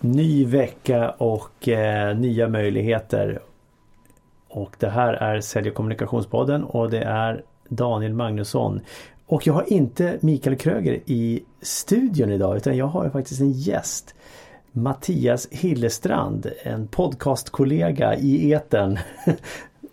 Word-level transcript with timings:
Ny 0.00 0.44
vecka 0.44 1.10
och 1.10 1.68
eh, 1.68 2.16
nya 2.16 2.48
möjligheter. 2.48 3.40
Och 4.48 4.76
det 4.78 4.88
här 4.88 5.12
är 5.12 5.40
Sälj 5.40 5.68
och 5.68 5.74
kommunikationspodden 5.74 6.64
och 6.64 6.90
det 6.90 7.02
är 7.02 7.42
Daniel 7.68 8.14
Magnusson. 8.14 8.80
Och 9.26 9.46
jag 9.46 9.54
har 9.54 9.72
inte 9.72 10.18
Mikael 10.20 10.56
Kröger 10.56 11.00
i 11.06 11.44
studion 11.60 12.30
idag 12.30 12.56
utan 12.56 12.76
jag 12.76 12.86
har 12.86 13.10
faktiskt 13.10 13.40
en 13.40 13.52
gäst. 13.52 14.14
Mattias 14.72 15.48
Hillestrand, 15.50 16.46
en 16.62 16.88
podcastkollega 16.88 18.14
i 18.14 18.50
eten. 18.50 18.98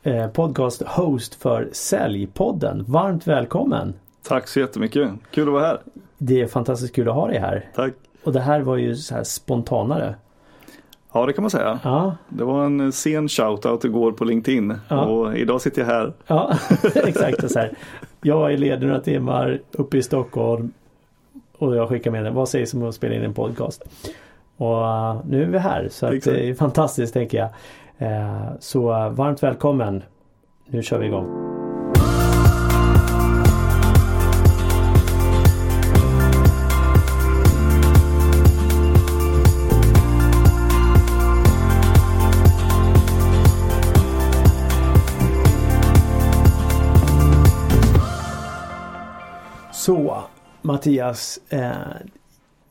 Eh, 0.04 0.28
podcast 0.28 0.82
host 0.82 1.36
för 1.36 1.70
Säljpodden. 1.72 2.86
Varmt 2.88 3.28
välkommen! 3.28 3.94
Tack 4.24 4.48
så 4.48 4.60
jättemycket! 4.60 5.12
Kul 5.32 5.48
att 5.48 5.54
vara 5.54 5.66
här! 5.66 5.80
Det 6.18 6.42
är 6.42 6.48
fantastiskt 6.48 6.96
kul 6.96 7.10
att 7.10 7.16
ha 7.16 7.28
dig 7.28 7.40
här. 7.40 7.70
Tack! 7.76 7.94
Och 8.26 8.34
det 8.34 8.40
här 8.40 8.62
var 8.62 8.78
ju 8.78 8.96
så 8.96 9.16
här 9.16 9.24
spontanare. 9.24 10.16
Ja 11.14 11.26
det 11.26 11.34
kan 11.34 11.44
man 11.44 11.52
säga. 11.52 11.80
Ja. 11.84 12.16
Det 12.30 12.44
var 12.44 12.66
en 12.66 12.92
sen 12.92 13.30
shoutout 13.30 13.86
igår 13.86 14.12
på 14.12 14.26
LinkedIn 14.26 14.74
ja. 14.88 15.06
och 15.06 15.38
idag 15.38 15.62
sitter 15.62 15.82
jag 15.82 15.88
här. 15.88 16.14
Ja 16.28 16.58
exakt 16.96 17.52
så 17.52 17.60
här. 17.60 17.72
Jag 18.22 18.54
är 18.54 18.58
ledig 18.58 18.88
några 18.88 19.02
timmar 19.02 19.60
uppe 19.72 19.98
i 19.98 20.04
Stockholm 20.04 20.72
och 21.58 21.76
jag 21.76 21.90
skickar 21.90 22.12
med 22.12 22.24
den. 22.24 22.34
Vad 22.34 22.50
sägs 22.50 22.74
om 22.74 22.84
att 22.84 22.96
spela 22.96 23.16
in 23.16 23.24
en 23.24 23.34
podcast? 23.34 23.84
Och 24.58 24.82
uh, 24.82 25.22
nu 25.26 25.44
är 25.44 25.48
vi 25.48 25.58
här 25.58 25.88
så 25.92 26.06
att 26.06 26.24
det 26.24 26.50
är 26.50 26.54
fantastiskt 26.54 27.14
tänker 27.14 27.38
jag. 27.38 27.50
Uh, 28.10 28.52
så 28.60 29.10
varmt 29.10 29.44
välkommen. 29.44 30.04
Nu 30.66 30.84
kör 30.84 31.00
vi 31.00 31.06
igång. 31.06 31.55
Mattias, 50.66 51.40
eh, 51.50 51.72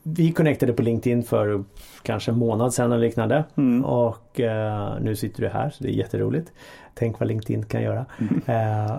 vi 0.03 0.31
connectade 0.31 0.73
på 0.73 0.81
LinkedIn 0.81 1.23
för 1.23 1.63
kanske 2.01 2.31
en 2.31 2.37
månad 2.37 2.73
sedan 2.73 2.91
eller 2.91 3.05
liknande. 3.05 3.43
Mm. 3.55 3.85
Och 3.85 4.39
eh, 4.39 4.99
nu 5.01 5.15
sitter 5.15 5.41
du 5.41 5.47
här 5.47 5.69
så 5.69 5.83
det 5.83 5.89
är 5.89 5.93
jätteroligt. 5.93 6.51
Tänk 6.93 7.19
vad 7.19 7.27
LinkedIn 7.27 7.65
kan 7.65 7.81
göra. 7.81 8.05
Mm. 8.17 8.41
Eh, 8.45 8.95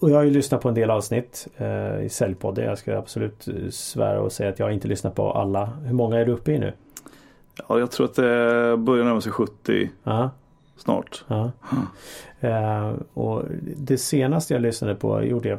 och 0.00 0.10
jag 0.10 0.16
har 0.16 0.22
ju 0.22 0.30
lyssnat 0.30 0.60
på 0.60 0.68
en 0.68 0.74
del 0.74 0.90
avsnitt 0.90 1.48
eh, 1.56 2.04
i 2.04 2.08
Säljpodden. 2.08 2.64
Jag 2.64 2.78
ska 2.78 2.98
absolut 2.98 3.48
svära 3.70 4.20
och 4.20 4.32
säga 4.32 4.50
att 4.50 4.58
jag 4.58 4.72
inte 4.72 4.88
lyssnat 4.88 5.14
på 5.14 5.32
alla. 5.32 5.66
Hur 5.84 5.94
många 5.94 6.18
är 6.18 6.24
du 6.24 6.32
uppe 6.32 6.52
i 6.52 6.58
nu? 6.58 6.72
Ja, 7.68 7.78
jag 7.78 7.90
tror 7.90 8.06
att 8.06 8.14
det 8.14 8.76
börjar 8.78 9.04
närma 9.04 9.20
sig 9.20 9.32
70 9.32 9.90
Aha. 10.04 10.30
snart. 10.76 11.24
Ja. 11.28 11.50
Uh, 12.44 12.94
och 13.14 13.44
det 13.76 13.98
senaste 13.98 14.54
jag 14.54 14.62
lyssnade 14.62 14.94
på 14.94 15.24
gjorde 15.24 15.48
jag 15.48 15.58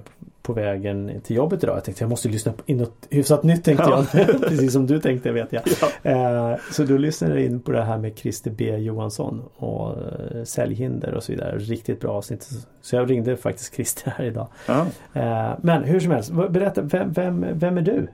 på 0.50 0.54
vägen 0.54 1.22
till 1.24 1.36
jobbet 1.36 1.64
idag. 1.64 1.76
Jag 1.76 1.84
tänkte 1.84 2.04
jag 2.04 2.10
måste 2.10 2.30
lyssna 2.30 2.54
in 2.66 2.78
något 2.78 3.08
hyfsat 3.10 3.44
nytt 3.44 3.64
tänkte 3.64 3.86
ja. 3.88 4.06
jag. 4.14 4.42
Precis 4.42 4.74
som 4.74 4.88
du 4.88 5.00
tänkte 5.00 5.32
vet 5.32 5.54
jag. 5.54 5.64
Ja. 6.02 6.52
Uh, 6.52 6.58
så 6.72 6.84
då 6.84 6.98
lyssnade 6.98 7.34
jag 7.34 7.44
in 7.44 7.60
på 7.60 7.72
det 7.72 7.84
här 7.84 7.98
med 7.98 8.18
Christer 8.18 8.52
B 8.52 8.78
Johansson 8.78 9.42
och 9.56 9.98
uh, 9.98 10.44
säljhinder 10.44 11.14
och 11.14 11.24
så 11.24 11.32
vidare. 11.32 11.58
Riktigt 11.58 12.00
bra 12.00 12.12
avsnitt. 12.12 12.50
Så 12.82 12.96
jag 12.96 13.10
ringde 13.10 13.38
faktiskt 13.38 13.76
Christer 13.76 14.14
här 14.18 14.26
idag. 14.26 14.48
Ja. 14.68 14.86
Uh, 15.16 15.60
men 15.62 15.84
hur 15.84 16.00
som 16.00 16.12
helst, 16.12 16.32
berätta, 16.32 16.82
vem, 16.82 17.12
vem, 17.12 17.46
vem 17.54 17.78
är 17.78 17.82
du? 17.82 18.08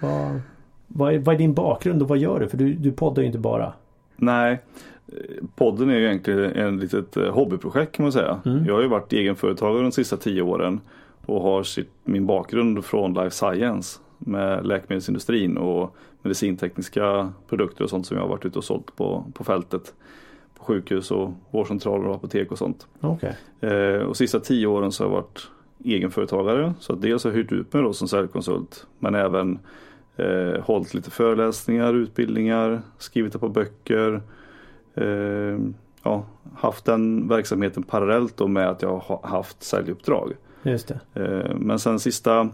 Vad, 0.00 0.40
vad, 0.86 1.14
är, 1.14 1.18
vad 1.18 1.34
är 1.34 1.38
din 1.38 1.54
bakgrund 1.54 2.02
och 2.02 2.08
vad 2.08 2.18
gör 2.18 2.40
du? 2.40 2.48
För 2.48 2.56
du, 2.56 2.74
du 2.74 2.92
poddar 2.92 3.22
ju 3.22 3.26
inte 3.26 3.38
bara. 3.38 3.72
Nej, 4.16 4.60
podden 5.54 5.90
är 5.90 5.94
ju 5.94 6.04
egentligen 6.04 6.52
en 6.52 6.78
litet 6.78 7.16
eh, 7.16 7.34
hobbyprojekt 7.34 7.92
kan 7.92 8.02
man 8.04 8.12
säga. 8.12 8.40
Mm. 8.44 8.64
Jag 8.64 8.74
har 8.74 8.82
ju 8.82 8.88
varit 8.88 9.12
egenföretagare 9.12 9.82
de 9.82 9.92
sista 9.92 10.16
tio 10.16 10.42
åren 10.42 10.80
och 11.26 11.42
har 11.42 11.62
sitt, 11.62 11.90
min 12.04 12.26
bakgrund 12.26 12.84
från 12.84 13.14
life 13.14 13.30
science 13.30 14.00
med 14.18 14.66
läkemedelsindustrin 14.66 15.56
och 15.56 15.96
medicintekniska 16.22 17.32
produkter 17.48 17.84
och 17.84 17.90
sånt 17.90 18.06
som 18.06 18.16
jag 18.16 18.24
har 18.24 18.30
varit 18.30 18.44
ute 18.44 18.58
och 18.58 18.64
sålt 18.64 18.96
på, 18.96 19.24
på 19.34 19.44
fältet. 19.44 19.94
På 20.58 20.64
sjukhus 20.64 21.10
och 21.10 21.30
vårdcentraler 21.50 22.08
och 22.08 22.14
apotek 22.14 22.52
och 22.52 22.58
sånt. 22.58 22.86
Okay. 23.00 23.32
Eh, 23.60 24.02
och 24.02 24.16
sista 24.16 24.40
tio 24.40 24.66
åren 24.66 24.92
så 24.92 25.04
har 25.04 25.10
jag 25.10 25.16
varit 25.16 25.48
egenföretagare. 25.84 26.74
Så 26.80 26.94
dels 26.94 27.24
har 27.24 27.30
jag 27.30 27.36
hyrt 27.36 27.52
ut 27.52 27.72
mig 27.72 27.82
då 27.82 27.92
som 27.92 28.08
säljkonsult 28.08 28.86
men 28.98 29.14
även 29.14 29.58
eh, 30.16 30.60
hållit 30.62 30.94
lite 30.94 31.10
föreläsningar, 31.10 31.94
utbildningar, 31.94 32.82
skrivit 32.98 33.34
ett 33.34 33.40
par 33.40 33.48
böcker 33.48 34.22
eh, 34.94 35.58
ja, 36.02 36.26
haft 36.56 36.84
den 36.84 37.28
verksamheten 37.28 37.82
parallellt 37.82 38.36
då 38.36 38.48
med 38.48 38.68
att 38.68 38.82
jag 38.82 38.98
har 38.98 39.20
haft 39.22 39.62
säljuppdrag. 39.62 40.32
Just 40.62 40.88
det. 40.88 41.22
Eh, 41.22 41.54
men 41.56 41.78
sen 41.78 42.00
sista 42.00 42.48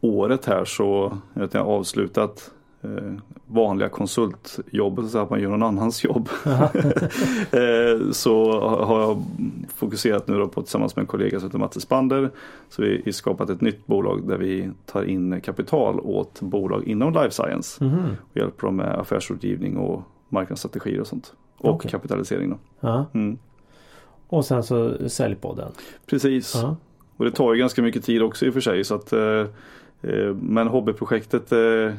året 0.00 0.44
här 0.44 0.64
så 0.64 1.18
jag 1.34 1.48
har 1.54 1.72
avslutat 1.72 2.50
eh, 2.82 3.14
vanliga 3.46 3.88
konsultjobbet, 3.88 5.10
så 5.10 5.18
att 5.18 5.30
man 5.30 5.40
gör 5.40 5.50
någon 5.50 5.62
annans 5.62 6.04
jobb. 6.04 6.28
eh, 6.44 8.10
så 8.12 8.60
har 8.60 9.00
jag 9.00 9.22
fokuserat 9.74 10.28
nu 10.28 10.38
då 10.38 10.48
på 10.48 10.62
tillsammans 10.62 10.96
med 10.96 11.02
en 11.02 11.06
kollega 11.06 11.40
som 11.40 11.48
heter 11.48 11.58
Matte 11.58 11.80
Spander. 11.80 12.30
Så 12.68 12.82
vi 12.82 13.02
har 13.04 13.12
skapat 13.12 13.50
ett 13.50 13.60
nytt 13.60 13.86
bolag 13.86 14.28
där 14.28 14.38
vi 14.38 14.70
tar 14.86 15.02
in 15.02 15.40
kapital 15.40 16.00
åt 16.00 16.40
bolag 16.40 16.84
inom 16.84 17.12
life 17.12 17.30
science. 17.30 17.84
Mm 17.84 17.96
-hmm. 17.96 18.16
Och 18.30 18.36
hjälper 18.36 18.66
dem 18.66 18.76
med 18.76 18.98
affärsrådgivning 18.98 19.76
och 19.76 20.02
marknadsstrategier 20.28 21.00
och 21.00 21.06
sånt. 21.06 21.32
Och 21.58 21.74
okay. 21.74 21.90
kapitalisering 21.90 22.58
då. 22.80 23.06
Mm. 23.14 23.38
Och 24.28 24.44
sen 24.44 24.62
så 24.62 25.08
säljpodden. 25.08 25.72
Precis. 26.06 26.54
Ja. 26.54 26.76
Och 27.18 27.24
det 27.24 27.30
tar 27.30 27.54
ju 27.54 27.58
ganska 27.58 27.82
mycket 27.82 28.04
tid 28.04 28.22
också 28.22 28.46
i 28.46 28.48
och 28.48 28.54
för 28.54 28.60
sig. 28.60 28.84
Så 28.84 28.94
att, 28.94 29.12
eh, 29.12 29.46
eh 30.02 30.34
men 30.40 30.68
hobbyprojektet 30.68 31.52
eh, 31.52 31.92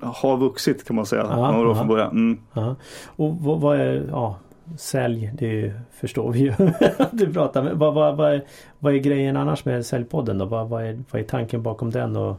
har 0.00 0.36
vuxit 0.36 0.84
kan 0.84 0.96
man 0.96 1.06
säga. 1.06 1.26
Ja, 1.30 1.64
ja. 1.64 1.74
Från 1.74 1.88
början. 1.88 2.10
Mm. 2.10 2.74
Och 3.06 3.36
vad, 3.40 3.60
vad, 3.60 3.80
är, 3.80 4.06
ja, 4.10 4.38
sälj, 4.78 5.32
det 5.38 5.72
förstår 5.92 6.32
vi 6.32 6.38
ju 6.38 6.52
du 7.12 7.32
pratar 7.32 7.62
med. 7.62 7.76
Vad, 7.76 7.94
vad, 7.94 8.16
vad, 8.16 8.32
är, 8.32 8.44
vad 8.78 8.94
är 8.94 8.98
grejen 8.98 9.36
annars 9.36 9.64
med 9.64 9.86
säljpodden 9.86 10.38
då? 10.38 10.44
Vad, 10.44 10.68
vad, 10.68 10.84
är, 10.84 11.02
vad 11.10 11.22
är 11.22 11.26
tanken 11.26 11.62
bakom 11.62 11.90
den 11.90 12.16
och 12.16 12.36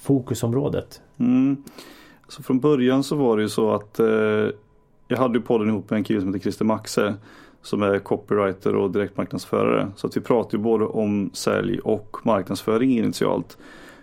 fokusområdet? 0.00 1.02
Mm. 1.18 1.64
Så 2.28 2.42
från 2.42 2.60
början 2.60 3.04
så 3.04 3.16
var 3.16 3.36
det 3.36 3.42
ju 3.42 3.48
så 3.48 3.70
att 3.70 4.00
eh, 4.00 4.06
jag 5.08 5.18
hade 5.18 5.38
ju 5.38 5.44
podden 5.44 5.68
ihop 5.68 5.90
med 5.90 5.96
en 5.96 6.04
kille 6.04 6.20
som 6.20 6.28
heter 6.28 6.40
Christer 6.40 6.64
Maxe 6.64 7.14
som 7.62 7.82
är 7.82 7.98
copywriter 7.98 8.76
och 8.76 8.90
direktmarknadsförare. 8.90 9.88
Så 9.96 10.06
att 10.06 10.16
vi 10.16 10.20
pratar 10.20 10.58
ju 10.58 10.64
både 10.64 10.84
om 10.84 11.30
sälj 11.32 11.78
och 11.78 12.16
marknadsföring 12.22 12.98
initialt. 12.98 13.58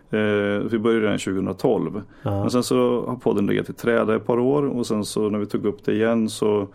Eh, 0.09 0.67
vi 0.69 0.79
började 0.79 1.05
redan 1.05 1.19
2012. 1.19 2.01
Ja. 2.21 2.41
Men 2.41 2.51
sen 2.51 2.63
så 2.63 3.05
har 3.05 3.15
podden 3.15 3.45
legat 3.45 3.69
i 3.69 3.73
träda 3.73 4.15
ett 4.15 4.25
par 4.25 4.39
år 4.39 4.63
och 4.63 4.87
sen 4.87 5.05
så 5.05 5.29
när 5.29 5.39
vi 5.39 5.45
tog 5.45 5.65
upp 5.65 5.85
det 5.85 5.93
igen 5.93 6.29
så 6.29 6.67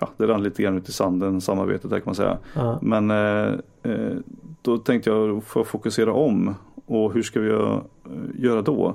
ja, 0.00 0.08
det 0.16 0.26
rann 0.26 0.42
lite 0.42 0.62
grann 0.62 0.78
ut 0.78 0.88
i 0.88 0.92
sanden 0.92 1.40
samarbetet 1.40 1.90
där 1.90 1.96
kan 2.00 2.06
man 2.06 2.14
säga. 2.14 2.38
Ja. 2.54 2.78
Men 2.82 3.10
eh, 3.10 3.52
eh 3.82 4.16
då 4.62 4.78
tänkte 4.78 5.10
jag 5.10 5.44
få 5.44 5.64
fokusera 5.64 6.12
om 6.12 6.54
och 6.86 7.12
hur 7.12 7.22
ska 7.22 7.40
vi 7.40 7.48
göra, 8.34 8.62
då? 8.62 8.94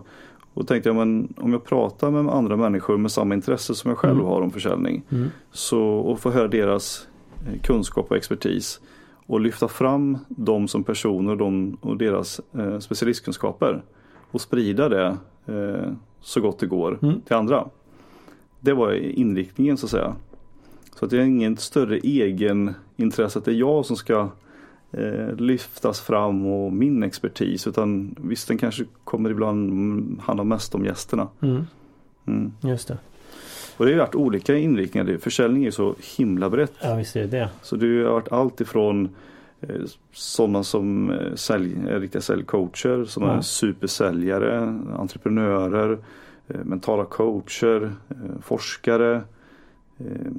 Och 0.54 0.68
tänkte 0.68 0.90
jag, 0.90 0.96
men 0.96 1.34
om 1.38 1.52
jag 1.52 1.64
pratar 1.64 2.12
med 2.12 2.34
andra 2.34 2.58
människor 2.58 2.98
med 2.98 3.12
samma 3.12 3.34
intresse 3.34 3.76
som 3.76 3.90
jag 3.90 3.98
själv 3.98 4.14
mm. 4.14 4.26
har 4.26 4.42
om 4.42 4.52
försäljning. 4.52 5.04
Mm. 5.10 5.30
Så, 5.52 5.82
och 5.84 6.20
få 6.20 6.32
höra 6.32 6.48
deras 6.48 7.08
kunskap 7.62 8.12
och 8.12 8.18
expertis. 8.18 8.80
Och 9.26 9.40
lyfta 9.40 9.68
fram 9.68 10.18
dem 10.28 10.68
som 10.68 10.84
personer 10.84 11.32
och, 11.32 11.38
de, 11.38 11.78
och 11.82 11.98
deras 11.98 12.42
eh, 12.54 12.80
specialistkunskaper. 12.80 13.84
Och 14.32 14.42
sprida 14.42 14.90
det 14.90 15.18
eh, 15.46 15.92
så 16.22 16.42
gott 16.42 16.60
det 16.60 16.68
går 16.68 17.00
mm. 17.02 17.22
till 17.22 17.36
andra. 17.36 17.68
Det 18.60 18.74
var 18.74 18.94
inriktningen 18.94 19.78
så 19.78 19.86
att 19.86 19.92
säga. 19.92 20.16
Så 20.96 21.06
att 21.06 21.12
jag 21.12 21.20
har 21.20 21.26
ingen 21.26 21.58
större 21.58 21.98
egen 21.98 22.74
intresse 22.96 23.40
att 23.40 23.46
det 23.46 23.52
är 23.52 23.56
jag 23.56 23.86
som 23.86 23.96
ska 23.96 24.30
eh, 24.92 25.36
lyftas 25.36 26.02
fram 26.02 26.46
och 26.46 26.74
min 26.74 27.04
expertis. 27.04 27.68
Utan 27.68 28.16
visst 28.22 28.48
den 28.48 28.58
kanske 28.58 28.86
kommer 29.04 29.30
ibland 29.30 30.20
handla 30.22 30.44
mest 30.44 30.76
om 30.76 30.86
gästerna. 30.86 31.28
Mm. 31.42 31.64
Mm. 32.26 32.54
Just 32.62 32.88
det. 32.88 32.98
Och 33.78 33.86
det 33.86 33.92
har 33.92 34.00
varit 34.00 34.16
olika 34.16 34.58
inriktningar. 34.58 35.18
Försäljning 35.18 35.66
är 35.66 35.72
så 35.72 35.96
himla 36.18 36.50
brett. 36.50 36.74
Ja 36.82 36.96
visst 36.96 37.16
är 37.16 37.22
det 37.22 37.28
det. 37.28 37.50
Så 37.62 37.76
det 37.76 38.04
har 38.04 38.12
varit 38.12 38.32
allt 38.32 38.62
ifrån 38.62 39.10
eh, 39.62 39.82
sådana 40.12 40.64
som 40.64 41.12
eh, 41.12 41.36
sälj, 41.36 41.76
är 41.90 42.00
riktiga 42.00 42.22
säljcoacher, 42.22 43.06
som 43.06 43.24
ja. 43.24 43.38
är 43.38 43.42
supersäljare, 43.42 44.60
entreprenörer, 44.98 45.98
eh, 46.48 46.64
mentala 46.64 47.06
coacher, 47.06 47.92
eh, 48.10 48.42
forskare 48.42 49.22
eh, 49.98 50.32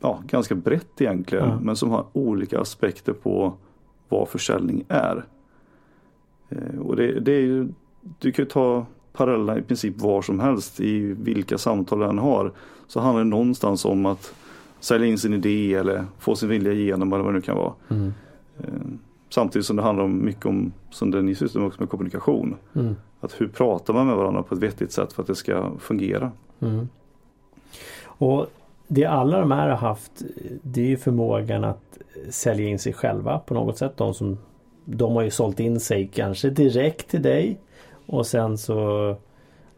ja, 0.00 0.22
ganska 0.26 0.54
brett 0.54 1.00
egentligen 1.00 1.48
ja. 1.48 1.60
men 1.60 1.76
som 1.76 1.90
har 1.90 2.06
olika 2.12 2.60
aspekter 2.60 3.12
på 3.12 3.54
vad 4.08 4.28
försäljning 4.28 4.84
är. 4.88 5.24
Eh, 6.48 6.78
och 6.80 6.96
det, 6.96 7.20
det 7.20 7.32
är 7.32 7.40
ju, 7.40 7.68
du 8.18 8.32
kan 8.32 8.44
ju 8.44 8.50
ta 8.50 8.86
parallella 9.12 9.58
i 9.58 9.62
princip 9.62 10.00
var 10.00 10.22
som 10.22 10.40
helst 10.40 10.80
i 10.80 11.00
vilka 11.00 11.58
samtal 11.58 11.98
den 11.98 12.18
har. 12.18 12.52
Så 12.86 13.00
handlar 13.00 13.24
det 13.24 13.30
någonstans 13.30 13.84
om 13.84 14.06
att 14.06 14.34
sälja 14.80 15.06
in 15.06 15.18
sin 15.18 15.34
idé 15.34 15.74
eller 15.74 16.04
få 16.18 16.36
sin 16.36 16.48
vilja 16.48 16.72
igenom 16.72 17.12
eller 17.12 17.24
vad 17.24 17.32
det 17.32 17.38
nu 17.38 17.42
kan 17.42 17.56
vara. 17.56 17.72
Mm. 17.88 18.14
Eh, 18.58 18.64
Samtidigt 19.34 19.66
som 19.66 19.76
det 19.76 19.82
handlar 19.82 20.04
om 20.04 20.24
mycket 20.24 20.46
om, 20.46 20.72
som 20.90 21.10
det 21.10 21.22
ni 21.22 21.34
sysslar 21.34 21.60
med 21.60 21.68
också 21.68 21.80
med 21.80 21.88
kommunikation. 21.88 22.56
Mm. 22.74 22.96
Att 23.20 23.40
hur 23.40 23.48
pratar 23.48 23.94
man 23.94 24.06
med 24.06 24.16
varandra 24.16 24.42
på 24.42 24.54
ett 24.54 24.60
vettigt 24.60 24.92
sätt 24.92 25.12
för 25.12 25.22
att 25.22 25.26
det 25.26 25.34
ska 25.34 25.70
fungera. 25.78 26.32
Mm. 26.60 26.88
Och 28.04 28.46
det 28.88 29.04
alla 29.04 29.40
de 29.40 29.50
här 29.50 29.68
har 29.68 29.76
haft 29.76 30.22
det 30.62 30.80
är 30.80 30.86
ju 30.86 30.96
förmågan 30.96 31.64
att 31.64 31.98
sälja 32.30 32.68
in 32.68 32.78
sig 32.78 32.92
själva 32.92 33.38
på 33.38 33.54
något 33.54 33.78
sätt. 33.78 33.96
De, 33.96 34.14
som, 34.14 34.38
de 34.84 35.12
har 35.12 35.22
ju 35.22 35.30
sålt 35.30 35.60
in 35.60 35.80
sig 35.80 36.10
kanske 36.14 36.50
direkt 36.50 37.08
till 37.08 37.22
dig 37.22 37.60
och 38.12 38.26
sen 38.26 38.58
så 38.58 38.74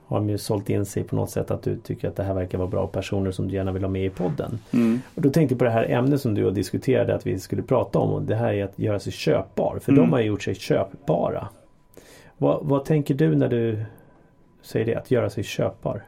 har 0.06 0.16
de 0.18 0.30
ju 0.30 0.38
sålt 0.38 0.70
in 0.70 0.84
sig 0.86 1.04
på 1.04 1.16
något 1.16 1.30
sätt 1.30 1.50
att 1.50 1.62
du 1.62 1.76
tycker 1.76 2.08
att 2.08 2.16
det 2.16 2.22
här 2.22 2.34
verkar 2.34 2.58
vara 2.58 2.68
bra 2.68 2.86
personer 2.86 3.30
som 3.30 3.48
du 3.48 3.54
gärna 3.54 3.72
vill 3.72 3.82
ha 3.82 3.90
med 3.90 4.06
i 4.06 4.10
podden. 4.10 4.58
Mm. 4.70 5.00
Och 5.14 5.22
då 5.22 5.30
tänkte 5.30 5.52
jag 5.54 5.58
på 5.58 5.64
det 5.64 5.70
här 5.70 5.90
ämnet 5.90 6.20
som 6.20 6.34
du 6.34 6.44
och 6.44 6.54
diskuterade 6.54 7.14
att 7.14 7.26
vi 7.26 7.38
skulle 7.38 7.62
prata 7.62 7.98
om 7.98 8.10
och 8.10 8.22
det 8.22 8.34
här 8.34 8.52
är 8.52 8.64
att 8.64 8.78
göra 8.78 8.98
sig 9.00 9.12
köpbar. 9.12 9.78
För 9.78 9.92
Mm. 9.92 10.04
de 10.04 10.12
har 10.12 10.20
ju 10.20 10.26
gjort 10.26 10.42
sig 10.42 10.54
köpbara. 10.54 11.48
Vad, 12.38 12.66
vad 12.66 12.84
tänker 12.84 13.14
du 13.14 13.36
när 13.36 13.48
du 13.48 13.84
säger 14.62 14.86
det, 14.86 14.94
att 14.94 15.10
göra 15.10 15.30
sig 15.30 15.44
köpbar? 15.44 16.02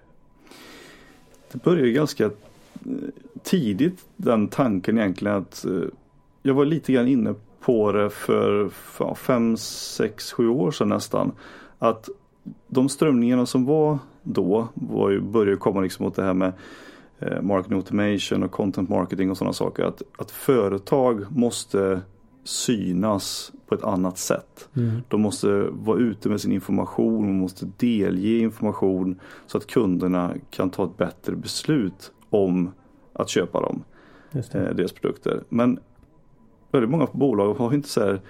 Det 1.52 1.62
började 1.62 1.86
ju 1.88 1.92
ganska 1.92 2.30
tidigt 3.42 4.04
den 4.16 4.48
tanken 4.48 4.98
egentligen 4.98 5.36
att 5.36 5.64
eh, 5.64 5.88
jag 6.42 6.54
var 6.54 6.64
lite 6.64 6.92
grann 6.92 7.08
inne 7.08 7.34
på 7.60 7.92
det 7.92 8.10
för 8.10 8.70
ja, 8.98 9.14
fem, 9.14 9.56
sex, 9.56 10.32
sju 10.32 10.48
år 10.48 10.70
sedan 10.70 10.88
nästan. 10.88 11.32
Att 11.78 12.08
de 12.68 12.88
strömningarna 12.88 13.46
som 13.46 13.64
var 13.64 13.98
då 14.22 14.68
var 14.74 15.10
ju, 15.10 15.20
började 15.20 15.56
komma 15.56 15.80
liksom 15.80 16.04
mot 16.04 16.14
det 16.14 16.22
här 16.22 16.34
med 16.34 16.52
eh, 17.18 17.42
marketing 17.42 17.76
automation 17.76 18.42
och 18.42 18.50
content 18.50 18.88
marketing 18.88 19.30
och 19.30 19.36
sådana 19.36 19.52
saker. 19.52 19.84
Att, 19.84 20.02
att 20.18 20.30
företag 20.30 21.24
måste 21.30 22.00
synas 22.44 23.52
på 23.66 23.74
ett 23.74 23.84
annat 23.84 24.18
sätt. 24.18 24.68
Mm. 24.76 25.02
De 25.08 25.20
måste 25.20 25.68
vara 25.70 25.98
ute 25.98 26.28
med 26.28 26.40
sin 26.40 26.52
information, 26.52 27.26
de 27.26 27.38
måste 27.38 27.66
delge 27.76 28.38
information 28.38 29.20
så 29.46 29.58
att 29.58 29.66
kunderna 29.66 30.34
kan 30.50 30.70
ta 30.70 30.84
ett 30.84 30.96
bättre 30.96 31.36
beslut 31.36 32.12
om 32.30 32.72
att 33.12 33.28
köpa 33.28 33.60
dem, 33.60 33.84
eh, 34.32 34.62
deras 34.62 34.92
produkter. 34.92 35.42
Men 35.48 35.78
väldigt 36.70 36.90
många 36.90 37.06
bolag 37.12 37.54
har 37.54 37.74
inte 37.74 37.88
så 37.88 38.00
här 38.00 38.20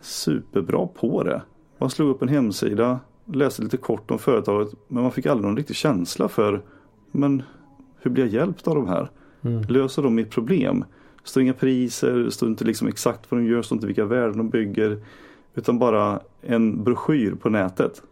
superbra 0.00 0.86
på 0.86 1.22
det. 1.22 1.42
Man 1.78 1.90
slog 1.90 2.10
upp 2.10 2.22
en 2.22 2.28
hemsida, 2.28 3.00
läste 3.24 3.62
lite 3.62 3.76
kort 3.76 4.10
om 4.10 4.18
företaget 4.18 4.74
men 4.88 5.02
man 5.02 5.12
fick 5.12 5.26
aldrig 5.26 5.46
någon 5.46 5.56
riktig 5.56 5.76
känsla 5.76 6.28
för 6.28 6.62
men 7.10 7.42
hur 8.00 8.10
blir 8.10 8.24
jag 8.24 8.32
hjälpt 8.32 8.68
av 8.68 8.74
de 8.74 8.88
här? 8.88 9.10
Mm. 9.42 9.62
Löser 9.62 10.02
de 10.02 10.14
mitt 10.14 10.30
problem? 10.30 10.84
Står 11.24 11.42
inga 11.42 11.52
priser, 11.52 12.30
står 12.30 12.48
inte 12.48 12.64
liksom 12.64 12.88
exakt 12.88 13.30
vad 13.30 13.40
de 13.40 13.46
gör, 13.46 13.62
står 13.62 13.76
inte 13.76 13.86
vilka 13.86 14.04
värden 14.04 14.38
de 14.38 14.48
bygger. 14.48 15.00
Utan 15.54 15.78
bara 15.78 16.20
en 16.42 16.84
broschyr 16.84 17.34
på 17.34 17.50
nätet. 17.50 18.02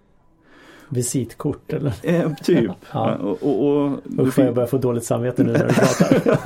Visitkort 0.89 1.73
eller? 1.73 1.93
Eh, 2.03 2.35
typ. 2.35 2.71
Ja. 2.93 3.15
och, 3.15 3.43
och, 3.43 3.87
och, 3.87 4.01
Usch 4.19 4.39
vad 4.39 4.47
jag 4.47 4.55
börjar 4.55 4.67
få 4.67 4.79
dåligt 4.79 5.05
samvete 5.05 5.45
nu 5.45 5.53
när 5.53 5.69
du 5.69 5.75
pratar. 5.75 6.39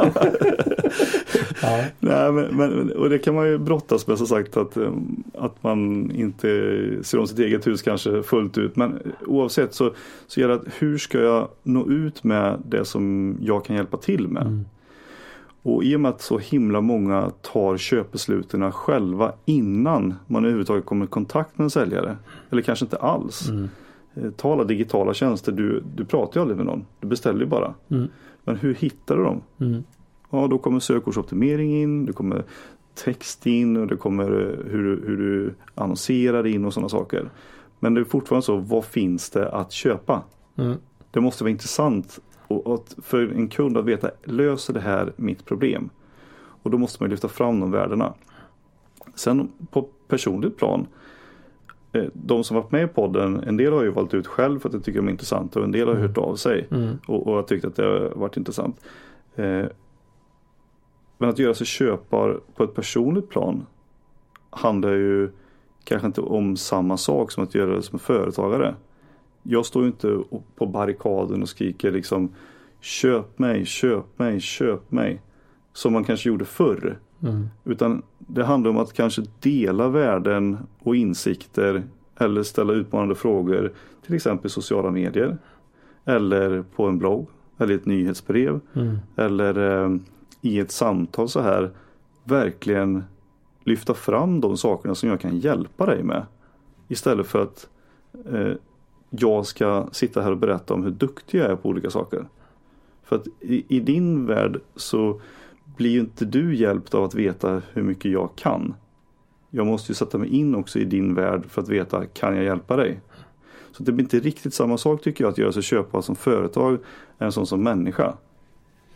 ja. 1.63 1.85
Nej, 1.99 2.33
men, 2.33 2.57
men, 2.57 2.93
och 2.93 3.11
det 3.11 3.19
kan 3.19 3.35
man 3.35 3.49
ju 3.49 3.59
brottas 3.59 4.07
med 4.07 4.19
som 4.19 4.27
sagt 4.27 4.57
att, 4.57 4.77
eh, 4.77 4.93
att 5.35 5.63
man 5.63 6.11
inte 6.11 6.49
ser 7.03 7.19
om 7.19 7.27
sitt 7.27 7.39
eget 7.39 7.67
hus 7.67 7.83
kanske 7.83 8.23
fullt 8.23 8.59
ut. 8.59 8.77
Men 8.77 8.99
oavsett 9.27 9.75
så, 9.75 9.95
så 10.27 10.41
gäller 10.41 10.55
det 10.55 10.61
att 10.61 10.75
hur 10.79 10.99
ska 10.99 11.21
jag 11.21 11.49
nå 11.63 11.89
ut 11.89 12.25
med 12.25 12.63
det 12.69 12.85
som 12.85 13.37
jag 13.41 13.65
kan 13.65 13.77
hjälpa 13.77 13.97
till 13.97 14.29
med. 14.29 14.43
Mm. 14.43 14.65
Och 15.63 15.85
i 15.85 15.97
och 15.97 16.01
med 16.01 16.09
att 16.09 16.23
så 16.23 16.39
himla 16.39 16.81
många 16.81 17.31
tar 17.43 17.77
köpbesluten 17.77 18.73
själva 18.73 19.33
innan 19.45 20.15
man 20.27 20.45
överhuvudtaget 20.45 20.85
kommer 20.85 21.05
i 21.05 21.09
kontakt 21.09 21.59
med 21.59 21.65
en 21.65 21.71
säljare. 21.71 22.17
Eller 22.51 22.63
kanske 22.63 22.85
inte 22.85 22.97
alls. 22.97 23.49
Mm. 23.49 23.69
Eh, 24.23 24.31
Ta 24.31 24.53
alla 24.53 24.65
digitala 24.65 25.15
tjänster, 25.15 25.53
du, 25.53 25.83
du 25.95 26.05
pratar 26.05 26.37
ju 26.37 26.43
aldrig 26.43 26.57
med 26.57 26.67
någon. 26.67 26.87
Du 27.01 27.07
beställer 27.07 27.41
ju 27.41 27.47
bara. 27.47 27.75
Mm. 27.89 28.09
Men 28.45 28.57
hur 28.57 28.75
hittar 28.75 29.17
du 29.17 29.23
dem? 29.23 29.41
Mm. 29.61 29.85
Ja, 30.31 30.47
då 30.47 30.59
kommer 30.59 30.81
sökordsoptimering 30.81 31.83
in, 31.83 32.07
det 32.07 32.13
kommer 32.13 32.45
text 32.95 33.47
in 33.47 33.77
och 33.77 33.87
det 33.87 33.97
kommer 33.97 34.25
eh, 34.31 34.71
hur, 34.73 35.03
hur 35.07 35.17
du 35.17 35.55
annonserar 35.75 36.47
in 36.47 36.65
och 36.65 36.75
sådana 36.75 36.89
saker. 36.89 37.31
Men 37.81 37.95
det 37.95 38.01
är 38.01 38.05
fortfarande 38.05 38.43
så, 38.47 38.57
vad 38.57 38.85
finns 38.85 39.31
det 39.31 39.49
att 39.53 39.73
köpa? 39.73 40.23
Mm. 40.57 40.77
Det 41.11 41.21
måste 41.21 41.45
vara 41.45 41.51
intressant 41.51 42.21
och, 42.49 42.75
att- 42.75 42.97
för 43.03 43.29
en 43.33 43.49
kund 43.49 43.77
att 43.77 43.85
veta, 43.85 44.11
löser 44.25 44.75
det 44.75 44.81
här 44.81 45.13
mitt 45.17 45.45
problem? 45.45 45.91
Och 46.63 46.71
då 46.71 46.79
måste 46.79 47.03
man 47.03 47.11
lyfta 47.11 47.29
fram 47.29 47.61
de 47.61 47.71
värdena. 47.71 48.15
Sen 49.15 49.49
på 49.71 49.83
personligt 50.09 50.57
plan, 50.57 50.81
eh, 50.81 50.87
de 52.13 52.45
som 52.45 52.57
varit 52.57 52.73
med 52.73 52.85
i 52.85 52.87
podden, 52.87 53.41
en 53.47 53.57
del 53.57 53.73
har 53.73 53.83
ju 53.83 53.91
valt 53.91 54.15
ut 54.15 54.27
själv 54.27 54.59
för 54.61 54.69
att 54.69 54.73
de 54.73 54.81
tycker 54.81 54.99
de 55.01 55.07
är 55.07 55.13
intressanta 55.13 55.59
och 55.59 55.65
en 55.65 55.73
del 55.73 55.89
har 55.89 55.95
hört 55.95 56.19
av 56.19 56.37
sig 56.37 56.67
Mm. 56.71 56.99
och, 57.07 57.27
och 57.27 57.35
har 57.35 57.43
tyckt 57.43 57.65
att 57.65 57.77
det 57.77 57.85
har 57.85 58.13
varit 58.15 58.37
intressant. 58.37 58.81
Eh, 59.37 59.65
men 61.19 61.31
att 61.31 61.39
göra 61.39 61.55
sig 61.55 61.67
köpbar 61.67 62.41
på 62.57 62.65
ett 62.65 62.75
personligt 62.75 63.29
plan 63.29 63.67
handlar 64.51 64.93
ju 64.93 65.31
kanske 65.85 66.07
inte 66.07 66.21
om 66.21 66.57
samma 66.57 66.97
sak 66.97 67.33
som 67.33 67.43
att 67.45 67.55
göra 67.55 67.77
det 67.77 67.83
som 67.83 67.99
företagare. 67.99 68.75
Jag 69.43 69.67
står 69.67 69.83
ju 69.83 69.89
inte 69.89 70.19
på 70.57 70.67
barrikaden 70.67 71.43
och 71.43 71.49
skriker 71.49 71.93
liksom 71.93 72.29
köp 72.81 73.39
mig, 73.39 73.65
köp 73.65 74.19
mig, 74.19 74.41
köp 74.41 74.91
mig. 74.91 75.23
Som 75.73 75.93
man 75.93 76.05
kanske 76.05 76.29
gjorde 76.29 76.45
förr. 76.45 76.99
Mm. 77.23 77.49
Utan 77.65 78.03
det 78.19 78.45
handlar 78.45 78.71
om 78.71 78.77
att 78.79 78.93
kanske 78.93 79.23
dela 79.41 79.89
värden 79.89 80.59
och 80.79 80.97
insikter 80.97 81.83
eller 82.17 82.43
ställa 82.43 82.73
utmanande 82.73 83.15
frågor 83.15 83.73
till 84.07 84.15
exempel 84.15 84.47
i 84.47 84.51
sociala 84.51 84.91
medier. 84.91 85.39
Eller 86.05 86.65
på 86.77 86.87
en 86.87 86.99
blogg 86.99 87.29
eller 87.59 87.75
ett 87.75 87.87
nyhetsbrev. 87.87 88.61
Mm. 88.75 88.99
Eller 89.17 89.85
eh, 89.85 89.97
i 90.41 90.59
ett 90.59 90.71
samtal 90.71 91.29
så 91.29 91.41
här 91.41 91.71
verkligen 92.25 93.05
lyfta 93.65 93.95
fram 93.95 94.41
de 94.41 94.57
sakerna 94.57 94.95
som 94.95 95.09
jag 95.09 95.21
kan 95.21 95.39
hjälpa 95.39 95.87
dig 95.87 96.03
med. 96.03 96.27
Istället 96.89 97.27
för 97.27 97.43
att 97.43 97.69
eh, 98.33 98.53
jag 99.11 99.47
ska 99.47 99.89
sitta 99.93 100.23
här 100.23 100.31
och 100.31 100.39
berätta 100.39 100.75
om 100.75 100.85
hur 100.85 100.91
duktig 100.91 101.39
jag 101.39 101.51
är 101.51 101.57
på 101.57 101.69
olika 101.69 101.91
saker. 101.91 102.25
För 103.03 103.17
att 103.17 103.27
i, 103.41 103.65
i 103.69 103.81
din 103.81 104.27
värld 104.27 104.61
så 104.77 105.21
blir 105.77 105.91
ju 105.91 106.01
inte 106.01 106.25
du 106.25 106.57
hjälpt 106.57 106.95
av 106.95 107.05
att 107.05 107.15
veta 107.15 107.63
hur 107.73 107.83
mycket 107.83 108.13
jag 108.13 108.31
kan. 108.37 108.75
Jag 109.51 109.67
måste 109.67 109.93
ju 109.93 109.95
sätta 109.95 110.19
mig 110.19 110.29
in 110.29 110.55
också 110.55 110.79
i 110.79 110.85
din 110.85 111.15
värld 111.15 111.43
för 111.49 111.63
att 111.63 111.69
veta, 111.69 112.07
kan 112.07 112.37
jag 112.37 112.45
hjälpa 112.45 112.77
dig? 112.77 113.01
Så 113.73 113.83
det 113.83 113.93
blir 113.93 114.05
inte 114.05 114.21
riktigt 114.21 114.55
samma 114.55 114.79
sak 114.79 115.03
tycker 115.03 115.25
jag 115.25 115.31
att 115.31 115.39
göra 115.39 115.53
sig 115.53 115.63
köpbar 115.63 116.01
som 116.01 116.17
företag 116.17 116.79
än 117.19 117.33
sån 117.33 117.47
som 117.47 117.63
människa. 117.63 118.15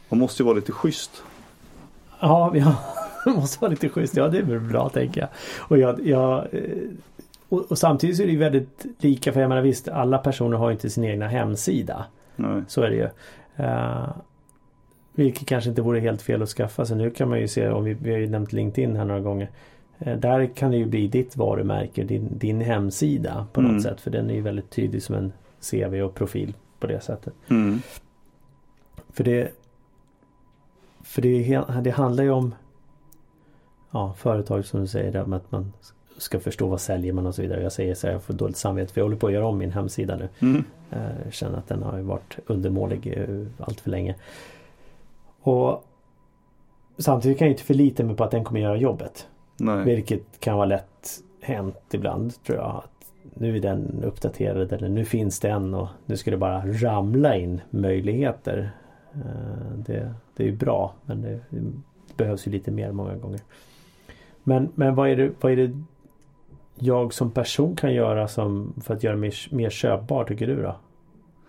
Man 0.08 0.18
måste 0.18 0.42
ju 0.42 0.44
vara 0.44 0.56
lite 0.56 0.72
schysst. 0.72 1.22
Ja, 2.20 2.54
har, 3.24 3.34
måste 3.34 3.60
vara 3.60 3.70
lite 3.70 3.88
schysst. 3.88 4.16
Ja, 4.16 4.28
det 4.28 4.38
är 4.38 4.42
väl 4.42 4.60
bra 4.60 4.88
tänker 4.88 5.20
jag. 5.20 5.30
Och, 5.58 5.78
jag, 5.78 6.06
jag 6.06 6.54
eh, 6.54 6.62
och, 7.48 7.70
och 7.70 7.78
samtidigt 7.78 8.16
så 8.16 8.22
är 8.22 8.26
det 8.26 8.32
ju 8.32 8.38
väldigt 8.38 8.86
lika. 8.98 9.32
För 9.32 9.40
jag 9.40 9.48
menar 9.48 9.62
visst, 9.62 9.88
alla 9.88 10.18
personer 10.18 10.56
har 10.56 10.70
inte 10.70 10.90
sin 10.90 11.04
egna 11.04 11.28
hemsida. 11.28 12.04
Nej. 12.36 12.62
Så 12.68 12.82
är 12.82 12.90
det 12.90 12.96
ju. 12.96 13.08
Uh, 13.64 14.08
vilket 15.14 15.48
kanske 15.48 15.70
inte 15.70 15.82
vore 15.82 16.00
helt 16.00 16.22
fel 16.22 16.42
att 16.42 16.48
skaffa 16.48 16.86
sig. 16.86 16.96
Nu 16.96 17.10
kan 17.10 17.28
man 17.28 17.40
ju 17.40 17.48
se, 17.48 17.68
om 17.68 17.84
vi, 17.84 17.94
vi 17.94 18.10
har 18.10 18.18
ju 18.18 18.28
nämnt 18.28 18.52
LinkedIn 18.52 18.96
här 18.96 19.04
några 19.04 19.20
gånger. 19.20 19.50
Eh, 19.98 20.18
där 20.18 20.46
kan 20.46 20.70
det 20.70 20.76
ju 20.76 20.86
bli 20.86 21.08
ditt 21.08 21.36
varumärke, 21.36 22.04
din, 22.04 22.38
din 22.38 22.60
hemsida 22.60 23.46
på 23.52 23.60
något 23.60 23.70
Mm. 23.70 23.82
sätt. 23.82 24.00
För 24.00 24.10
den 24.10 24.30
är 24.30 24.34
ju 24.34 24.40
väldigt 24.40 24.70
tydlig 24.70 25.02
som 25.02 25.14
en 25.14 25.32
CV 25.70 26.02
och 26.02 26.14
profil 26.14 26.54
på 26.80 26.86
det 26.86 27.00
sättet. 27.00 27.32
Mm. 27.50 27.78
För 29.12 29.24
det 29.24 29.48
För 31.02 31.22
det, 31.22 31.64
det 31.84 31.90
handlar 31.90 32.24
ju 32.24 32.30
om 32.30 32.54
Ja, 33.94 34.14
företag 34.18 34.64
som 34.64 34.80
du 34.80 34.86
säger 34.86 35.12
där 35.12 35.34
att 35.34 35.52
man 35.52 35.72
ska 36.18 36.40
förstå 36.40 36.66
vad 36.68 36.80
säljer 36.80 37.12
man 37.12 37.26
och 37.26 37.34
så 37.34 37.42
vidare. 37.42 37.62
Jag 37.62 37.72
säger 37.72 37.94
så 37.94 38.06
här, 38.06 38.14
jag 38.14 38.22
får 38.22 38.34
dåligt 38.34 38.56
samvete 38.56 38.92
för 38.92 39.00
jag 39.00 39.04
håller 39.04 39.16
på 39.16 39.26
att 39.26 39.32
göra 39.32 39.46
om 39.46 39.58
min 39.58 39.72
hemsida 39.72 40.16
nu. 40.16 40.28
Mm. 40.40 40.64
Eh, 40.90 40.98
Jag 41.24 41.32
känner 41.32 41.58
att 41.58 41.68
den 41.68 41.82
har 41.82 42.00
varit 42.00 42.38
undermålig 42.46 43.14
eh, 43.16 43.46
allt 43.66 43.80
för 43.80 43.90
länge. 43.90 44.14
Och 45.42 45.84
Samtidigt 46.98 47.38
kan 47.38 47.46
jag 47.46 47.52
inte 47.52 47.62
förlita 47.62 48.04
mig 48.04 48.16
på 48.16 48.24
att 48.24 48.30
den 48.30 48.44
kommer 48.44 48.60
göra 48.60 48.76
jobbet. 48.76 49.28
Nej. 49.56 49.84
Vilket 49.84 50.40
kan 50.40 50.56
vara 50.56 50.66
lätt 50.66 51.22
hänt 51.40 51.80
ibland 51.90 52.42
tror 52.44 52.58
jag. 52.58 52.76
Att 52.76 53.12
nu 53.34 53.56
är 53.56 53.60
den 53.60 54.04
uppdaterad 54.04 54.72
eller 54.72 54.88
nu 54.88 55.04
finns 55.04 55.40
den 55.40 55.74
och 55.74 55.88
nu 56.06 56.16
ska 56.16 56.30
det 56.30 56.36
bara 56.36 56.62
ramla 56.66 57.36
in 57.36 57.60
möjligheter. 57.70 58.70
Eh, 59.14 59.76
Det, 59.76 60.14
det 60.36 60.42
är 60.42 60.46
ju 60.46 60.56
bra 60.56 60.94
men 61.06 61.22
det, 61.22 61.40
det 61.50 61.62
behövs 62.16 62.46
ju 62.46 62.50
lite 62.50 62.70
mer 62.70 62.92
många 62.92 63.16
gånger. 63.16 63.40
Men, 64.42 64.68
men 64.74 64.94
vad, 64.94 65.08
är 65.08 65.16
det, 65.16 65.30
vad 65.40 65.52
är 65.52 65.56
det 65.56 65.82
jag 66.74 67.14
som 67.14 67.30
person 67.30 67.76
kan 67.76 67.94
göra 67.94 68.28
som 68.28 68.72
för 68.84 68.94
att 68.94 69.02
göra 69.02 69.16
mig 69.16 69.32
mer 69.50 69.70
köpbar 69.70 70.24
tycker 70.24 70.46
du 70.46 70.62
då? 70.62 70.76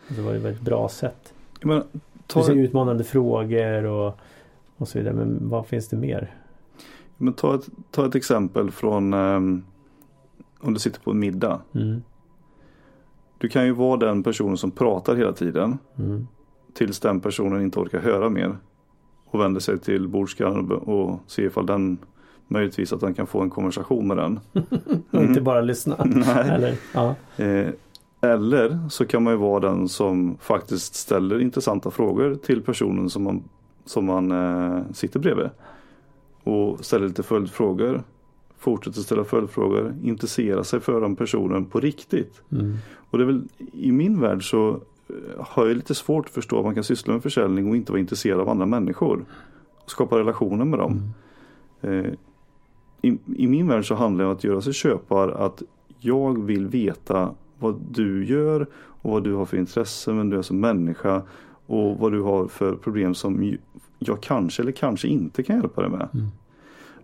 Det 0.08 0.22
var 0.22 0.34
ett 0.34 0.42
väldigt 0.42 0.62
bra 0.62 0.90
sätt. 0.90 1.34
Men, 1.62 1.84
ta... 2.28 2.40
Du 2.40 2.46
säger 2.46 2.64
utmanande 2.64 3.04
frågor 3.04 3.84
och, 3.84 4.20
och 4.78 4.88
så 4.88 4.98
vidare. 4.98 5.14
Men 5.14 5.50
vad 5.50 5.68
finns 5.68 5.90
det 5.90 5.98
mer? 5.98 6.36
Men 7.18 7.34
ta 7.34 7.56
ett, 7.56 7.70
ta 7.92 8.06
ett 8.06 8.16
exempel 8.16 8.72
från 8.72 9.14
um, 9.14 9.64
om 10.60 10.74
du 10.74 10.80
sitter 10.80 11.00
på 11.02 11.12
en 11.12 11.20
middag. 11.20 11.62
Mm. 11.76 12.04
Du 13.38 13.50
kan 13.50 13.66
ju 13.66 13.72
vara 13.72 13.98
den 13.98 14.24
personen 14.24 14.58
som 14.58 14.72
pratar 14.72 15.16
hela 15.16 15.34
tiden. 15.34 15.78
Mm. 15.96 16.28
Tills 16.74 17.00
den 17.00 17.22
personen 17.22 17.62
inte 17.62 17.80
orkar 17.80 18.00
höra 18.00 18.30
mer. 18.30 18.58
Och 19.26 19.40
vänder 19.40 19.60
sig 19.60 19.80
till 19.80 20.08
bordskan 20.08 20.72
och 20.72 21.20
ser 21.28 21.44
ifall 21.44 21.66
den 21.66 21.98
möjligtvis 22.48 22.94
att 22.94 23.00
den 23.00 23.14
kan 23.14 23.28
få 23.28 23.42
en 23.42 23.50
konversation 23.50 24.08
med 24.08 24.18
den. 24.18 24.40
och 25.12 25.24
inte 25.24 25.42
bara 25.42 25.62
lyssna. 25.62 25.96
Nej. 26.06 26.50
Eller, 26.50 26.76
ja. 26.94 27.16
Eh, 27.38 27.68
eller 28.24 28.80
så 28.90 29.06
kan 29.06 29.24
man 29.24 29.34
ju 29.34 29.40
vara 29.40 29.60
den 29.60 29.88
som 29.88 30.38
faktiskt 30.40 30.96
ställer 30.96 31.42
intressanta 31.42 31.92
frågor 31.92 32.36
till 32.36 32.62
personen 32.62 33.10
som 33.10 33.24
man, 33.24 33.44
som 33.86 34.06
man 34.06 34.32
eh, 34.32 34.82
sitter 34.94 35.20
bredvid. 35.20 35.50
Och 36.44 36.86
ställer 36.86 37.08
lite 37.08 37.24
följdfrågor. 37.24 38.04
Fortsätter 38.58 39.02
ställa 39.02 39.24
följdfrågor. 39.24 39.96
Intressera 40.04 40.64
sig 40.64 40.80
för 40.80 41.02
den 41.02 41.16
personen 41.16 41.66
på 41.66 41.80
riktigt. 41.80 42.42
Mm. 42.52 42.78
Och 43.10 43.18
det 43.18 43.24
är 43.24 43.26
väl 43.26 43.44
i 43.74 43.92
min 43.92 44.20
värld 44.20 44.50
så 44.50 44.70
eh, 45.08 45.46
har 45.46 45.68
jag 45.68 45.76
lite 45.76 45.96
svårt 45.96 46.26
att 46.26 46.32
förstå 46.32 46.60
att 46.60 46.66
man 46.66 46.76
kan 46.76 46.84
syssla 46.84 47.14
med 47.14 47.24
försäljning 47.24 47.70
och 47.70 47.76
inte 47.76 47.92
vara 47.92 48.00
intresserad 48.00 48.40
av 48.40 48.50
andra 48.50 48.66
människor. 48.66 49.26
Och 49.84 49.92
skapa 49.92 50.20
relationer 50.20 50.66
med 50.66 50.80
dem. 50.80 51.14
Mm. 51.82 52.06
Eh, 52.06 52.14
i, 53.02 53.18
I 53.36 53.48
min 53.48 53.68
värld 53.68 53.88
så 53.88 53.96
handlar 53.96 54.26
det 54.26 54.30
om 54.30 54.36
att 54.36 54.44
göra 54.44 54.62
sig 54.62 54.74
köpar 54.74 55.30
att 55.30 55.64
jag 56.00 56.44
vill 56.44 56.68
veta 56.68 57.36
vad 57.64 57.82
du 57.92 58.26
gör 58.26 58.68
och 58.76 59.12
vad 59.12 59.24
du 59.24 59.34
har 59.34 59.46
för 59.46 59.58
intressen, 59.58 60.18
vem 60.18 60.30
du 60.30 60.38
är 60.38 60.42
som 60.42 60.60
människa 60.60 61.22
och 61.66 61.98
vad 61.98 62.12
du 62.12 62.22
har 62.22 62.48
för 62.48 62.76
problem 62.76 63.16
som 63.16 63.58
jag 64.00 64.22
kanske 64.22 64.62
eller 64.62 64.72
kanske 64.72 65.08
inte 65.08 65.44
kan 65.44 65.56
hjälpa 65.56 65.82
dig 65.82 65.90
med. 65.90 66.08
Mm. 66.14 66.28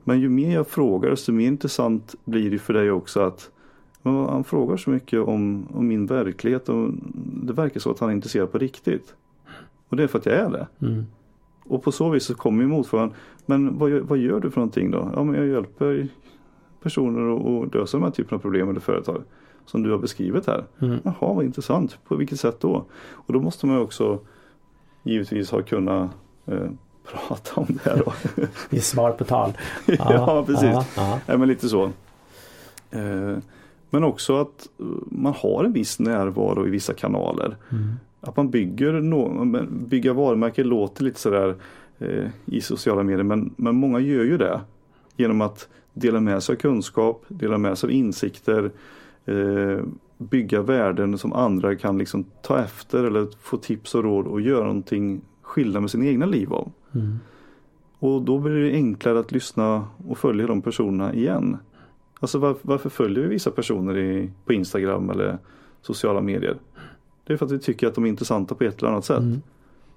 Men 0.03 0.19
ju 0.19 0.29
mer 0.29 0.55
jag 0.55 0.67
frågar 0.67 1.09
desto 1.09 1.31
mer 1.31 1.47
intressant 1.47 2.15
blir 2.25 2.51
det 2.51 2.59
för 2.59 2.73
dig 2.73 2.91
också 2.91 3.19
att 3.19 3.51
han 4.03 4.43
frågar 4.43 4.77
så 4.77 4.89
mycket 4.89 5.19
om, 5.19 5.67
om 5.73 5.87
min 5.87 6.05
verklighet 6.05 6.69
och 6.69 6.89
det 7.43 7.53
verkar 7.53 7.79
så 7.79 7.91
att 7.91 7.99
han 7.99 8.09
är 8.09 8.13
intresserad 8.13 8.51
på 8.51 8.57
riktigt. 8.57 9.13
Och 9.89 9.97
det 9.97 10.03
är 10.03 10.07
för 10.07 10.19
att 10.19 10.25
jag 10.25 10.35
är 10.35 10.49
det. 10.49 10.67
Mm. 10.87 11.05
Och 11.63 11.83
på 11.83 11.91
så 11.91 12.09
vis 12.09 12.23
så 12.23 12.35
kommer 12.35 12.63
ju 12.63 12.67
motfrågan, 12.67 13.13
men 13.45 13.77
vad, 13.77 13.91
vad 13.91 14.17
gör 14.17 14.39
du 14.39 14.51
för 14.51 14.59
någonting 14.59 14.91
då? 14.91 15.11
Ja 15.15 15.23
men 15.23 15.35
jag 15.35 15.47
hjälper 15.47 16.07
personer 16.81 17.63
att 17.63 17.73
lösa 17.73 17.97
de 17.97 18.03
här 18.03 18.11
typen 18.11 18.35
av 18.35 18.39
problem 18.39 18.69
eller 18.69 18.79
företag. 18.79 19.23
Som 19.69 19.83
du 19.83 19.91
har 19.91 19.97
beskrivit 19.97 20.47
här. 20.47 20.63
Mm. 20.81 20.99
Jaha 21.03 21.33
vad 21.33 21.45
intressant, 21.45 21.97
på 22.07 22.15
vilket 22.15 22.39
sätt 22.39 22.59
då? 22.59 22.85
Och 23.11 23.33
då 23.33 23.39
måste 23.39 23.65
man 23.65 23.77
också 23.77 24.19
givetvis 25.03 25.51
ha 25.51 25.61
kunnat 25.61 26.11
eh, 26.45 26.69
prata 27.11 27.61
om 27.61 27.65
det 27.67 27.89
här 27.89 28.01
då. 28.05 28.13
Ge 28.69 28.81
svar 28.81 29.11
på 29.11 29.23
tal. 29.23 29.53
ja, 29.85 30.43
precis. 30.47 30.69
Ja, 30.95 31.19
ja. 31.25 31.37
Men 31.37 31.47
lite 31.47 31.69
så. 31.69 31.91
Eh, 32.91 33.37
men 33.89 34.03
också 34.03 34.41
att 34.41 34.69
eh, 34.79 34.85
man 35.05 35.33
har 35.33 35.63
en 35.63 35.73
viss 35.73 35.99
närvaro 35.99 36.67
i 36.67 36.69
vissa 36.69 36.93
kanaler. 36.93 37.55
Mm. 37.71 37.93
Att 38.21 38.37
man 38.37 38.49
bygger 38.49 38.93
no 38.93 39.45
bygga 39.69 40.13
varumärken 40.13 40.67
låter 40.67 41.03
lite 41.03 41.19
sådär 41.19 41.55
eh, 41.99 42.27
i 42.45 42.61
sociala 42.61 43.03
medier 43.03 43.23
men, 43.23 43.53
men 43.55 43.75
många 43.75 43.99
gör 43.99 44.23
ju 44.23 44.37
det. 44.37 44.61
Genom 45.17 45.41
att 45.41 45.67
dela 45.93 46.19
med 46.19 46.43
sig 46.43 46.53
av 46.53 46.59
kunskap, 46.59 47.25
dela 47.27 47.57
med 47.57 47.77
sig 47.77 47.87
av 47.87 47.91
insikter, 47.91 48.71
eh, 49.29 49.83
bygga 50.17 50.61
värden 50.61 51.17
som 51.17 51.33
andra 51.33 51.75
kan 51.75 51.97
liksom 51.97 52.25
ta 52.41 52.59
efter 52.59 53.03
eller 53.03 53.27
få 53.41 53.57
tips 53.57 53.95
och 53.95 54.03
råd 54.03 54.27
och 54.27 54.41
göra 54.41 54.63
någonting 54.63 55.21
skilda 55.41 55.79
med 55.79 55.91
sina 55.91 56.05
egna 56.05 56.25
liv 56.25 56.53
av. 56.53 56.71
Mm. 56.95 57.19
Och 57.99 58.21
då 58.21 58.37
blir 58.37 58.53
det 58.53 58.71
enklare 58.71 59.19
att 59.19 59.31
lyssna 59.31 59.87
och 60.07 60.17
följa 60.17 60.47
de 60.47 60.61
personerna 60.61 61.13
igen. 61.13 61.57
Alltså 62.19 62.39
varför, 62.39 62.61
varför 62.61 62.89
följer 62.89 63.23
vi 63.23 63.29
vissa 63.29 63.51
personer 63.51 63.97
i, 63.97 64.31
på 64.45 64.53
Instagram 64.53 65.09
eller 65.09 65.37
sociala 65.81 66.21
medier? 66.21 66.57
Det 67.23 67.33
är 67.33 67.37
för 67.37 67.45
att 67.45 67.51
vi 67.51 67.59
tycker 67.59 67.87
att 67.87 67.95
de 67.95 68.05
är 68.05 68.09
intressanta 68.09 68.55
på 68.55 68.63
ett 68.63 68.79
eller 68.79 68.91
annat 68.91 69.05
sätt. 69.05 69.19
Mm. 69.19 69.41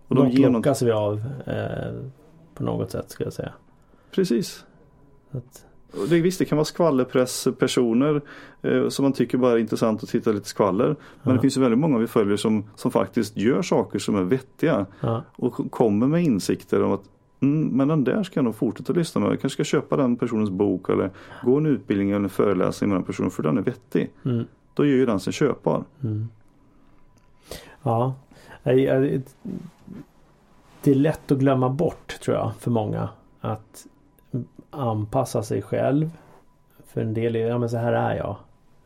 Och 0.08 0.14
de 0.14 0.28
de 0.28 0.30
ger 0.30 0.50
något... 0.50 0.82
vi 0.82 0.90
av 0.90 1.22
eh, 1.46 2.10
på 2.54 2.64
något 2.64 2.90
sätt 2.90 3.10
ska 3.10 3.24
jag 3.24 3.32
säga. 3.32 3.52
Precis. 4.10 4.64
Att, 5.30 5.66
det, 6.08 6.20
visst, 6.20 6.38
det 6.38 6.44
kan 6.44 6.56
vara 6.58 6.64
skvallerpresspersoner 6.64 8.20
eh, 8.62 8.88
som 8.88 9.02
man 9.02 9.12
tycker 9.12 9.38
bara 9.38 9.52
är 9.52 9.58
intressant 9.58 10.02
att 10.02 10.08
titta 10.08 10.32
lite 10.32 10.48
skvaller. 10.48 10.86
Men 10.86 10.96
Ja. 11.22 11.32
det 11.32 11.40
finns 11.40 11.56
ju 11.56 11.60
väldigt 11.60 11.78
många 11.78 11.98
vi 11.98 12.06
följer 12.06 12.36
som, 12.36 12.64
som 12.76 12.90
faktiskt 12.90 13.36
gör 13.36 13.62
saker 13.62 13.98
som 13.98 14.16
är 14.16 14.22
vettiga. 14.22 14.86
ja. 15.00 15.22
Och 15.36 15.70
kommer 15.72 16.06
med 16.06 16.22
insikter 16.24 16.82
om 16.82 16.92
att 16.92 17.02
mm, 17.40 17.68
men 17.68 17.88
den 17.88 18.04
där 18.04 18.22
ska 18.22 18.38
jag 18.38 18.44
nog 18.44 18.54
fortsätta 18.54 18.92
lyssna 18.92 19.20
med. 19.20 19.30
Jag 19.30 19.40
kanske 19.40 19.54
ska 19.64 19.64
köpa 19.64 19.96
den 19.96 20.16
personens 20.16 20.50
bok 20.50 20.88
eller 20.88 21.10
gå 21.44 21.56
en 21.56 21.66
utbildning 21.66 22.10
eller 22.10 22.20
en 22.24 22.28
föreläsning 22.30 22.90
med 22.90 22.96
den 22.96 23.04
personen 23.04 23.30
för 23.30 23.42
den 23.42 23.58
är 23.58 23.62
vettig. 23.62 24.10
Mm. 24.24 24.44
Då 24.74 24.84
gör 24.86 24.96
ju 24.96 25.06
den 25.06 25.20
sig 25.20 25.32
köpbar. 25.32 25.84
Mm. 26.02 26.28
Ja. 27.82 28.14
Det 30.82 30.90
är 30.90 30.94
lätt 30.94 31.32
att 31.32 31.38
glömma 31.38 31.68
bort 31.68 32.20
tror 32.24 32.36
jag 32.36 32.52
för 32.60 32.70
många. 32.70 33.08
Att 33.40 33.86
anpassa 34.72 35.42
sig 35.42 35.62
själv. 35.62 36.10
För 36.86 37.00
en 37.00 37.14
del 37.14 37.36
är 37.36 37.46
ja 37.46 37.58
men 37.58 37.68
så 37.68 37.76
här 37.76 37.92
är 37.92 38.16
jag. 38.16 38.36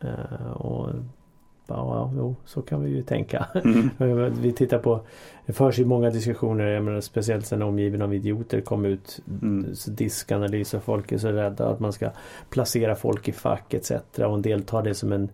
Eh, 0.01 0.51
och 0.51 0.91
ja, 1.67 2.13
jo, 2.17 2.37
så 2.45 2.63
kan 2.63 2.83
vi 2.85 2.91
ju 2.91 3.03
tänka. 3.03 3.47
Mm. 3.65 4.35
Vi 4.43 4.53
tittar 4.53 4.79
på 4.79 5.01
Det 5.47 5.53
förs 5.53 5.79
ju 5.79 5.85
många 5.85 6.11
diskussioner, 6.11 6.67
jag 6.67 6.85
menar, 6.85 7.01
speciellt 7.01 7.47
sen 7.47 7.63
omgiven 7.63 8.03
av 8.03 8.15
idioter 8.15 8.61
kom 8.61 8.85
ut 8.85 9.21
Mm. 9.43 9.75
diskanalys 9.87 10.75
och 10.75 10.83
folk 10.83 11.13
är 11.13 11.19
så 11.19 11.29
rädda 11.29 11.69
att 11.69 11.81
man 11.81 11.93
ska 11.93 12.11
placera 12.51 12.95
folk 12.95 13.29
i 13.29 13.33
fack 13.33 13.75
etc. 13.75 13.91
Och 14.19 14.35
en 14.35 14.43
del 14.43 14.63
tar 14.63 14.83
det 14.83 14.95
som 14.95 15.13
en, 15.13 15.29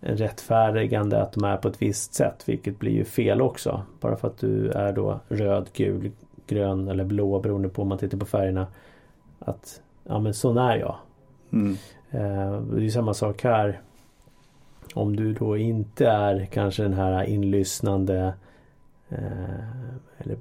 en 0.00 0.16
rättfärdigande 0.16 1.22
att 1.22 1.32
de 1.32 1.44
är 1.44 1.56
på 1.56 1.68
ett 1.68 1.82
visst 1.82 2.14
sätt 2.14 2.42
vilket 2.46 2.78
blir 2.78 2.92
ju 2.92 3.04
fel 3.04 3.42
också. 3.42 3.82
Bara 4.00 4.16
för 4.16 4.28
att 4.28 4.38
du 4.38 4.70
är 4.70 4.92
då 4.92 5.20
röd, 5.28 5.68
gul, 5.72 6.10
grön 6.46 6.88
eller 6.88 7.04
blå 7.04 7.40
beroende 7.40 7.68
på 7.68 7.82
om 7.82 7.88
man 7.88 7.98
tittar 7.98 8.18
på 8.18 8.26
färgerna. 8.26 8.66
Att 9.38 9.80
ja 10.06 10.18
men 10.18 10.34
sån 10.34 10.58
är 10.58 10.76
jag. 10.76 10.96
Mm. 11.52 11.76
Eh, 12.10 12.60
det 12.60 12.84
är 12.84 12.90
samma 12.90 13.14
sak 13.14 13.42
här. 13.44 13.80
Om 14.94 15.16
du 15.16 15.32
då 15.32 15.56
inte 15.56 16.06
är 16.06 16.46
kanske 16.46 16.82
den 16.82 16.94
här 16.94 17.24
inlyssnande 17.24 18.34
eh, 19.08 20.18
eller 20.18 20.36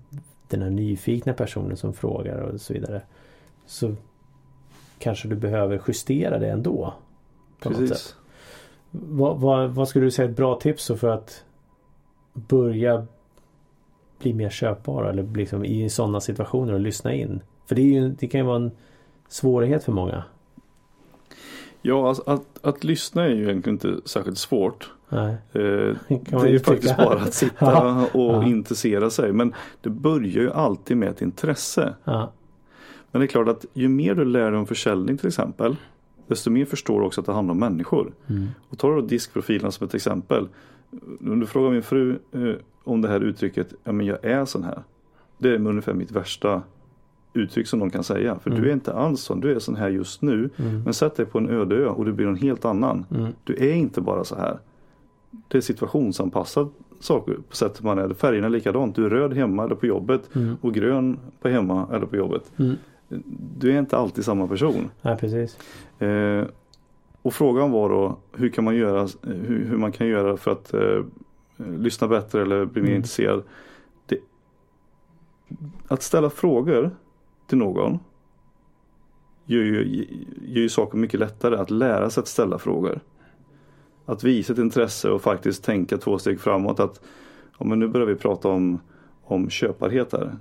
den 0.47 0.61
här 0.61 0.69
nyfikna 0.69 1.33
personen 1.33 1.77
som 1.77 1.93
frågar 1.93 2.37
och 2.37 2.61
så 2.61 2.73
vidare. 2.73 3.01
Så 3.65 3.95
kanske 4.99 5.27
du 5.27 5.35
behöver 5.35 5.81
justera 5.87 6.39
det 6.39 6.49
ändå. 6.49 6.93
Precis. 7.59 8.15
Vad, 8.91 9.39
vad, 9.39 9.69
vad 9.69 9.87
skulle 9.87 10.05
du 10.05 10.11
säga 10.11 10.25
är 10.25 10.29
ett 10.29 10.37
bra 10.37 10.59
tips 10.59 10.91
för 10.97 11.07
att 11.07 11.43
börja 12.33 13.07
bli 14.19 14.33
mer 14.33 14.49
köpbara 14.49 15.09
eller 15.09 15.23
liksom 15.23 15.65
i 15.65 15.89
sådana 15.89 16.21
situationer 16.21 16.73
och 16.73 16.79
lyssna 16.79 17.13
in? 17.13 17.41
För 17.65 17.75
det, 17.75 17.81
är 17.81 18.01
ju, 18.01 18.09
det 18.09 18.27
kan 18.27 18.39
ju 18.39 18.45
vara 18.45 18.55
en 18.55 18.71
svårighet 19.27 19.83
för 19.83 19.91
många. 19.91 20.23
Ja, 21.81 22.07
alltså, 22.09 22.23
att, 22.25 22.65
att 22.65 22.83
lyssna 22.83 23.23
är 23.23 23.29
ju 23.29 23.43
egentligen 23.43 23.75
inte 23.75 24.09
särskilt 24.09 24.37
svårt. 24.37 24.91
Nej. 25.09 25.35
Eh, 25.51 25.61
det 26.07 26.33
är 26.33 26.47
ju 26.47 26.59
faktiskt 26.59 26.97
bara 26.97 27.19
att 27.19 27.33
sitta 27.43 27.65
Ja. 27.71 28.07
och 28.13 28.33
Ja. 28.33 28.43
intressera 28.47 29.09
sig. 29.09 29.33
Men 29.33 29.53
det 29.81 29.89
börjar 29.89 30.41
ju 30.41 30.51
alltid 30.51 30.97
med 30.97 31.09
ett 31.09 31.21
intresse. 31.21 31.95
Ja. 32.03 32.31
Men 33.11 33.19
det 33.19 33.25
är 33.25 33.27
klart 33.27 33.47
att 33.47 33.65
ju 33.73 33.87
mer 33.87 34.15
du 34.15 34.25
lär 34.25 34.51
dig 34.51 34.59
om 34.59 34.67
försäljning 34.67 35.17
till 35.17 35.27
exempel. 35.27 35.75
Desto 36.27 36.49
mer 36.49 36.65
förstår 36.65 36.99
du 36.99 37.05
också 37.05 37.21
att 37.21 37.27
det 37.27 37.33
handlar 37.33 37.51
om 37.51 37.59
människor. 37.59 38.13
Mm. 38.27 38.47
Och 38.69 38.77
tar 38.77 38.89
du 38.89 39.01
då 39.01 39.07
diskprofilen 39.07 39.71
som 39.71 39.87
ett 39.87 39.93
exempel. 39.93 40.47
Om 41.19 41.39
du 41.39 41.45
frågar 41.45 41.71
min 41.71 41.83
fru 41.83 42.19
eh, 42.31 42.55
om 42.83 43.01
det 43.01 43.07
här 43.07 43.19
uttrycket, 43.19 43.73
ja 43.83 43.91
men 43.91 44.05
jag 44.05 44.25
är 44.25 44.45
sån 44.45 44.63
här. 44.63 44.83
Det 45.37 45.49
är 45.49 45.67
ungefär 45.67 45.93
mitt 45.93 46.11
värsta 46.11 46.61
uttryck 47.35 47.67
som 47.67 47.79
någon 47.79 47.89
kan 47.89 48.03
säga. 48.03 48.39
För 48.43 48.49
Mm. 48.49 48.61
du 48.63 48.69
är 48.69 48.73
inte 48.73 48.93
alls 48.93 49.21
sån, 49.21 49.39
du 49.39 49.55
är 49.55 49.59
sån 49.59 49.75
här 49.75 49.89
just 49.89 50.21
nu. 50.21 50.49
Mm. 50.57 50.83
Men 50.83 50.93
sätt 50.93 51.15
dig 51.15 51.25
på 51.25 51.37
en 51.37 51.49
öde 51.49 51.75
ö 51.75 51.87
och 51.87 52.05
du 52.05 52.13
blir 52.13 52.27
en 52.27 52.35
helt 52.35 52.65
annan. 52.65 53.05
Mm. 53.15 53.31
Du 53.43 53.53
är 53.55 53.73
inte 53.73 54.01
bara 54.01 54.23
så 54.23 54.35
här. 54.35 54.59
Det 55.47 55.57
är 55.57 55.61
situationsanpassad 55.61 56.69
saker 56.99 57.37
på 57.49 57.55
sättet 57.55 57.83
man 57.83 57.99
är. 57.99 58.13
Färgerna 58.13 58.45
är 58.47 58.51
likadant. 58.51 58.95
Du 58.95 59.05
är 59.05 59.09
röd 59.09 59.33
hemma 59.33 59.63
eller 59.63 59.75
på 59.75 59.85
jobbet 59.85 60.35
Mm. 60.35 60.55
och 60.61 60.73
grön 60.73 61.19
på 61.41 61.49
hemma 61.49 61.87
eller 61.93 62.05
på 62.05 62.15
jobbet. 62.15 62.51
Mm. 62.57 62.75
Du 63.57 63.71
är 63.71 63.79
inte 63.79 63.97
alltid 63.97 64.25
samma 64.25 64.47
person. 64.47 64.89
Nej, 65.01 65.17
precis. 65.17 65.57
Eh, 66.01 66.43
och 67.21 67.33
frågan 67.33 67.71
var 67.71 67.89
då 67.89 68.17
hur 68.33 68.49
kan 68.49 68.63
man 68.63 68.75
göra, 68.75 69.07
hur, 69.21 69.65
hur 69.65 69.77
man 69.77 69.91
kan 69.91 70.07
göra 70.07 70.37
för 70.37 70.51
att 70.51 70.73
eh, 70.73 71.03
lyssna 71.57 72.07
bättre 72.07 72.41
eller 72.41 72.65
bli 72.65 72.81
mer 72.81 72.89
Mm. 72.89 72.97
intresserad. 72.97 73.43
Det, 74.05 74.17
att 75.87 76.01
ställa 76.03 76.29
frågor 76.29 76.91
till 77.47 77.57
någon 77.57 77.99
gör 79.45 79.63
ju, 79.63 80.05
gör 80.41 80.61
ju 80.61 80.69
saker 80.69 80.97
mycket 80.97 81.19
lättare 81.19 81.55
att 81.55 81.71
lära 81.71 82.09
sig 82.09 82.21
att 82.21 82.27
ställa 82.27 82.57
frågor. 82.57 82.99
Att 84.05 84.23
visa 84.23 84.53
ett 84.53 84.59
intresse 84.59 85.09
och 85.09 85.21
faktiskt 85.21 85.63
tänka 85.63 85.97
två 85.97 86.17
steg 86.17 86.39
framåt. 86.39 86.79
Att 86.79 87.01
ja, 87.59 87.65
men 87.65 87.79
nu 87.79 87.87
börjar 87.87 88.07
vi 88.07 88.15
prata 88.15 88.49
om, 88.49 88.79
om 89.23 89.49
köparhet 89.49 90.13
här. 90.13 90.37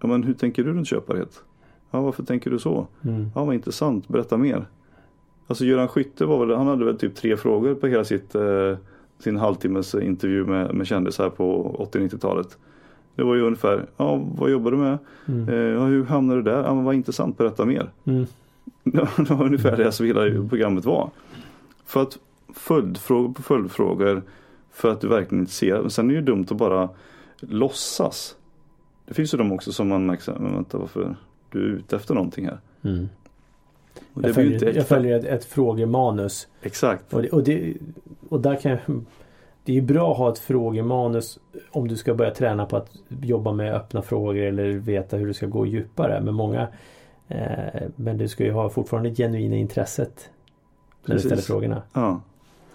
Ja, 0.00 0.06
men 0.06 0.22
hur 0.22 0.34
tänker 0.34 0.64
du 0.64 0.72
runt 0.72 0.88
köparhet? 0.88 1.42
Ja, 1.90 2.00
varför 2.00 2.22
tänker 2.22 2.50
du 2.50 2.58
så? 2.58 2.86
Mm. 3.02 3.30
Ja, 3.34 3.44
vad 3.44 3.54
intressant. 3.54 4.08
Berätta 4.08 4.36
mer. 4.36 4.66
Alltså 5.46 5.64
Göran 5.64 5.88
Skytte 5.88 6.26
var 6.26 6.46
väl, 6.46 6.56
han 6.56 6.66
hade 6.66 6.84
väl 6.84 6.98
typ 6.98 7.14
tre 7.14 7.36
frågor 7.36 7.74
på 7.74 7.86
hela 7.86 8.04
sitt, 8.04 8.34
eh, 8.34 8.76
sin 9.18 9.36
halvtimmes 9.36 9.94
intervju 9.94 10.46
med, 10.46 10.74
med 10.74 10.86
kändisar 10.86 11.30
på 11.30 11.76
80-90-talet. 11.92 12.58
Det 13.18 13.24
var 13.24 13.34
ju 13.34 13.42
ungefär, 13.42 13.86
ja 13.96 14.16
vad 14.16 14.50
jobbar 14.50 14.70
du 14.70 14.76
med? 14.76 14.98
Mm. 15.28 15.48
Eh, 15.48 15.84
hur 15.84 16.04
hamnade 16.04 16.42
du 16.42 16.50
där? 16.50 16.62
Ja, 16.62 16.74
men 16.74 16.84
vad 16.84 16.94
intressant, 16.94 17.38
berätta 17.38 17.64
mer. 17.64 17.90
Mm. 18.04 18.26
Det 18.84 19.30
var 19.30 19.44
ungefär 19.44 19.76
det 19.76 19.92
som 19.92 20.06
hela 20.06 20.48
programmet 20.48 20.84
var. 20.84 21.10
För 21.84 22.02
att 22.02 22.18
följdfrågor 22.54 23.34
på 23.34 23.42
följdfrågor 23.42 24.22
för 24.72 24.92
att 24.92 25.00
du 25.00 25.08
verkligen 25.08 25.40
inte 25.40 25.52
ser. 25.52 25.88
Sen 25.88 26.04
är 26.04 26.08
det 26.08 26.18
ju 26.18 26.24
dumt 26.24 26.46
att 26.50 26.56
bara 26.56 26.88
låtsas. 27.40 28.36
Det 29.06 29.14
finns 29.14 29.34
ju 29.34 29.38
de 29.38 29.52
också 29.52 29.72
som 29.72 29.88
man 29.88 30.06
märker, 30.06 30.36
men 30.40 30.54
vänta 30.54 30.78
varför 30.78 31.16
du 31.50 31.58
är 31.58 31.76
ute 31.76 31.96
efter 31.96 32.14
någonting 32.14 32.46
här. 32.46 32.58
Mm. 32.82 33.08
Jag, 34.14 34.34
följer, 34.34 34.76
jag 34.76 34.86
följer 34.86 35.18
ett, 35.18 35.24
ett 35.24 35.44
frågemanus. 35.44 36.48
Exakt. 36.62 37.14
Och, 37.14 37.22
det, 37.22 37.28
och, 37.28 37.42
det, 37.42 37.74
och 38.28 38.40
där 38.40 38.56
kan 38.56 38.70
jag, 38.70 38.80
Det 39.68 39.72
är 39.72 39.74
ju 39.74 39.82
bra 39.82 40.12
att 40.12 40.18
ha 40.18 40.32
ett 40.32 40.38
frågemanus 40.38 41.38
om 41.70 41.88
du 41.88 41.96
ska 41.96 42.14
börja 42.14 42.30
träna 42.30 42.66
på 42.66 42.76
att 42.76 42.90
jobba 43.08 43.52
med 43.52 43.74
öppna 43.74 44.02
frågor 44.02 44.42
eller 44.42 44.68
veta 44.72 45.16
hur 45.16 45.26
du 45.26 45.34
ska 45.34 45.46
gå 45.46 45.66
djupare. 45.66 46.20
Men 46.20 46.34
många 46.34 46.68
eh, 47.28 47.82
Men 47.96 48.18
du 48.18 48.28
ska 48.28 48.44
ju 48.44 48.52
ha 48.52 48.70
fortfarande 48.70 49.14
genuina 49.14 49.56
intresset 49.56 50.30
när 51.04 51.14
du 51.14 51.18
ställer 51.20 51.36
Precis. 51.36 51.46
frågorna. 51.46 51.82
Ja. 51.92 52.20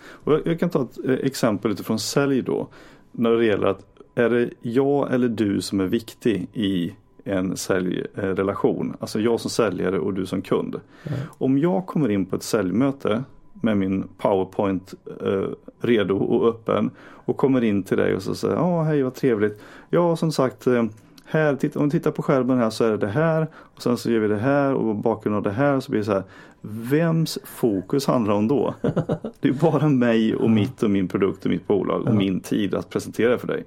Och 0.06 0.34
jag, 0.34 0.42
jag 0.46 0.60
kan 0.60 0.70
ta 0.70 0.82
ett 0.82 1.06
eh, 1.06 1.14
exempel 1.14 1.72
utifrån 1.72 2.00
sälj 2.00 2.42
då. 2.42 2.68
När 3.12 3.32
det 3.32 3.46
gäller 3.46 3.68
att 3.68 3.86
är 4.16 4.30
det 4.30 4.50
jag 4.62 5.14
eller 5.14 5.28
du 5.28 5.62
som 5.62 5.80
är 5.80 5.88
viktig 5.88 6.48
i 6.54 6.94
en 7.24 7.58
säljrelation? 7.58 8.98
Alltså 9.00 9.20
jag 9.20 9.40
som 9.40 9.50
säljare 9.50 10.00
och 10.00 10.14
du 10.14 10.26
som 10.26 10.42
kund. 10.42 10.80
Ja. 11.04 11.12
Om 11.28 11.58
jag 11.58 11.86
kommer 11.86 12.10
in 12.10 12.26
på 12.26 12.36
ett 12.36 12.44
säljmöte 12.44 13.24
med 13.64 13.78
min 13.78 14.08
powerpoint 14.18 14.94
eh, 15.22 15.48
redo 15.80 16.18
och 16.18 16.50
öppen 16.50 16.92
och 17.00 17.38
kommer 17.38 17.64
in 17.64 17.84
till 17.84 17.98
dig 17.98 18.16
och 18.16 18.22
så 18.22 18.36
säger 18.36 18.56
ja 18.56 18.84
hej 18.84 19.04
vad 19.04 19.14
trevligt. 19.14 19.62
Ja 19.90 20.16
som 20.16 20.32
sagt 20.32 20.68
eh, 20.68 20.84
här, 21.26 21.56
titta, 21.56 21.80
om 21.80 21.90
du 21.90 21.92
tittar 21.92 22.12
på 22.12 22.22
skärmen 22.22 22.58
här 22.58 22.70
så 22.70 22.84
är 22.84 22.92
det 22.92 22.98
det 22.98 23.08
här 23.08 23.48
och 23.56 23.82
sen 23.82 23.98
så 23.98 24.12
gör 24.12 24.20
vi 24.20 24.28
det 24.28 24.38
här 24.38 24.74
och 24.74 24.96
bakgrund 24.96 25.36
av 25.36 25.44
det 25.44 25.52
här 25.52 25.80
så 25.80 25.92
blir 25.92 26.00
det 26.00 26.06
så 26.06 26.12
här. 26.12 26.24
Vems 26.62 27.40
fokus 27.44 28.08
handlar 28.08 28.34
om 28.34 28.48
då? 28.48 28.74
Det 29.40 29.48
är 29.48 29.54
bara 29.54 29.88
mig 29.90 30.36
och 30.36 30.50
mitt 30.50 30.84
och 30.84 30.90
min 30.90 31.08
produkt 31.08 31.46
och 31.46 31.52
mitt 31.52 31.68
bolag 31.68 32.08
och 32.08 32.16
min 32.16 32.40
tid 32.40 32.76
att 32.76 32.90
presentera 32.90 33.38
för 33.38 33.48
dig. 33.48 33.66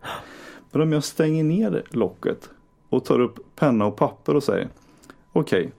Men 0.72 0.82
om 0.82 0.92
jag 0.92 1.04
stänger 1.04 1.44
ner 1.44 1.82
locket 1.90 2.50
och 2.88 3.04
tar 3.04 3.20
upp 3.20 3.38
penna 3.56 3.86
och 3.86 3.96
papper 3.96 4.36
och 4.36 4.42
säger 4.42 4.68
okej, 5.32 5.72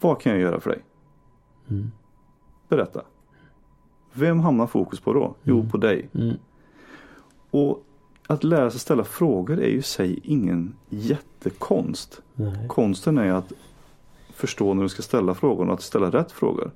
vad 0.00 0.20
kan 0.20 0.32
jag 0.32 0.40
göra 0.40 0.60
för 0.60 0.70
dig? 0.70 0.82
Mm. 1.70 1.90
Berätta. 2.68 3.02
Vem 4.12 4.40
hamnar 4.40 4.66
fokus 4.66 5.00
på 5.00 5.12
då? 5.12 5.34
Jo, 5.42 5.56
Mm. 5.58 5.70
på 5.70 5.76
dig. 5.76 6.08
Mm. 6.14 6.34
Och 7.50 7.82
att 8.26 8.44
lära 8.44 8.70
sig 8.70 8.80
ställa 8.80 9.04
frågor 9.04 9.60
är 9.60 9.68
ju 9.68 9.78
i 9.78 9.82
sig 9.82 10.20
ingen 10.22 10.74
jättekonst. 10.88 12.22
Nej. 12.34 12.68
Konsten 12.68 13.18
är 13.18 13.32
att 13.32 13.52
förstå 14.34 14.74
när 14.74 14.82
du 14.82 14.88
ska 14.88 15.02
ställa 15.02 15.34
frågorna 15.34 15.72
och 15.72 15.78
att 15.78 15.82
ställa 15.82 16.10
rätt 16.10 16.32
frågor. 16.32 16.70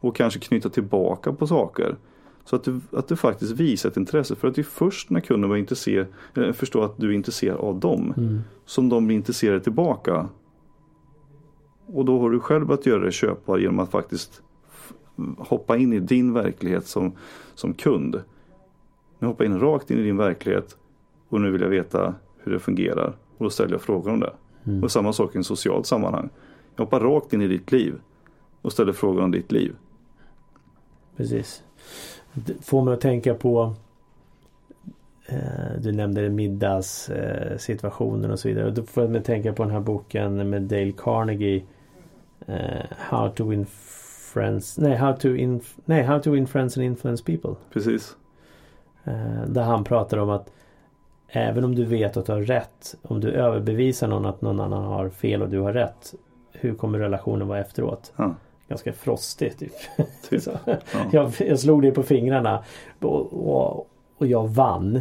Och 0.00 0.16
kanske 0.16 0.40
knyta 0.40 0.68
tillbaka 0.68 1.32
på 1.32 1.46
saker. 1.46 1.96
Så 2.44 2.56
att 2.56 2.64
du, 2.64 2.80
att 2.92 3.08
du 3.08 3.16
faktiskt 3.16 3.52
visar 3.52 3.88
ett 3.90 3.96
intresse. 3.96 4.34
För 4.36 4.48
att 4.48 4.54
det 4.54 4.60
är 4.60 4.62
först 4.62 5.10
när 5.10 5.20
kunden 5.20 5.56
intresserad, 5.56 6.06
eller 6.34 6.52
förstår 6.52 6.84
att 6.84 6.96
du 6.96 7.08
är 7.08 7.12
intresserad 7.12 7.56
av 7.58 7.80
dem 7.80 8.14
Mm. 8.16 8.40
som 8.64 8.88
de 8.88 9.06
blir 9.06 9.16
intresserade 9.16 9.60
tillbaka. 9.60 10.28
Och 11.86 12.04
då 12.04 12.20
har 12.20 12.30
du 12.30 12.40
själv 12.40 12.72
att 12.72 12.86
göra 12.86 13.04
det 13.04 13.12
köpbar 13.12 13.58
genom 13.58 13.78
att 13.78 13.90
faktiskt 13.90 14.42
hoppa 15.38 15.76
in 15.76 15.92
i 15.92 16.00
din 16.00 16.32
verklighet 16.32 16.86
som, 16.86 17.12
som 17.54 17.74
kund. 17.74 18.22
Nu 19.18 19.26
hoppar 19.26 19.44
jag 19.44 19.54
in 19.54 19.60
rakt 19.60 19.90
in 19.90 19.98
i 19.98 20.02
din 20.02 20.16
verklighet 20.16 20.76
och 21.28 21.40
nu 21.40 21.50
vill 21.50 21.60
jag 21.60 21.68
veta 21.68 22.14
hur 22.38 22.52
det 22.52 22.58
fungerar. 22.58 23.16
Och 23.38 23.44
då 23.44 23.50
ställer 23.50 23.72
jag 23.72 23.82
frågor 23.82 24.12
om 24.12 24.20
det. 24.20 24.32
Mm. 24.64 24.82
Och 24.82 24.90
samma 24.90 25.12
sak 25.12 25.34
i 25.34 25.38
en 25.38 25.44
socialt 25.44 25.86
sammanhang. 25.86 26.28
Jag 26.76 26.84
hoppar 26.84 27.00
rakt 27.00 27.32
in 27.32 27.42
i 27.42 27.48
ditt 27.48 27.72
liv 27.72 27.94
och 28.62 28.72
ställer 28.72 28.92
frågor 28.92 29.22
om 29.22 29.30
ditt 29.30 29.52
liv. 29.52 29.76
Precis. 31.16 31.62
Det 32.32 32.64
får 32.64 32.82
mig 32.82 32.94
att 32.94 33.00
tänka 33.00 33.34
på 33.34 33.74
eh, 35.26 35.80
Du 35.82 35.92
nämnde 35.92 36.28
middagssituationen 36.28 37.58
situationen 37.58 38.30
och 38.30 38.38
så 38.38 38.48
vidare. 38.48 38.70
Då 38.70 38.82
får 38.82 39.14
jag 39.14 39.24
tänka 39.24 39.52
på 39.52 39.62
den 39.62 39.72
här 39.72 39.80
boken 39.80 40.50
med 40.50 40.62
Dale 40.62 40.92
Carnegie 40.92 41.64
eh, 42.46 42.86
How 42.98 43.28
to 43.28 43.44
win 43.44 43.66
friends 44.32 44.78
Nej, 44.78 44.96
how 44.96 45.16
to, 45.16 45.28
inf- 45.28 45.78
nej, 45.84 46.02
how 46.02 46.18
to 46.22 46.30
win 46.30 46.46
friends 46.46 46.76
and 46.76 46.84
influence 46.86 47.24
people. 47.24 47.54
Precis. 47.72 48.16
Eh, 49.04 49.42
där 49.48 49.62
han 49.62 49.84
pratar 49.84 50.18
om 50.18 50.30
att 50.30 50.52
Även 51.32 51.64
om 51.64 51.74
du 51.74 51.84
vet 51.84 52.16
att 52.16 52.26
du 52.26 52.32
har 52.32 52.40
rätt 52.40 52.94
Om 53.02 53.20
du 53.20 53.30
överbevisar 53.30 54.08
någon 54.08 54.26
att 54.26 54.42
någon 54.42 54.60
annan 54.60 54.84
har 54.84 55.08
fel 55.08 55.42
och 55.42 55.48
du 55.48 55.60
har 55.60 55.72
rätt 55.72 56.14
Hur 56.52 56.74
kommer 56.74 56.98
relationen 56.98 57.48
vara 57.48 57.58
efteråt? 57.60 58.12
Ja, 58.16 58.34
Ganska 58.68 58.92
frostig 58.92 59.58
typ. 59.58 59.72
typ. 60.30 60.42
Ja. 60.66 60.76
Jag, 61.12 61.32
jag 61.38 61.58
slog 61.58 61.82
dig 61.82 61.90
på 61.92 62.02
fingrarna 62.02 62.64
och, 63.00 63.32
och, 63.50 63.88
och 64.18 64.26
jag 64.26 64.48
vann. 64.48 65.00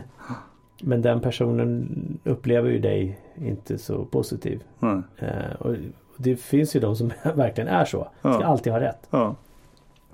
Men 0.82 1.02
den 1.02 1.22
personen 1.22 1.88
upplever 2.24 2.70
ju 2.70 2.80
dig 2.80 3.20
inte 3.36 3.78
så 3.78 4.06
positiv. 4.06 4.64
Nej. 4.80 5.02
Eh, 5.18 5.56
och 5.60 5.76
det 6.22 6.36
finns 6.36 6.76
ju 6.76 6.80
de 6.80 6.96
som 6.96 7.12
verkligen 7.36 7.68
är 7.68 7.86
så. 7.86 8.08
Ska 8.20 8.30
Ja. 8.30 8.44
alltid 8.46 8.74
ha 8.74 8.80
rätt. 8.80 9.08
Ja. 9.10 9.36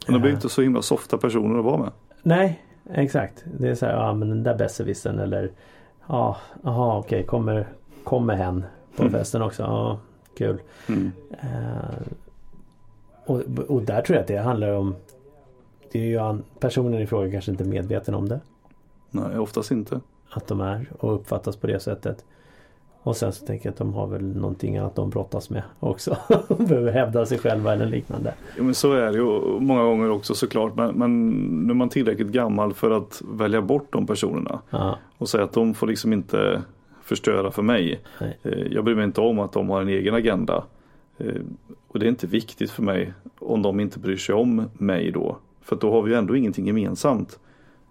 Men 0.08 0.14
de 0.14 0.22
blir 0.22 0.32
inte 0.32 0.50
så 0.50 0.62
himla 0.62 0.82
softa 0.82 1.18
personer 1.18 1.60
att 1.60 1.66
vara 1.66 1.78
med. 1.78 1.92
Nej, 2.24 2.64
exakt. 2.94 3.44
Det 3.60 3.70
är 3.70 3.76
så 3.76 3.86
här, 3.86 3.94
ja 3.94 4.14
men 4.14 4.30
den 4.30 4.44
där 4.44 4.56
besserwissern 4.58 5.20
eller 5.20 5.52
ja, 6.08 6.38
aha 6.64 6.98
okej, 6.98 7.24
kommer, 7.24 7.68
kommer 8.04 8.36
hen 8.36 8.66
på 8.96 9.02
Mm. 9.04 9.14
festen 9.14 9.42
också. 9.42 9.64
Ja, 9.64 10.00
kul. 10.38 10.62
Mm. 10.90 11.12
Eh, 11.32 12.08
och, 13.26 13.42
och 13.68 13.82
där 13.82 14.02
tror 14.02 14.16
jag 14.16 14.22
att 14.22 14.28
det 14.28 14.38
handlar 14.38 14.70
om 14.74 14.96
det 15.92 16.00
är 16.00 16.06
ju 16.06 16.18
an- 16.18 16.44
personen 16.60 17.02
i 17.02 17.08
fråga 17.08 17.32
kanske 17.32 17.52
inte 17.52 17.64
medveten 17.64 18.16
om 18.16 18.30
det. 18.30 18.40
Nej, 19.12 19.38
oftast 19.40 19.72
inte. 19.72 20.00
att 20.30 20.48
de 20.48 20.62
är 20.62 20.86
och 21.00 21.16
uppfattas 21.16 21.56
på 21.58 21.68
det 21.68 21.80
sättet. 21.80 22.26
Och 23.06 23.16
sen 23.18 23.34
så 23.34 23.46
tänker 23.46 23.66
jag 23.66 23.72
att 23.74 23.78
de 23.78 23.94
har 23.94 24.08
väl 24.08 24.36
någonting 24.38 24.78
annat 24.78 24.96
de 24.96 25.10
brottas 25.10 25.50
med 25.50 25.64
också. 25.80 26.18
Behöver 26.58 26.92
hävda 26.92 27.26
sig 27.26 27.38
själva 27.38 27.74
eller 27.74 27.86
liknande. 27.86 28.34
Ja, 28.58 28.64
men 28.64 28.74
så 28.76 28.94
är 28.94 29.12
det 29.12 29.18
ju 29.18 29.60
många 29.60 29.84
gånger 29.84 30.10
också 30.12 30.34
såklart. 30.36 30.76
Men, 30.76 30.96
men 30.96 31.30
nu 31.68 31.72
är 31.72 31.76
man 31.76 31.90
tillräckligt 31.90 32.28
gammal 32.28 32.74
för 32.74 32.92
att 32.92 33.22
välja 33.32 33.62
bort 33.62 33.88
de 33.94 34.08
personerna. 34.08 34.60
Ja, 34.70 34.98
Och 35.18 35.30
säga 35.30 35.44
att 35.44 35.54
de 35.54 35.74
får 35.74 35.88
liksom 35.88 36.14
inte 36.14 36.62
förstöra 37.04 37.52
för 37.52 37.62
mig. 37.62 38.02
Nej. 38.22 38.38
Eh, 38.44 38.52
Jag 38.72 38.84
bryr 38.86 38.96
mig 38.96 39.06
inte 39.06 39.22
om 39.22 39.40
att 39.40 39.52
de 39.54 39.70
har 39.70 39.82
en 39.82 39.90
egen 39.90 40.14
agenda. 40.16 40.64
Eh, 41.18 41.28
Och 41.88 42.00
det 42.00 42.06
är 42.06 42.10
inte 42.10 42.28
viktigt 42.28 42.72
för 42.72 42.84
mig 42.84 43.14
om 43.40 43.62
de 43.62 43.80
inte 43.80 44.00
bryr 44.00 44.18
sig 44.18 44.36
om 44.36 44.70
mig 44.74 45.12
då. 45.12 45.38
För 45.62 45.76
då 45.76 45.92
har 45.92 46.02
vi 46.02 46.12
ju 46.12 46.18
ändå 46.18 46.36
ingenting 46.36 46.68
gemensamt. 46.68 47.40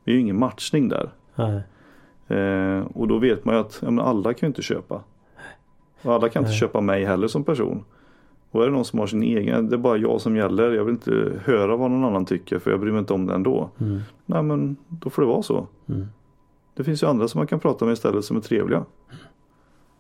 Vi 0.05 0.13
är 0.13 0.17
ju 0.17 0.21
ingen 0.21 0.39
matchning 0.39 0.89
där. 0.89 1.11
nej, 1.35 1.61
Eh, 2.29 2.87
och 2.95 3.09
då 3.09 3.19
vet 3.19 3.45
man 3.45 3.55
ju 3.55 3.61
att 3.61 3.83
ja, 3.83 4.03
alla 4.03 4.35
kan 4.35 4.47
inte 4.47 4.63
köpa. 4.63 5.03
Och 6.03 6.13
alla 6.15 6.29
kan 6.29 6.41
inte 6.41 6.51
Nej. 6.51 6.59
köpa 6.59 6.81
mig 6.81 7.05
heller 7.05 7.29
som 7.29 7.45
person. 7.45 7.85
Och 8.51 8.63
är 8.63 8.67
det 8.67 8.73
någon 8.73 8.85
som 8.85 8.99
har 8.99 9.07
sin 9.07 9.23
egen, 9.23 9.69
det 9.69 9.77
är 9.77 9.79
bara 9.79 9.97
jag 9.97 10.21
som 10.21 10.37
gäller. 10.37 10.73
Jag 10.73 10.85
vill 10.85 10.95
inte 10.95 11.33
höra 11.45 11.77
vad 11.77 11.91
någon 11.91 12.05
annan 12.05 12.25
tycker 12.25 12.59
för 12.59 12.71
jag 12.71 12.81
bryr 12.81 12.91
mig 12.93 12.99
inte 12.99 13.13
om 13.13 13.27
det 13.27 13.35
ändå. 13.35 13.71
mm, 13.81 14.01
Nej 14.27 14.43
men 14.43 14.77
då 14.89 15.11
får 15.11 15.23
det 15.23 15.29
vara 15.29 15.43
så. 15.43 15.67
mm, 15.89 16.07
Det 16.75 16.85
finns 16.85 17.03
ju 17.03 17.07
andra 17.07 17.29
som 17.29 17.39
man 17.39 17.47
kan 17.47 17.61
prata 17.61 17.85
med 17.85 17.93
istället 17.93 18.25
som 18.25 18.37
är 18.37 18.41
trevliga. 18.41 18.85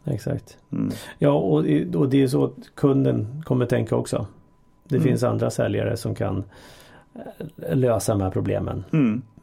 exakt. 0.04 0.58
Mm. 0.72 0.90
Ja 1.18 1.30
och, 1.32 1.58
och 1.94 2.08
det 2.08 2.22
är 2.22 2.26
så 2.28 2.44
att 2.44 2.54
kunden 2.74 3.42
kommer 3.44 3.66
tänka 3.66 3.96
också. 3.96 4.26
Det 4.88 4.96
Mm. 4.96 5.08
finns 5.08 5.22
andra 5.22 5.50
säljare 5.50 5.96
som 5.96 6.14
kan 6.14 6.44
eh, 7.14 7.76
lösa 7.76 8.12
de 8.12 8.20
här 8.20 8.30
problemen. 8.30 8.84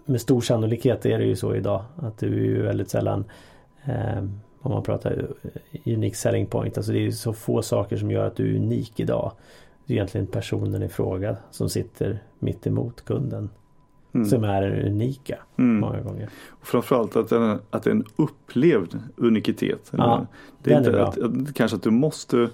Med 0.05 0.21
stor 0.21 0.41
sannolikhet 0.41 1.05
är 1.05 1.19
det 1.19 1.25
ju 1.25 1.35
så 1.35 1.55
idag 1.55 1.83
att 1.95 2.17
du 2.17 2.27
är 2.27 2.45
ju 2.45 2.61
väldigt 2.61 2.89
sällan 2.89 3.25
eh, 3.85 4.23
om 4.61 4.71
man 4.71 4.83
pratar 4.83 5.29
eh, 5.43 5.93
unique 5.93 6.15
selling 6.15 6.45
point. 6.45 6.77
Alltså 6.77 6.91
det 6.91 6.97
är 6.97 7.01
ju 7.01 7.11
så 7.11 7.33
få 7.33 7.61
saker 7.61 7.97
som 7.97 8.11
gör 8.11 8.27
att 8.27 8.35
du 8.35 8.51
är 8.51 8.57
unik 8.57 8.99
idag. 8.99 9.31
Det 9.85 9.93
är 9.93 9.95
egentligen 9.95 10.27
personen 10.27 10.83
i 10.83 10.89
fråga 10.89 11.37
som 11.51 11.69
sitter 11.69 12.23
mitt 12.39 12.67
emot 12.67 13.05
kunden. 13.05 13.49
Mm. 14.13 14.25
Som 14.27 14.43
är 14.43 14.61
den 14.61 14.87
unika 14.87 15.37
Mm. 15.57 15.79
många 15.79 16.01
gånger. 16.01 16.29
Och 16.49 16.67
framförallt 16.67 17.15
att 17.15 17.29
det, 17.29 17.35
är, 17.35 17.59
att 17.69 17.83
det 17.83 17.89
är 17.89 17.95
en 17.95 18.05
upplevd 18.15 18.99
unikitet. 19.15 19.91
Ja, 19.91 20.27
det 20.63 20.73
är 20.73 20.81
den 20.81 20.95
är 20.95 21.05
inte 21.05 21.19
bra. 21.21 21.37
att, 21.41 21.55
kanske 21.55 21.77
att 21.77 21.83
du 21.83 21.91
måste 21.91 22.49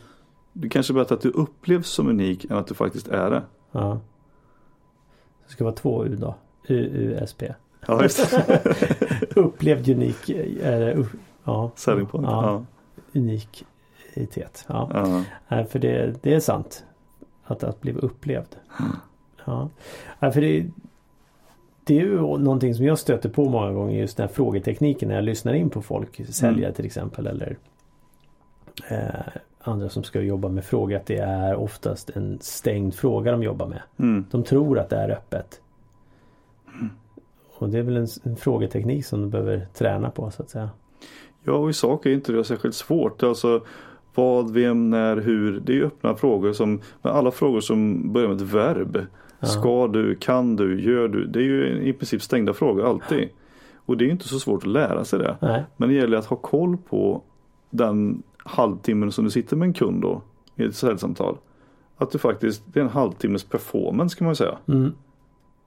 det 0.54 0.70
kanske 0.70 0.94
är 0.94 0.96
bättre 0.96 1.16
att 1.16 1.22
du 1.22 1.30
upplevs 1.30 1.88
som 1.88 2.08
unik 2.08 2.46
än 2.46 2.58
att 2.58 2.68
du 2.68 2.74
faktiskt 2.74 3.08
är 3.08 3.32
det. 3.32 3.44
Ja. 3.72 4.00
Det 5.46 5.52
ska 5.52 5.64
vara 5.64 5.76
två 5.76 6.06
U 6.06 6.16
då. 6.20 6.36
UUSP. 6.68 7.44
Ja, 7.88 8.04
just 8.04 8.38
Upplevd 9.36 9.90
unik. 9.90 10.30
Äh, 10.30 11.04
ja. 11.44 11.72
Selling 11.76 12.06
point. 12.06 12.28
Ja. 12.28 12.44
Ja. 12.44 12.66
Unikitet. 13.20 14.66
Ja. 14.68 14.90
Ja. 14.94 15.24
Nej, 15.48 15.66
för 15.66 15.80
det, 15.80 16.24
det 16.24 16.34
är 16.34 16.40
sant. 16.40 16.84
Att, 17.44 17.64
att 17.64 17.82
bli 17.82 17.94
upplevd. 17.94 18.56
Ja. 19.46 19.70
Nej, 20.20 20.32
för 20.32 20.42
det, 20.42 20.66
det 21.84 22.00
är 22.00 22.02
ju 22.02 22.18
någonting 22.22 22.76
som 22.76 22.86
jag 22.86 23.00
stöter 23.00 23.30
på 23.30 23.50
många 23.50 23.72
gånger 23.72 24.00
just 24.00 24.18
den 24.18 24.28
här 24.28 24.34
frågetekniken 24.34 25.10
när 25.10 25.16
jag 25.16 25.24
lyssnar 25.24 25.54
in 25.54 25.70
på 25.70 25.82
folk. 25.82 26.22
Säljare 26.30 26.74
till 26.74 26.86
exempel 26.86 27.28
eller 27.28 27.58
eh, 28.90 29.42
andra 29.62 29.90
som 29.90 30.04
ska 30.04 30.22
jobba 30.22 30.50
med 30.50 30.66
frågor. 30.66 30.96
Att 30.96 31.06
det 31.06 31.18
är 31.18 31.56
oftast 31.56 32.10
en 32.10 32.40
stängd 32.42 32.96
fråga 32.96 33.32
de 33.32 33.44
jobbar 33.44 33.68
med. 33.68 33.82
Mm. 34.00 34.26
De 34.32 34.44
tror 34.44 34.80
att 34.80 34.90
det 34.90 34.98
är 34.98 35.10
öppet. 35.10 35.62
Och 37.58 37.70
det 37.70 37.80
är 37.80 37.84
väl 37.84 37.98
en, 37.98 38.08
en 38.24 38.36
frågeteknik 38.36 39.06
som 39.06 39.22
du 39.22 39.28
behöver 39.28 39.68
träna 39.74 40.10
på 40.10 40.32
så 40.32 40.44
att 40.44 40.50
säga. 40.50 40.70
Ja, 41.44 41.54
och 41.54 41.70
i 41.70 41.74
sak 41.74 42.06
är 42.06 42.10
inte 42.10 42.32
det 42.32 42.44
särskilt 42.44 42.76
svårt. 42.76 43.24
Alltså 43.24 43.62
vad, 44.16 44.52
vem, 44.52 44.90
när, 44.90 45.18
hur. 45.18 45.60
Det 45.60 45.80
är 45.80 45.84
öppna 45.84 46.16
frågor 46.16 46.54
som, 46.54 46.82
men 47.02 47.14
alla 47.14 47.32
frågor 47.32 47.62
som 47.62 48.14
börjar 48.14 48.28
med 48.28 48.38
ett 48.38 48.54
verb. 48.54 49.06
Ja. 49.40 49.48
Ska 49.48 49.88
du, 49.88 50.16
kan 50.16 50.56
du, 50.56 50.82
gör 50.82 51.08
du. 51.08 51.26
Det 51.26 51.40
är 51.40 51.44
ju 51.44 51.82
i 51.82 51.94
princip 51.94 52.22
stängda 52.22 52.54
frågor 52.54 52.90
alltid. 52.90 53.30
Och 53.76 53.98
det 53.98 54.04
är 54.04 54.06
ju 54.06 54.12
inte 54.12 54.28
så 54.28 54.40
svårt 54.40 54.64
att 54.64 54.70
lära 54.70 55.06
sig 55.06 55.20
det. 55.20 55.38
Nej. 55.42 55.64
Men 55.78 55.90
det 55.90 55.96
gäller 55.96 56.18
att 56.18 56.26
ha 56.26 56.38
koll 56.38 56.78
på 56.78 57.22
den 57.70 58.24
halvtimmen 58.38 59.12
som 59.12 59.26
du 59.26 59.32
sitter 59.32 59.56
med 59.56 59.66
en 59.66 59.74
kund 59.74 60.02
då 60.02 60.22
i 60.56 60.64
ett 60.64 60.76
säljsamtal. 60.76 61.38
Att 61.98 62.12
du 62.12 62.18
faktiskt, 62.18 62.64
det 62.66 62.80
är 62.80 62.84
en 62.84 62.90
halvtimmes 62.90 63.44
performance 63.44 64.18
kan 64.18 64.26
man 64.26 64.32
ju 64.32 64.36
säga. 64.36 64.58
Mm. 64.68 64.94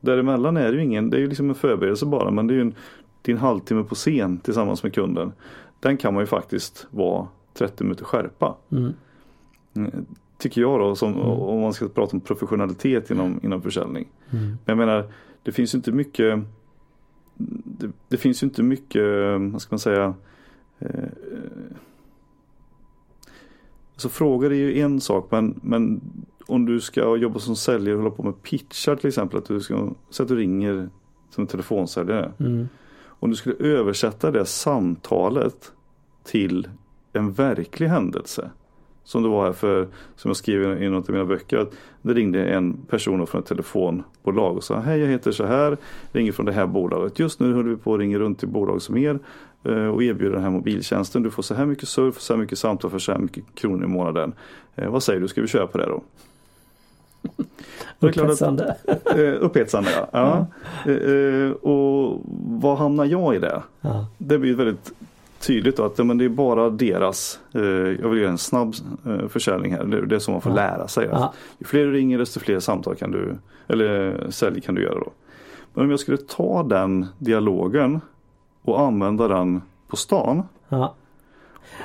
Däremellan 0.00 0.56
är 0.56 0.72
det 0.72 0.76
ju 0.78 0.84
ingen, 0.84 1.10
det 1.10 1.16
är 1.16 1.20
ju 1.20 1.28
liksom 1.28 1.48
en 1.48 1.54
förberedelse 1.54 2.06
bara 2.06 2.30
men 2.30 2.46
det 2.46 2.54
är 2.54 2.56
ju 2.56 2.60
en, 2.60 2.74
din 3.22 3.36
halvtimme 3.36 3.84
på 3.84 3.94
scen 3.94 4.38
tillsammans 4.38 4.82
med 4.82 4.94
kunden. 4.94 5.32
Den 5.80 5.96
kan 5.96 6.14
man 6.14 6.22
ju 6.22 6.26
faktiskt 6.26 6.86
vara 6.90 7.28
30 7.54 7.84
minuter 7.84 8.04
skärpa. 8.04 8.56
Mm. 8.70 8.92
Mm, 9.74 10.06
Tycker 10.38 10.60
jag 10.60 10.80
då, 10.80 10.96
som, 10.96 11.20
om 11.20 11.60
man 11.60 11.72
ska 11.72 11.88
prata 11.88 12.16
om 12.16 12.20
professionalitet 12.20 13.10
inom, 13.10 13.40
inom 13.42 13.62
försäljning. 13.62 14.08
Mm. 14.30 14.44
Men 14.46 14.58
jag 14.64 14.78
menar, 14.78 15.12
det 15.42 15.52
finns 15.52 15.74
ju 15.74 15.78
inte 15.78 15.92
mycket 15.92 16.38
det, 17.64 17.90
det 18.08 18.16
finns 18.16 18.42
ju 18.42 18.46
inte 18.46 18.62
mycket, 18.62 19.02
vad 19.52 19.62
ska 19.62 19.74
man 19.74 19.78
säga 19.78 20.14
eh, 20.78 21.04
Alltså 23.92 24.08
frågor 24.08 24.52
är 24.52 24.56
ju 24.56 24.80
en 24.80 25.00
sak 25.00 25.30
men, 25.30 25.60
men 25.62 26.00
om 26.50 26.66
du 26.66 26.80
ska 26.80 27.16
jobba 27.16 27.38
som 27.38 27.56
säljare 27.56 27.96
och 27.96 28.02
hålla 28.02 28.14
på 28.14 28.22
med 28.22 28.42
pitchar 28.42 28.96
till 28.96 29.08
exempel. 29.08 29.38
Att 29.38 29.44
du 29.44 29.60
ska, 29.60 29.90
så 30.10 30.22
att 30.22 30.28
du 30.28 30.36
ringer 30.36 30.88
som 31.30 31.42
en 31.42 31.48
telefonsäljare. 31.48 32.32
Mm. 32.40 32.68
Om 33.06 33.30
du 33.30 33.36
skulle 33.36 33.54
översätta 33.58 34.30
det 34.30 34.44
samtalet 34.44 35.72
till 36.24 36.68
en 37.12 37.32
verklig 37.32 37.86
händelse. 37.88 38.50
Som 39.04 39.22
det 39.22 39.28
var 39.28 39.44
här 39.44 39.52
för, 39.52 39.88
som 40.16 40.28
jag 40.28 40.36
skriver 40.36 40.82
i 40.82 40.88
något 40.90 41.08
av 41.08 41.12
mina 41.12 41.24
böcker. 41.24 41.56
Att 41.56 41.72
det 42.02 42.14
ringde 42.14 42.44
en 42.44 42.72
person 42.72 43.26
från 43.26 43.40
ett 43.40 43.46
telefonbolag 43.46 44.56
och 44.56 44.64
sa 44.64 44.78
Hej 44.78 45.00
jag 45.00 45.08
heter 45.08 45.32
så 45.32 45.44
här, 45.44 45.76
ringer 46.12 46.32
från 46.32 46.46
det 46.46 46.52
här 46.52 46.66
bolaget. 46.66 47.18
Just 47.18 47.40
nu 47.40 47.54
håller 47.54 47.70
vi 47.70 47.76
på 47.76 47.94
att 47.94 48.00
ringa 48.00 48.18
runt 48.18 48.38
till 48.38 48.48
bolag 48.48 48.82
som 48.82 48.96
er 48.96 49.18
eh, 49.64 49.86
och 49.86 50.02
erbjuder 50.02 50.34
den 50.34 50.42
här 50.42 50.50
mobiltjänsten. 50.50 51.22
Du 51.22 51.30
får 51.30 51.42
så 51.42 51.54
här 51.54 51.66
mycket 51.66 51.88
surf, 51.88 52.20
så 52.20 52.32
här 52.32 52.40
mycket 52.40 52.58
samtal 52.58 52.90
för 52.90 52.98
så 52.98 53.12
här 53.12 53.18
mycket 53.18 53.44
kronor 53.54 53.84
i 53.84 53.88
månaden. 53.88 54.32
Eh, 54.74 54.90
Vad 54.90 55.02
säger 55.02 55.20
du, 55.20 55.28
ska 55.28 55.40
vi 55.40 55.48
köra 55.48 55.66
på 55.66 55.78
det 55.78 55.86
då? 55.86 56.02
Att- 57.22 58.16
Upphetsande. 58.16 58.76
Eh, 59.16 59.34
upphetsande 59.44 59.90
ja. 60.12 60.46
ja. 60.84 60.92
Eh, 60.92 61.50
och 61.50 62.20
vad 62.46 62.78
hamnar 62.78 63.04
jag 63.04 63.34
i 63.34 63.38
det? 63.38 63.62
Ja. 63.80 64.06
Det 64.18 64.38
blir 64.38 64.54
väldigt 64.54 64.92
tydligt 65.40 65.76
då 65.76 65.84
att 65.84 65.98
men 66.06 66.18
det 66.18 66.24
är 66.24 66.28
bara 66.28 66.70
deras, 66.70 67.40
eh, 67.54 67.60
jag 67.62 68.08
vill 68.08 68.20
göra 68.20 68.30
en 68.30 68.38
snabb 68.38 68.74
eh, 69.06 69.28
försäljning 69.28 69.72
här. 69.72 69.84
Det, 69.84 70.06
det 70.06 70.14
är 70.14 70.18
så 70.18 70.30
man 70.30 70.40
får 70.40 70.52
Ja. 70.52 70.56
lära 70.56 70.88
sig. 70.88 71.08
Att 71.08 71.34
ju 71.58 71.66
fler 71.66 71.84
du 71.86 71.92
ringer 71.92 72.18
desto 72.18 72.40
fler 72.40 72.60
samtal 72.60 72.94
kan 72.96 73.10
du, 73.10 73.36
eller 73.68 74.16
sälj 74.30 74.60
kan 74.60 74.74
du 74.74 74.82
göra 74.82 74.94
då. 74.98 75.10
Men 75.74 75.84
om 75.84 75.90
jag 75.90 76.00
skulle 76.00 76.18
ta 76.18 76.62
den 76.62 77.06
dialogen 77.18 78.00
och 78.62 78.80
använda 78.80 79.28
den 79.28 79.62
på 79.88 79.96
stan. 79.96 80.42
Ja. 80.68 80.94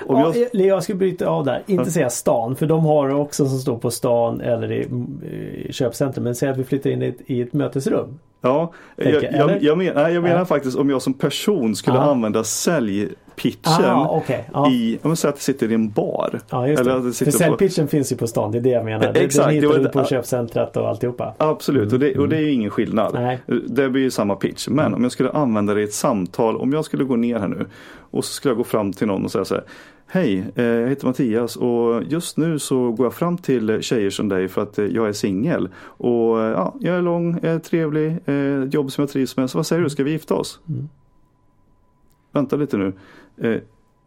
Om 0.08 0.20
Ja, 0.20 0.34
jag, 0.36 0.48
jag... 0.54 0.66
jag 0.68 0.84
ska 0.84 0.94
bryta 0.96 1.28
av 1.28 1.46
där. 1.46 1.64
Inte 1.68 1.84
Ja. 1.84 1.92
säga 1.92 2.10
stan 2.10 2.56
för 2.56 2.66
de 2.66 2.86
har 2.86 3.10
också 3.16 3.46
som 3.50 3.60
står 3.60 3.78
på 3.78 3.92
stan 3.92 4.42
eller 4.42 4.72
i, 4.72 4.88
i 5.70 5.74
köpcentrum. 5.74 6.24
Men 6.24 6.36
säg 6.36 6.50
att 6.50 6.58
vi 6.58 6.64
flyttar 6.64 6.90
in 6.90 7.02
i 7.02 7.08
ett, 7.08 7.18
i 7.26 7.42
ett 7.42 7.54
mötesrum. 7.54 8.20
Ja, 8.46 8.74
jag, 8.96 9.14
jag, 9.14 9.24
eller? 9.24 9.60
jag, 9.62 9.78
men, 9.78 9.94
nej, 9.96 10.14
jag 10.14 10.24
menar 10.24 10.40
Ja. 10.40 10.46
faktiskt 10.46 10.78
om 10.78 10.90
jag 10.90 11.02
som 11.02 11.14
person 11.14 11.76
skulle 11.76 11.98
Ja. 11.98 12.04
använda 12.12 12.44
säljpitchen 12.44 13.86
Ah, 13.86 14.08
okej. 14.12 14.50
Ja. 14.54 14.72
i, 14.72 15.00
om 15.02 15.12
jag 15.12 15.18
säger 15.18 15.30
att 15.34 15.38
jag 15.38 15.42
sitter 15.44 15.72
i 15.72 15.74
en 15.74 15.90
bar. 15.92 16.40
ja, 16.50 16.68
just 16.68 16.82
eller 16.82 16.92
det. 16.92 16.98
att 16.98 17.04
det 17.04 17.08
För 17.10 17.26
sitter 17.26 17.32
på- 17.32 17.38
säljpitchen 17.38 17.88
finns 17.88 18.12
ju 18.12 18.16
på 18.16 18.28
stan. 18.28 18.52
Det 18.52 18.58
är 18.58 18.62
det 18.62 18.70
jag 18.70 18.86
menar. 18.86 19.14
Det- 19.14 19.20
Exakt, 19.20 19.46
Den 19.46 19.48
det 19.48 19.56
hittar 19.56 19.68
var 19.68 19.78
du 19.78 19.84
det- 19.84 19.90
på 19.90 20.00
ja. 20.00 20.06
köpcentrat 20.06 20.78
och 20.78 20.90
alltihopa. 20.90 21.34
Absolut, 21.38 21.94
och 21.94 22.00
det, 22.00 22.18
och 22.18 22.30
det 22.30 22.38
är 22.38 22.42
ju 22.42 22.52
ingen 22.52 22.70
skillnad. 22.70 23.14
Nej. 23.14 23.40
Det 23.68 23.90
blir 23.90 24.02
ju 24.02 24.12
samma 24.12 24.36
pitch. 24.36 24.68
Men 24.68 24.94
om 24.94 25.04
jag 25.04 25.12
skulle 25.12 25.30
använda 25.32 25.74
det 25.74 25.82
i 25.82 25.84
ett 25.84 25.94
samtal, 25.94 26.58
om 26.58 26.74
jag 26.74 26.86
skulle 26.86 27.04
gå 27.04 27.16
ner 27.16 27.40
här 27.40 27.48
nu 27.48 27.66
och 28.12 28.26
så 28.26 28.34
skulle 28.34 28.50
jag 28.50 28.58
gå 28.58 28.64
fram 28.64 28.94
till 28.94 29.08
någon 29.08 29.26
och 29.26 29.32
säga 29.32 29.46
så 29.46 29.56
här. 29.56 29.64
Hej, 30.16 30.52
eh, 30.56 30.66
jag 30.66 30.90
heter 30.90 31.08
Mattias 31.08 31.56
och 31.56 32.04
just 32.04 32.38
nu 32.38 32.60
så 32.60 32.92
går 32.92 33.06
jag 33.06 33.14
fram 33.14 33.38
till 33.38 33.82
tjejer 33.82 34.10
som 34.10 34.30
dig 34.30 34.48
för 34.48 34.62
att 34.62 34.80
eh, 34.80 34.86
jag 34.86 35.08
är 35.08 35.14
singel. 35.14 35.70
Och 35.80 36.42
eh, 36.42 36.52
ja, 36.52 36.76
jag 36.80 36.98
är 36.98 37.02
lång, 37.02 37.40
jag 37.42 37.54
är 37.54 37.60
trevlig, 37.60 38.18
ett 38.26 38.74
jobb 38.74 38.92
som 38.92 39.02
jag 39.02 39.10
trivs 39.10 39.38
med. 39.38 39.50
Så 39.50 39.58
vad 39.58 39.68
säger 39.68 39.82
du, 39.82 39.90
ska 39.90 40.04
vi 40.04 40.12
gifta 40.12 40.34
oss? 40.34 40.60
Mm. 40.70 40.90
Vänta 42.32 42.56
lite 42.56 42.78
nu. 42.78 42.94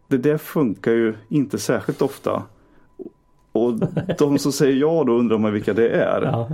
Det 0.07 0.17
där 0.17 0.37
funkar 0.37 0.91
ju 0.91 1.15
inte 1.29 1.57
särskilt 1.57 2.01
ofta. 2.01 2.43
Och 3.63 3.79
de 4.17 4.39
som 4.39 4.51
säger 4.51 4.75
ja 4.75 5.03
då 5.03 5.13
undrar 5.13 5.37
man 5.37 5.53
vilka 5.53 5.73
det 5.73 5.89
är. 5.89 6.21
Ja. 6.21 6.49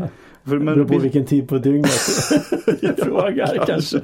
För, 0.46 0.60
Det 0.60 0.66
beror 0.66 0.86
på 0.86 0.98
vilken 0.98 1.26
tid 1.26 1.50
på 1.50 1.58
dygnet 1.58 1.92
jag 2.82 2.98
frågar 2.98 3.66
kanske. 3.66 3.98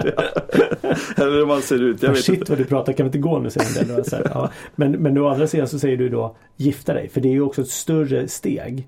Eller 1.15 1.37
hur 1.37 1.45
man 1.45 1.61
ser 1.61 1.83
ut. 1.83 2.03
Jag 2.03 2.09
vet 2.09 2.23
Shit 2.23 2.39
inte. 2.39 2.51
vad 2.51 2.59
du 2.59 2.65
pratar, 2.65 2.93
kan 2.93 3.03
vi 3.03 3.07
inte 3.07 3.17
gå 3.17 3.39
nu? 3.39 3.49
Säger 3.49 3.81
en 3.81 3.87
del. 3.87 4.05
Så 4.05 4.15
här, 4.15 4.27
ja. 4.33 4.49
men, 4.75 4.91
men 4.91 5.17
å 5.17 5.27
andra 5.27 5.47
sidan 5.47 5.67
så 5.67 5.79
säger 5.79 5.97
du 5.97 6.09
då 6.09 6.35
gifta 6.55 6.93
dig. 6.93 7.09
För 7.09 7.21
det 7.21 7.29
är 7.29 7.33
ju 7.33 7.41
också 7.41 7.61
ett 7.61 7.69
större 7.69 8.27
steg. 8.27 8.87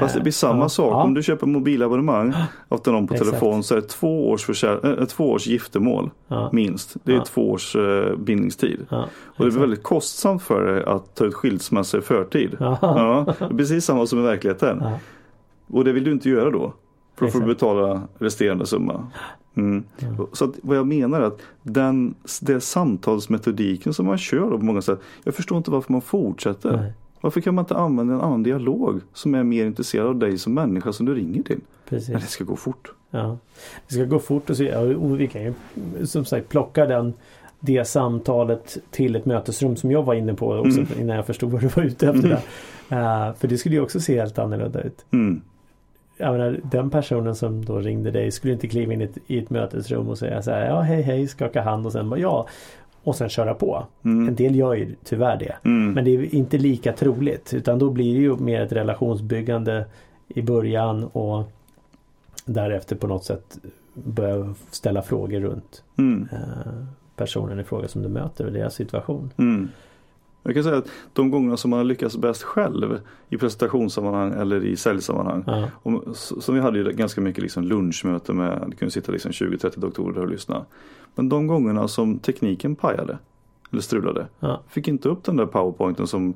Fast 0.00 0.14
det 0.14 0.20
blir 0.20 0.32
samma 0.32 0.68
sak. 0.68 0.92
Ja. 0.92 1.02
Om 1.02 1.14
du 1.14 1.22
köper 1.22 1.46
mobilabonnemang 1.46 2.34
av 2.68 2.80
någon 2.86 3.06
på 3.06 3.14
Exakt. 3.14 3.30
telefon 3.30 3.62
så 3.62 3.74
är 3.74 3.80
det 3.80 3.88
två 3.88 4.30
års, 4.30 4.46
försäl- 4.48 5.00
äh, 5.00 5.04
två 5.06 5.30
års 5.30 5.46
giftermål. 5.46 6.10
Ja. 6.28 6.50
Minst. 6.52 6.96
Det 7.04 7.12
är 7.12 7.16
Ja. 7.16 7.24
två 7.24 7.50
års 7.50 7.76
eh, 7.76 8.16
bindningstid. 8.16 8.86
Och 8.90 9.44
det 9.44 9.50
blir 9.50 9.60
väldigt 9.60 9.82
kostsamt 9.82 10.42
för 10.42 10.66
dig 10.72 10.84
att 10.84 11.14
ta 11.14 11.24
ut 11.24 11.34
skilsmässa 11.34 11.98
i 11.98 12.00
förtid. 12.00 12.56
Ja. 12.60 12.78
Det 13.38 13.44
är 13.44 13.56
precis 13.56 13.84
samma 13.84 14.06
som 14.06 14.18
i 14.18 14.22
verkligheten. 14.22 14.82
Och 15.72 15.84
det 15.84 15.92
vill 15.92 16.04
du 16.04 16.12
inte 16.12 16.28
göra 16.30 16.50
då. 16.50 16.72
För 17.18 17.26
då 17.26 17.32
får 17.32 17.40
du 17.40 17.46
betala 17.46 18.02
resterande 18.18 18.66
summa. 18.66 19.06
Mm. 19.56 19.84
Så 20.32 20.44
att, 20.44 20.50
vad 20.62 20.76
jag 20.76 20.86
menar 20.86 21.20
är 21.20 21.24
att 21.24 21.38
den, 21.62 22.14
det 22.42 22.60
samtalsmetodiken 22.60 23.94
som 23.94 24.06
man 24.06 24.18
kör 24.18 24.50
på 24.50 24.64
många 24.64 24.82
sätt. 24.82 25.00
Jag 25.24 25.34
förstår 25.34 25.58
inte 25.58 25.70
varför 25.70 25.92
man 25.92 26.00
fortsätter. 26.02 26.76
Nej, 26.76 26.92
Varför 27.20 27.40
kan 27.40 27.54
man 27.54 27.62
inte 27.62 27.76
använda 27.76 28.14
en 28.14 28.20
annan 28.20 28.42
dialog 28.42 29.00
som 29.12 29.34
är 29.34 29.42
mer 29.42 29.66
intresserad 29.66 30.06
av 30.06 30.16
dig 30.16 30.38
som 30.38 30.54
människa 30.54 30.92
som 30.92 31.06
du 31.06 31.14
ringer 31.14 31.42
till? 31.42 31.60
precis. 31.88 32.08
Men 32.08 32.20
det 32.20 32.26
ska 32.26 32.44
gå 32.44 32.56
fort. 32.56 32.92
Ja. 33.10 33.38
Det 33.88 33.94
ska 33.94 34.04
gå 34.04 34.18
fort 34.18 34.50
och, 34.50 34.56
så, 34.56 34.94
och 34.96 35.20
vi 35.20 35.26
kan 35.26 35.42
ju 35.42 35.54
som 36.06 36.24
sagt 36.24 36.48
plocka 36.48 36.86
den 36.86 37.14
det 37.60 37.84
samtalet 37.84 38.78
till 38.90 39.16
ett 39.16 39.26
mötesrum 39.26 39.76
som 39.76 39.90
jag 39.90 40.02
var 40.02 40.14
inne 40.14 40.34
på 40.34 40.52
också 40.54 40.80
Mm. 40.80 41.00
innan 41.00 41.16
jag 41.16 41.26
förstod 41.26 41.50
vad 41.50 41.60
du 41.60 41.68
var 41.68 41.82
ute 41.82 42.08
efter. 42.08 42.38
Mm. 42.88 43.28
Eh, 43.28 43.34
för 43.34 43.48
det 43.48 43.58
skulle 43.58 43.74
ju 43.74 43.80
också 43.80 44.00
se 44.00 44.20
helt 44.20 44.38
annorlunda 44.38 44.80
ut. 44.80 45.04
Mm. 45.10 45.40
Jag 46.16 46.32
menar, 46.32 46.60
den 46.62 46.90
personen 46.90 47.34
som 47.34 47.64
då 47.64 47.78
ringde 47.78 48.10
dig 48.10 48.30
skulle 48.30 48.52
inte 48.52 48.68
kliva 48.68 48.92
in 48.92 49.00
i 49.00 49.04
ett, 49.04 49.18
i 49.26 49.38
ett 49.38 49.50
mötesrum 49.50 50.08
och 50.08 50.18
säga 50.18 50.42
så 50.42 50.50
här, 50.50 50.66
ja 50.66 50.80
hej 50.80 51.02
hej, 51.02 51.28
skaka 51.28 51.62
hand 51.62 51.86
och 51.86 51.92
sen 51.92 52.10
bara 52.10 52.20
ja. 52.20 52.46
Och 53.02 53.16
sen 53.16 53.28
köra 53.28 53.54
på. 53.54 53.86
En 54.02 54.10
Mm. 54.22 54.34
del 54.34 54.56
gör 54.56 54.74
ju 54.74 54.94
tyvärr 55.04 55.36
det. 55.38 55.56
Mm. 55.64 55.92
Men 55.92 56.04
det 56.04 56.10
är 56.10 56.34
inte 56.34 56.58
lika 56.58 56.92
troligt 56.92 57.54
utan 57.54 57.78
då 57.78 57.90
blir 57.90 58.14
det 58.14 58.20
ju 58.20 58.36
mer 58.36 58.60
ett 58.60 58.72
relationsbyggande 58.72 59.84
i 60.28 60.42
början 60.42 61.04
och 61.04 61.44
därefter 62.44 62.96
på 62.96 63.06
något 63.06 63.24
sätt 63.24 63.58
börja 63.94 64.54
ställa 64.70 65.02
frågor 65.02 65.40
runt 65.40 65.82
Mm. 65.98 66.28
eh, 66.32 66.38
personen 67.16 67.60
i 67.60 67.64
fråga 67.64 67.88
som 67.88 68.02
du 68.02 68.08
möter 68.08 68.46
och 68.46 68.52
deras 68.52 68.74
situation. 68.74 69.30
Jag 70.42 70.54
kan 70.54 70.64
säga 70.64 70.76
att 70.76 70.88
de 71.12 71.30
gångerna 71.30 71.56
som 71.56 71.70
man 71.70 71.78
har 71.78 71.84
lyckats 71.84 72.16
bäst 72.16 72.42
själv 72.42 73.00
i 73.28 73.36
presentationssammanhang 73.36 74.32
eller 74.32 74.64
i 74.64 74.76
säljsammanhang. 74.76 75.44
Ja, 75.46 76.02
s- 76.12 76.44
som 76.44 76.54
vi 76.54 76.60
hade 76.60 76.78
ju 76.78 76.92
ganska 76.92 77.20
mycket 77.20 77.42
liksom 77.42 77.62
lunchmöte 77.64 78.32
med, 78.32 78.64
det 78.68 78.76
kunde 78.76 78.92
sitta 78.92 79.12
liksom 79.12 79.30
20-30 79.30 79.78
doktorer 79.80 80.18
och 80.18 80.28
lyssna. 80.28 80.64
Men 81.14 81.28
de 81.28 81.46
gångerna 81.46 81.88
som 81.88 82.18
tekniken 82.18 82.76
pajade 82.76 83.18
eller 83.70 83.82
strulade. 83.82 84.26
ja, 84.40 84.60
Fick 84.68 84.88
inte 84.88 85.08
upp 85.08 85.24
den 85.24 85.36
där 85.36 85.46
powerpointen 85.46 86.06
som 86.06 86.34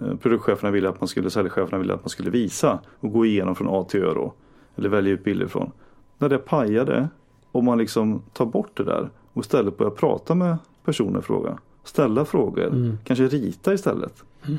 eh, 0.00 0.14
produktcheferna 0.16 0.70
ville 0.70 0.88
att 0.88 1.00
man 1.00 1.08
skulle, 1.08 1.30
säljcheferna 1.30 1.78
ville 1.78 1.94
att 1.94 2.02
man 2.02 2.08
skulle 2.08 2.30
visa 2.30 2.78
och 3.00 3.12
gå 3.12 3.26
igenom 3.26 3.54
från 3.54 3.68
A 3.70 3.86
till 3.88 4.02
Ö 4.02 4.14
då. 4.14 4.32
Eller 4.76 4.88
välja 4.88 5.12
ut 5.12 5.24
bilder 5.24 5.46
från. 5.46 5.70
När 6.18 6.28
det 6.28 6.38
pajade 6.38 7.08
och 7.52 7.64
man 7.64 7.78
liksom 7.78 8.22
tar 8.32 8.46
bort 8.46 8.70
det 8.76 8.84
där 8.84 9.10
och 9.32 9.40
istället 9.42 9.76
börjar 9.78 9.90
prata 9.90 10.34
med 10.34 10.56
personen 10.84 11.18
i 11.18 11.22
fråga. 11.22 11.58
Ställa 11.84 12.24
frågor, 12.24 12.66
Mm. 12.66 12.98
kanske 13.04 13.28
rita 13.28 13.74
istället. 13.74 14.24
Mm. 14.46 14.58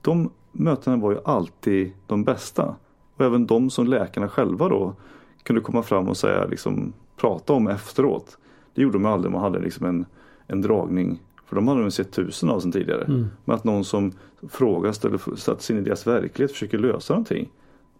De 0.00 0.30
mötena 0.52 0.96
var 0.96 1.10
ju 1.12 1.18
alltid 1.24 1.92
de 2.06 2.24
bästa. 2.24 2.76
Och 3.16 3.24
även 3.24 3.46
de 3.46 3.70
som 3.70 3.86
läkarna 3.86 4.28
själva 4.28 4.68
då 4.68 4.94
kunde 5.42 5.62
komma 5.62 5.82
fram 5.82 6.08
och 6.08 6.16
säga, 6.16 6.46
liksom, 6.46 6.92
prata 7.16 7.52
om 7.52 7.68
efteråt. 7.68 8.38
Det 8.74 8.82
gjorde 8.82 8.98
de 8.98 9.06
aldrig 9.06 9.32
man 9.32 9.42
hade 9.42 9.58
liksom 9.58 9.86
en, 9.86 10.06
en 10.46 10.62
dragning. 10.62 11.22
För 11.46 11.56
de 11.56 11.68
hade 11.68 11.82
de 11.82 11.90
sett 11.90 12.12
tusen 12.12 12.50
av 12.50 12.60
sedan 12.60 12.72
tidigare. 12.72 13.04
Mm. 13.04 13.26
Men 13.44 13.56
att 13.56 13.64
någon 13.64 13.84
som 13.84 14.12
frågar, 14.48 14.92
ställer, 14.92 15.36
satt 15.36 15.62
sig 15.62 15.76
in 15.76 15.82
i 15.82 15.84
deras 15.84 16.06
verklighet, 16.06 16.52
försöker 16.52 16.78
lösa 16.78 17.12
någonting. 17.14 17.48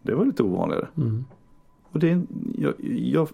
Det 0.02 0.14
var 0.14 0.24
lite 0.24 0.42
ovanligare. 0.42 0.88
Mm. 0.96 1.24
Och 1.92 1.98
det 1.98 2.22
jag, 2.58 2.74
jag, 2.88 3.28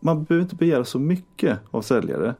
man 0.00 0.24
behöver 0.24 0.42
inte 0.42 0.56
begära 0.56 0.84
så 0.84 0.98
mycket 0.98 1.58
av 1.70 1.82
säljare. 1.82 2.34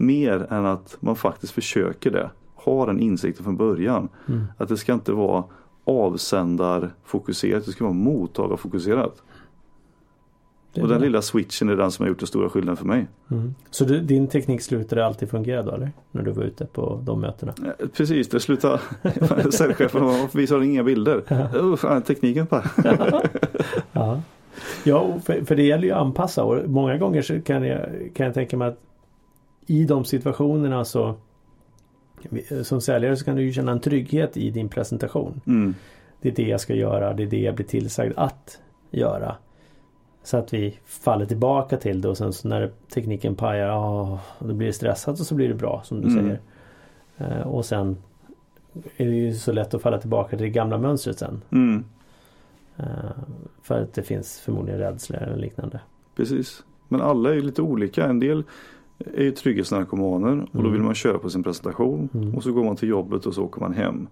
Mer 0.00 0.46
än 0.50 0.66
att 0.66 0.96
man 1.00 1.16
faktiskt 1.16 1.52
försöker 1.52 2.10
det. 2.10 2.30
Har 2.54 2.86
den 2.86 3.00
insikten 3.00 3.44
från 3.44 3.56
början. 3.56 4.08
Mm. 4.28 4.44
Att 4.56 4.68
det 4.68 4.76
ska 4.76 4.92
inte 4.92 5.12
vara 5.12 5.44
avsändarfokuserat, 5.84 7.66
det 7.66 7.72
ska 7.72 7.84
vara 7.84 7.94
mottagarfokuserat. 7.94 9.22
Och 10.80 10.88
den 10.88 11.00
lilla 11.00 11.22
switchen 11.22 11.68
är 11.68 11.76
den 11.76 11.90
som 11.90 12.02
har 12.02 12.08
gjort 12.08 12.18
den 12.18 12.26
stora 12.26 12.48
skillnaden 12.48 12.76
för 12.76 12.84
mig. 12.84 13.06
Mm. 13.30 13.54
Så 13.70 13.84
du, 13.84 14.00
din 14.00 14.28
teknik 14.28 14.62
slutade 14.62 15.06
alltid 15.06 15.30
fungera 15.30 15.62
då 15.62 15.70
eller? 15.70 15.92
När 16.10 16.22
du 16.22 16.30
var 16.30 16.42
ute 16.42 16.66
på 16.66 17.00
de 17.04 17.20
mötena? 17.20 17.54
Eh, 17.66 17.88
Precis, 17.88 18.28
det 18.28 18.40
slutar 18.40 18.80
säljchefen 19.50 20.02
han 20.50 20.62
inga 20.64 20.82
bilder? 20.82 21.76
Fan, 21.76 22.02
tekniken 22.02 22.46
på. 22.46 22.62
Ja, 23.92 24.22
ja 24.84 25.20
för, 25.24 25.44
för 25.44 25.56
det 25.56 25.62
gäller 25.62 25.84
ju 25.84 25.92
att 25.92 26.00
anpassa 26.00 26.44
och 26.44 26.70
många 26.70 26.98
gånger 26.98 27.22
så 27.22 27.40
kan 27.40 27.64
jag, 27.64 28.10
kan 28.14 28.26
jag 28.26 28.34
tänka 28.34 28.56
mig 28.56 28.68
att 28.68 28.78
i 29.70 29.84
de 29.84 30.04
situationerna 30.04 30.84
så 30.84 31.14
som 32.62 32.80
säljare 32.80 33.16
så 33.16 33.24
kan 33.24 33.36
du 33.36 33.42
ju 33.42 33.52
känna 33.52 33.72
en 33.72 33.80
trygghet 33.80 34.36
i 34.36 34.50
din 34.50 34.68
presentation. 34.68 35.40
Mm, 35.46 35.74
Det 36.20 36.28
är 36.28 36.32
det 36.32 36.48
jag 36.48 36.60
ska 36.60 36.74
göra, 36.74 37.12
det 37.14 37.22
är 37.22 37.26
det 37.26 37.40
jag 37.40 37.54
blir 37.54 37.66
tillsagd 37.66 38.12
att 38.16 38.60
göra. 38.90 39.36
Så 40.22 40.36
att 40.36 40.54
vi 40.54 40.78
faller 40.86 41.26
tillbaka 41.26 41.76
till 41.76 42.00
det 42.00 42.08
och 42.08 42.16
sen 42.16 42.32
så 42.32 42.48
när 42.48 42.70
tekniken 42.94 43.34
pajar, 43.36 43.66
ja, 43.66 44.20
då 44.38 44.54
blir 44.54 44.66
det 44.66 44.72
stressat 44.72 45.20
och 45.20 45.26
så 45.26 45.34
blir 45.34 45.48
det 45.48 45.54
bra 45.54 45.82
som 45.84 46.00
du 46.00 46.08
Mm. 46.08 46.22
säger. 46.24 46.40
Eh, 47.18 47.46
och 47.46 47.64
sen 47.64 47.96
är 48.96 49.04
det 49.06 49.14
ju 49.16 49.34
så 49.34 49.52
lätt 49.52 49.74
att 49.74 49.82
falla 49.82 49.98
tillbaka 49.98 50.28
till 50.36 50.38
det 50.46 50.50
gamla 50.50 50.78
mönstret 50.78 51.18
sen. 51.18 51.42
mm, 51.50 51.84
Eh, 52.76 53.10
för 53.62 53.82
att 53.82 53.94
det 53.94 54.02
finns 54.02 54.40
förmodligen 54.40 54.80
rädslor 54.80 55.22
eller 55.22 55.36
liknande. 55.36 55.80
precis. 56.16 56.62
Men 56.88 57.00
alla 57.00 57.30
är 57.30 57.34
ju 57.34 57.42
lite 57.42 57.62
olika. 57.62 58.04
En 58.06 58.20
del 58.20 58.44
är 59.14 59.22
ju 59.22 59.30
trygghetsnarkomaner 59.30 60.40
och 60.40 60.48
då 60.52 60.58
Mm. 60.60 60.72
vill 60.72 60.82
man 60.82 60.94
köra 60.94 61.18
på 61.18 61.30
sin 61.30 61.42
presentation. 61.42 62.08
Mm. 62.14 62.34
Och 62.34 62.42
så 62.42 62.52
går 62.52 62.64
man 62.64 62.76
till 62.76 62.88
jobbet 62.88 63.26
och 63.26 63.34
så 63.34 63.44
åker 63.44 63.60
man 63.60 63.72
hem. 63.72 64.06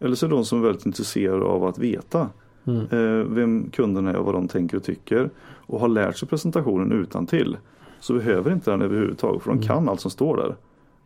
Eller 0.00 0.14
så 0.16 0.26
är 0.26 0.30
det 0.30 0.36
de 0.36 0.44
som 0.44 0.58
är 0.58 0.62
väldigt 0.62 0.86
intresserade 0.86 1.44
av 1.44 1.64
att 1.64 1.78
veta 1.78 2.28
Mm. 2.64 2.80
eh, 2.90 3.26
vem 3.34 3.70
kunden 3.72 4.06
är 4.06 4.16
och 4.16 4.24
vad 4.24 4.34
de 4.34 4.48
tänker 4.48 4.76
och 4.76 4.82
tycker. 4.82 5.30
Och 5.44 5.80
har 5.80 5.88
lärt 5.88 6.16
sig 6.18 6.28
presentationen 6.28 6.92
utan 6.92 7.26
till 7.26 7.56
Så 8.00 8.14
behöver 8.14 8.52
inte 8.52 8.70
den 8.70 8.82
överhuvudtaget 8.82 9.42
för 9.42 9.50
de 9.50 9.56
Mm. 9.56 9.66
kan 9.68 9.88
allt 9.88 10.00
som 10.00 10.10
står 10.10 10.36
där. 10.36 10.56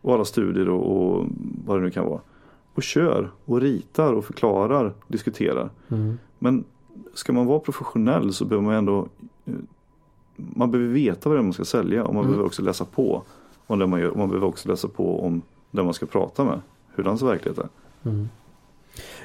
Och 0.01 0.13
alla 0.13 0.25
studier 0.25 0.69
och, 0.69 0.91
och 1.17 1.25
vad 1.65 1.77
det 1.77 1.83
nu 1.83 1.91
kan 1.91 2.05
vara. 2.05 2.19
Och 2.73 2.83
kör 2.83 3.31
och 3.45 3.61
ritar 3.61 4.13
och 4.13 4.25
förklarar 4.25 4.85
och 4.85 4.93
diskuterar. 5.07 5.69
Mm. 5.89 6.17
Men 6.39 6.63
ska 7.13 7.33
man 7.33 7.45
vara 7.45 7.59
professionell 7.59 8.33
så 8.33 8.45
behöver 8.45 8.65
man 8.65 8.75
ändå 8.75 9.07
eh, 9.45 9.53
Man 10.57 10.71
behöver 10.71 10.93
veta 10.93 11.29
vad 11.29 11.37
det 11.37 11.41
är 11.41 11.43
man 11.43 11.53
ska 11.53 11.65
sälja 11.65 12.03
och 12.03 12.13
man 12.13 12.21
Mm. 12.23 12.31
behöver 12.31 12.47
också 12.47 12.61
läsa 12.61 12.85
på 12.85 13.23
om 13.67 13.79
det 13.79 13.87
man 13.87 13.99
gör. 13.99 14.09
Och 14.09 14.17
man 14.17 14.27
behöver 14.29 14.47
också 14.47 14.69
läsa 14.69 14.87
på 14.87 15.23
om 15.25 15.41
den 15.71 15.85
man 15.85 15.93
ska 15.93 16.05
prata 16.05 16.43
med. 16.43 16.59
Hur 16.95 17.03
hans 17.03 17.21
verklighet 17.21 17.57
är. 17.59 17.67
Mm. 18.09 18.29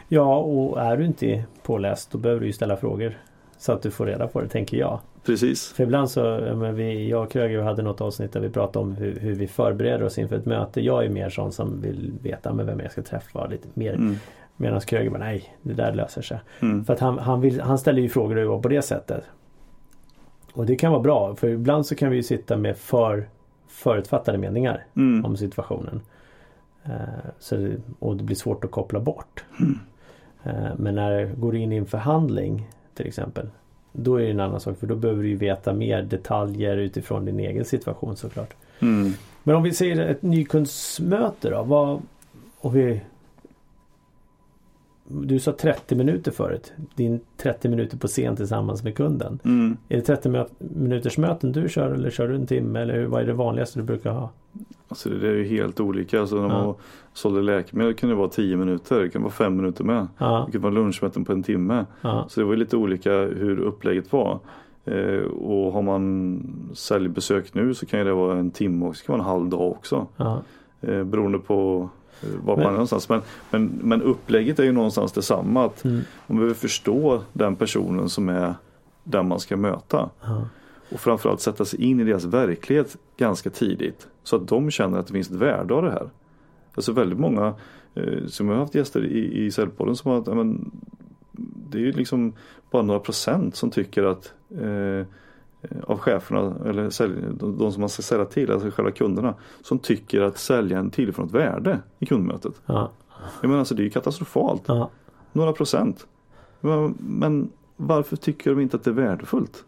Ja, 0.09 0.37
och 0.39 0.81
är 0.81 0.97
du 0.97 1.05
inte 1.07 1.45
påläst 1.63 2.11
då 2.11 2.19
behöver 2.19 2.41
du 2.41 2.47
ju 2.47 2.53
ställa 2.53 2.77
frågor. 2.77 3.19
Så 3.59 3.73
att 3.73 3.83
du 3.83 3.91
får 3.91 4.07
reda 4.07 4.27
på 4.27 4.41
det, 4.41 4.49
tänker 4.49 4.77
jag. 4.77 4.99
Precis. 5.25 5.73
För 5.73 5.83
ibland 5.85 6.11
så, 6.11 6.21
men 6.57 6.75
vi, 6.75 7.09
jag 7.09 7.23
och 7.23 7.31
Kröger 7.31 7.63
hade 7.63 7.83
något 7.83 8.01
avsnitt 8.01 8.33
där 8.33 8.41
vi 8.41 8.51
pratade 8.51 8.85
om 8.85 8.93
hur, 8.93 9.19
hur 9.21 9.35
vi 9.35 9.47
förbereder 9.47 10.05
oss 10.05 10.19
inför 10.19 10.37
ett 10.37 10.47
möte. 10.47 10.81
Jag 10.81 11.05
är 11.05 11.09
mer 11.09 11.31
sån 11.31 11.53
som 11.53 11.81
vill 11.81 12.13
veta 12.23 12.53
med 12.53 12.67
vem 12.67 12.81
jag 12.81 12.93
ska 12.93 13.03
träffa 13.03 13.47
lite 13.47 13.69
mer. 13.75 13.95
Mm. 13.95 14.17
Medan 14.57 14.81
Kröger 14.81 15.11
bara, 15.11 15.19
nej, 15.19 15.57
det 15.63 15.73
där 15.75 15.95
löser 15.95 16.23
sig. 16.23 16.41
Mm. 16.61 16.85
För 16.85 16.93
att 16.93 17.01
han, 17.01 17.19
han, 17.19 17.41
vill, 17.41 17.61
han 17.61 17.79
ställer 17.79 18.03
ju 18.03 18.09
frågor 18.09 18.37
och 18.37 18.43
jobbar 18.43 18.63
på 18.63 18.69
det 18.69 18.83
sättet. 18.83 19.25
Och 20.53 20.67
det 20.67 20.77
kan 20.77 20.93
vara 20.93 21.03
bra, 21.03 21.37
för 21.37 21.49
ibland 21.49 21.87
så 21.87 21.95
kan 21.95 22.11
vi 22.11 22.23
sitta 22.23 22.57
med 22.57 22.77
för 22.77 23.29
förutfattade 23.69 24.39
meningar 24.39 24.85
Mm. 24.97 25.25
om 25.25 25.37
situationen. 25.37 26.01
Eh, 26.85 26.91
så 27.39 27.57
det, 27.57 27.77
och 27.99 28.17
det 28.17 28.25
blir 28.25 28.37
svårt 28.37 28.65
att 28.65 28.71
koppla 28.71 29.01
bort. 29.01 29.45
Eh, 30.45 30.75
men 30.77 30.95
när 30.95 31.11
det 31.11 31.31
går 31.37 31.57
in 31.57 31.73
i 31.73 31.77
en 31.77 31.87
förhandling 31.87 32.69
till 32.95 33.07
exempel. 33.07 33.47
Då 33.93 34.17
är 34.17 34.23
det 34.25 34.31
en 34.31 34.41
annan 34.41 34.61
sak 34.61 34.79
för 34.79 34.87
då 34.87 34.95
behöver 34.97 35.23
du 35.23 35.35
veta 35.35 35.73
mer 35.73 36.03
detaljer 36.03 36.77
utifrån 36.77 37.25
din 37.25 37.41
egen 37.41 37.65
situation 37.65 38.17
såklart. 38.17 38.55
Mm. 38.81 39.13
Men 39.43 39.57
om 39.57 39.63
vi 39.63 39.73
säger 39.73 40.01
ett 40.07 40.23
nykundsmöte 40.23 41.51
då. 41.51 41.63
Vad, 41.63 42.03
och 42.61 42.77
vi, 42.77 43.01
du 45.09 45.39
sa 45.39 45.53
30 45.53 45.95
minuter 45.95 46.31
förut. 46.31 46.73
Din 46.95 47.21
30 47.37 47.69
minuter 47.69 47.97
på 47.99 48.07
scen 48.07 48.37
tillsammans 48.37 48.85
med 48.85 48.97
kunden. 48.97 49.39
Mm. 49.45 49.77
Är 49.89 49.97
det 49.97 50.03
30 50.03 50.29
mö- 50.29 50.49
minuters 50.59 51.19
möten 51.19 51.53
du 51.53 51.69
kör 51.69 51.91
eller 51.91 52.11
kör 52.11 52.29
du 52.29 52.35
en 52.35 52.47
timme? 52.47 52.81
Eller 52.81 53.05
vad 53.05 53.23
är 53.23 53.27
det 53.27 53.33
vanligaste 53.33 53.79
du 53.79 53.83
brukar 53.83 54.11
ha? 54.11 54.31
Alltså 54.89 55.09
det 55.09 55.29
är 55.29 55.35
ju 55.35 55.45
helt 55.45 55.81
olika. 55.81 56.21
Alltså 56.21 56.37
när 56.37 56.49
man 56.49 56.65
Ja. 56.67 56.77
sålde 57.13 57.43
läkemedel 57.43 57.95
kan 57.95 58.09
det 58.09 58.15
vara 58.15 58.29
10 58.29 58.57
minuter. 58.57 59.01
Det 59.01 59.09
kan 59.09 59.23
vara 59.23 59.33
5 59.33 59.57
minuter 59.57 59.85
med. 59.85 60.07
Ja, 60.19 60.43
Det 60.47 60.53
kan 60.53 60.61
vara 60.61 60.73
lunchmöten 60.73 61.25
på 61.25 61.33
en 61.33 61.43
timme. 61.43 61.87
ja, 62.01 62.27
Så 62.29 62.41
det 62.41 62.47
var 62.47 62.57
lite 62.57 62.77
olika 62.77 63.11
hur 63.13 63.59
upplägget 63.61 64.13
var. 64.13 64.39
Eh, 64.85 65.23
och 65.25 65.73
har 65.73 65.83
man 65.83 66.41
säljbesök 66.75 67.55
nu 67.55 67.75
så 67.75 67.87
kan 67.87 68.07
det 68.07 68.13
vara 68.15 68.39
en 68.39 68.51
timme 68.51 68.87
och 68.87 68.97
så 68.97 69.05
kan 69.07 69.13
det 69.19 69.23
vara 69.23 69.29
en 69.35 69.41
halv 69.41 69.51
dag 69.51 69.71
också. 69.71 70.07
ja. 70.17 70.43
Eh, 70.83 71.05
beroende 71.05 71.39
på 71.39 71.89
eh, 72.23 72.29
var 72.45 72.57
Men- 72.57 72.63
man 72.65 72.67
är 72.67 72.73
någonstans. 72.73 73.09
Men, 73.09 73.21
men, 73.51 73.67
men 73.83 74.03
upplägget 74.03 74.59
är 74.59 74.65
ju 74.65 74.73
någonstans 74.73 75.13
detsamma. 75.13 75.65
Att 75.65 75.85
Mm, 75.85 76.01
man 76.27 76.37
behöver 76.37 76.55
förstå 76.55 77.23
den 77.33 77.57
personen 77.57 78.09
som 78.09 78.29
är 78.29 78.55
den 79.05 79.29
man 79.29 79.41
ska 79.41 79.57
möta. 79.57 80.11
ja. 80.23 80.49
Och 80.93 81.01
framförallt 81.01 81.41
sätta 81.41 81.65
sig 81.65 81.83
in 81.83 82.01
i 82.01 82.05
deras 82.05 82.25
verklighet 82.25 82.97
ganska 83.17 83.51
tidigt. 83.51 84.09
Så 84.23 84.37
att 84.37 84.49
de 84.49 84.71
känner 84.71 84.99
att 84.99 85.07
det 85.07 85.13
finns 85.13 85.31
ett 85.31 85.37
värde 85.37 85.75
av 85.75 85.83
det 85.83 85.91
här. 85.91 86.11
Alltså 86.75 86.93
väldigt 86.93 87.19
många 87.19 87.55
eh, 87.95 88.27
som 88.27 88.49
jag 88.49 88.55
har 88.55 88.61
haft 88.61 88.75
gäster 88.75 89.05
i, 89.05 89.45
i 89.45 89.51
Säljpodden 89.51 89.97
som 89.97 90.11
har 90.11 90.19
att, 90.19 90.27
ja, 90.27 90.35
men, 90.35 90.71
det 91.71 91.79
är 91.79 91.83
ju 91.83 91.93
liksom 91.93 92.33
bara 92.71 92.83
några 92.83 93.01
procent 93.01 93.57
som 93.57 93.71
tycker 93.71 94.03
att 94.03 94.33
eh, 94.51 95.07
av 95.87 95.99
cheferna 95.99 96.55
eller 96.67 96.91
sälj, 96.91 97.15
de, 97.35 97.59
de 97.59 97.73
som 97.73 97.81
man 97.81 97.89
ska 97.89 98.03
sälja 98.03 98.25
till, 98.25 98.51
alltså 98.53 98.71
själva 98.71 98.91
kunderna, 98.91 99.35
som 99.63 99.79
tycker 99.79 100.21
att 100.21 100.39
säljaren 100.39 100.91
tillför 100.91 101.23
något 101.23 101.33
värde 101.33 101.81
i 101.99 102.07
kundmötet. 102.07 102.61
ja, 102.67 102.91
Jag 103.41 103.49
menar 103.49 103.59
alltså 103.59 103.75
det 103.75 103.83
är 103.83 103.85
ju 103.85 103.91
katastrofalt. 103.91 104.63
ja. 104.67 104.91
Några 105.33 105.53
procent. 105.53 106.07
Men, 106.61 106.95
men 106.99 107.51
varför 107.77 108.17
tycker 108.17 108.51
de 108.55 108.61
inte 108.61 108.77
att 108.77 108.85
det 108.85 108.91
är 108.91 108.95
värdefullt? 108.95 109.65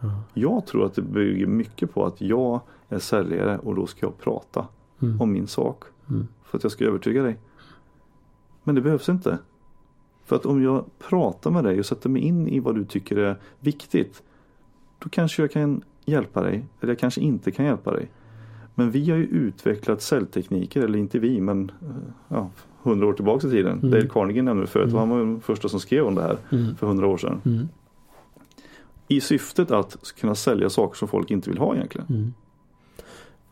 Ja. 0.00 0.22
Jag 0.34 0.66
tror 0.66 0.86
att 0.86 0.94
det 0.94 1.02
bygger 1.02 1.46
mycket 1.46 1.94
på 1.94 2.06
att 2.06 2.20
jag 2.20 2.60
är 2.88 2.98
säljare 2.98 3.58
och 3.58 3.74
då 3.74 3.86
ska 3.86 4.06
jag 4.06 4.18
prata 4.18 4.66
Mm. 5.02 5.20
om 5.20 5.32
min 5.32 5.46
sak. 5.46 5.82
Mm. 6.10 6.28
För 6.44 6.58
att 6.58 6.62
jag 6.62 6.72
ska 6.72 6.84
övertyga 6.84 7.22
dig. 7.22 7.38
Men 8.64 8.74
det 8.74 8.80
behövs 8.80 9.08
inte. 9.08 9.38
För 10.24 10.36
att 10.36 10.46
om 10.46 10.62
jag 10.62 10.84
pratar 10.98 11.50
med 11.50 11.64
dig 11.64 11.78
och 11.78 11.86
sätter 11.86 12.08
mig 12.08 12.22
in 12.22 12.48
i 12.48 12.60
vad 12.60 12.74
du 12.74 12.84
tycker 12.84 13.16
är 13.16 13.36
viktigt. 13.60 14.22
Då 15.02 15.08
kanske 15.08 15.42
jag 15.42 15.50
kan 15.50 15.82
hjälpa 16.04 16.42
dig. 16.42 16.64
Eller 16.80 16.92
jag 16.92 16.98
kanske 16.98 17.20
inte 17.20 17.50
kan 17.50 17.64
hjälpa 17.66 17.90
dig. 17.92 18.08
Men 18.74 18.90
vi 18.90 19.10
har 19.10 19.16
ju 19.16 19.24
utvecklat 19.24 20.02
säljtekniker, 20.02 20.82
eller 20.82 20.98
inte 20.98 21.18
vi 21.18 21.40
men 21.40 21.70
eh, 21.82 21.88
ja, 22.28 22.50
hundra 22.82 23.06
år 23.06 23.12
tillbaka 23.12 23.46
i 23.46 23.50
tiden. 23.50 23.78
Mm. 23.78 23.90
Dale 23.90 24.08
Carnegie 24.08 24.42
nämnde 24.42 24.62
det 24.62 24.66
förut. 24.70 24.88
Mm. 24.88 24.98
Han 24.98 25.08
var 25.08 25.18
den 25.18 25.40
första 25.40 25.68
som 25.68 25.80
skrev 25.80 26.06
om 26.06 26.14
det 26.14 26.22
här 26.22 26.36
Mm. 26.52 26.76
för 26.76 26.86
hundra 26.86 27.06
år 27.06 27.16
sedan. 27.16 27.40
Mm. 27.44 27.68
I 29.08 29.20
syftet 29.20 29.70
att 29.70 29.96
kunna 30.20 30.34
sälja 30.34 30.70
saker 30.70 30.96
som 30.96 31.08
folk 31.08 31.30
inte 31.30 31.50
vill 31.50 31.58
ha 31.58 31.74
egentligen. 31.74 32.06
Mm. 32.10 32.32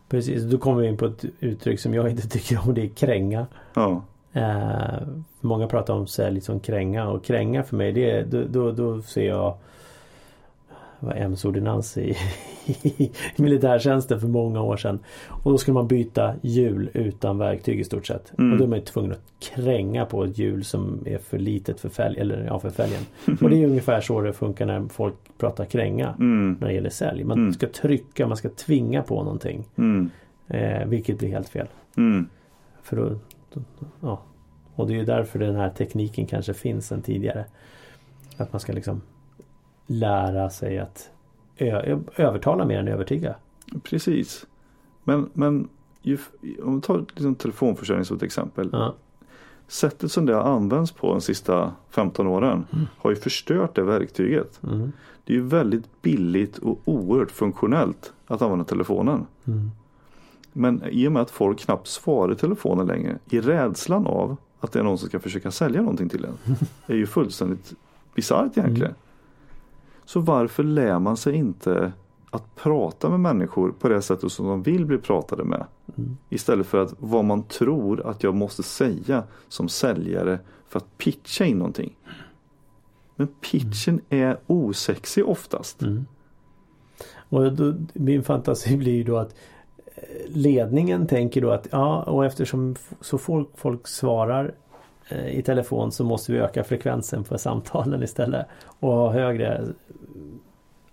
Precis, 0.08 0.42
då 0.42 0.58
kommer 0.58 0.82
vi 0.82 0.88
in 0.88 0.96
på 0.96 1.06
ett 1.06 1.24
uttryck 1.40 1.80
som 1.80 1.94
jag 1.94 2.10
inte 2.10 2.28
tycker 2.28 2.68
om. 2.68 2.74
Det 2.74 2.82
är 2.82 2.88
kränga. 2.88 3.46
Ja, 3.74 4.02
Eh, 4.32 5.00
många 5.40 5.66
pratar 5.66 5.94
om 5.94 6.06
sälj 6.06 6.40
som 6.40 6.60
kränga 6.60 7.08
och 7.08 7.24
kränga 7.24 7.62
för 7.62 7.76
mig 7.76 7.92
det 7.92 8.22
då, 8.22 8.44
då, 8.48 8.72
då 8.72 9.02
ser 9.02 9.26
jag 9.26 9.54
var 11.00 11.14
MC-ordinans 11.14 11.98
i, 11.98 12.16
i 12.82 13.10
militärtjänsten 13.36 14.20
för 14.20 14.28
många 14.28 14.62
år 14.62 14.76
sedan. 14.76 14.98
Och 15.28 15.50
då 15.50 15.58
skulle 15.58 15.74
man 15.74 15.88
byta 15.88 16.34
hjul 16.42 16.90
utan 16.94 17.38
verktyg 17.38 17.80
i 17.80 17.84
stort 17.84 18.06
sett. 18.06 18.38
Mm. 18.38 18.52
Och 18.52 18.58
då 18.58 18.64
är 18.64 18.68
man 18.68 18.78
ju 18.78 18.84
tvungen 18.84 19.12
att 19.12 19.22
kränga 19.54 20.04
på 20.06 20.24
ett 20.24 20.38
hjul 20.38 20.64
som 20.64 21.02
är 21.06 21.18
för 21.18 21.38
litet 21.38 21.80
för, 21.80 21.88
fälg, 21.88 22.20
eller, 22.20 22.44
ja, 22.44 22.58
för 22.58 22.70
fälgen. 22.70 23.02
Och 23.40 23.50
det 23.50 23.62
är 23.62 23.66
ungefär 23.66 24.00
så 24.00 24.20
det 24.20 24.32
funkar 24.32 24.66
när 24.66 24.88
folk 24.88 25.14
pratar 25.38 25.64
kränga 25.64 26.14
Mm. 26.18 26.56
när 26.60 26.68
det 26.68 26.74
gäller 26.74 26.90
sälj. 26.90 27.24
Man 27.24 27.38
Mm. 27.38 27.52
ska 27.52 27.66
trycka, 27.68 28.26
man 28.26 28.36
ska 28.36 28.48
tvinga 28.48 29.02
på 29.02 29.22
någonting. 29.22 29.64
Mm. 29.78 30.10
Eh, 30.48 30.86
vilket 30.86 31.18
blir 31.18 31.28
helt 31.28 31.48
fel. 31.48 31.66
Mm. 31.96 32.26
För 32.82 32.96
då, 32.96 33.08
då, 33.54 33.60
ja. 34.00 34.20
Och 34.74 34.86
det 34.86 34.92
är 34.92 34.98
ju 34.98 35.04
därför 35.04 35.38
den 35.38 35.56
här 35.56 35.70
tekniken 35.70 36.26
kanske 36.26 36.54
finns 36.54 36.86
sedan 36.86 37.02
tidigare. 37.02 37.44
Att 38.36 38.52
man 38.52 38.60
ska 38.60 38.72
liksom 38.72 39.00
lära 39.90 40.50
sig 40.50 40.78
att 40.78 41.10
övertala 42.16 42.64
mer 42.64 42.78
än 42.78 42.88
övertyga. 42.88 43.34
Precis. 43.82 44.46
Men, 45.04 45.30
men 45.32 45.68
ju, 46.02 46.18
om 46.62 46.76
vi 46.76 46.80
tar 46.80 46.98
liksom 46.98 47.34
telefonförsäljning 47.34 48.04
som 48.04 48.16
ett 48.16 48.22
exempel. 48.22 48.68
Ja. 48.72 48.94
Sättet 49.68 50.12
som 50.12 50.26
det 50.26 50.34
har 50.34 50.42
använts 50.42 50.92
på 50.92 51.12
de 51.12 51.20
sista 51.20 51.72
15 51.90 52.26
åren 52.26 52.66
har 52.98 53.10
ju 53.10 53.16
förstört 53.16 53.74
det 53.74 53.82
verktyget. 53.82 54.60
Mm. 54.62 54.92
Det 55.24 55.32
är 55.32 55.36
ju 55.36 55.42
väldigt 55.42 56.02
billigt 56.02 56.58
och 56.58 56.80
oerhört 56.84 57.30
funktionellt 57.30 58.12
att 58.26 58.42
använda 58.42 58.64
telefonen. 58.64 59.26
Mm. 59.44 59.70
Men 60.52 60.82
i 60.90 61.08
och 61.08 61.12
med 61.12 61.22
att 61.22 61.30
folk 61.30 61.60
knappt 61.60 61.86
svarar 61.86 62.32
i 62.32 62.36
telefonen 62.36 62.86
längre 62.86 63.18
i 63.30 63.40
rädslan 63.40 64.06
av 64.06 64.36
att 64.60 64.72
det 64.72 64.78
är 64.78 64.82
någon 64.82 64.98
som 64.98 65.08
ska 65.08 65.20
försöka 65.20 65.50
sälja 65.50 65.80
någonting 65.80 66.08
till 66.08 66.24
en. 66.24 66.56
är 66.86 66.96
ju 66.96 67.06
fullständigt 67.06 67.72
bisarrt 68.14 68.58
egentligen. 68.58 68.94
Mm. 70.10 70.26
Så 70.26 70.32
varför 70.32 70.62
lär 70.62 70.98
man 70.98 71.16
sig 71.16 71.34
inte 71.34 71.92
att 72.30 72.56
prata 72.56 73.08
med 73.08 73.20
människor 73.20 73.72
på 73.72 73.88
det 73.88 74.02
sättet 74.02 74.32
som 74.32 74.46
de 74.46 74.62
vill 74.62 74.86
bli 74.86 74.98
pratade 74.98 75.44
med? 75.44 75.64
Mm. 75.98 76.16
Istället 76.28 76.66
för 76.66 76.82
att 76.82 76.94
vad 76.98 77.24
man 77.24 77.42
tror 77.42 78.06
att 78.06 78.22
jag 78.22 78.34
måste 78.34 78.62
säga 78.62 79.22
som 79.48 79.68
säljare 79.68 80.38
för 80.68 80.78
att 80.78 80.98
pitcha 80.98 81.44
in 81.44 81.58
någonting. 81.58 81.96
Men 83.16 83.26
pitchen 83.26 84.00
är 84.08 84.38
osexig 84.46 85.28
oftast. 85.28 85.82
Mm. 85.82 86.06
Och 87.28 87.52
då, 87.52 87.74
min 87.92 88.22
fantasi 88.22 88.76
blir 88.76 88.92
ju 88.92 89.04
då 89.04 89.16
att 89.16 89.34
eh, 89.94 90.02
ledningen 90.26 91.06
tänker 91.06 91.40
då 91.40 91.50
att 91.50 91.68
ja 91.70 92.02
och 92.02 92.24
eftersom 92.24 92.76
så 93.00 93.18
folk, 93.18 93.48
folk 93.54 93.88
svarar 93.88 94.54
eh, 95.08 95.38
i 95.38 95.42
telefon 95.42 95.92
så 95.92 96.04
måste 96.04 96.32
vi 96.32 96.38
öka 96.38 96.64
frekvensen 96.64 97.24
på 97.24 97.38
samtalen 97.38 98.02
istället 98.02 98.46
och 98.64 98.92
ha 98.92 99.12
högre 99.12 99.64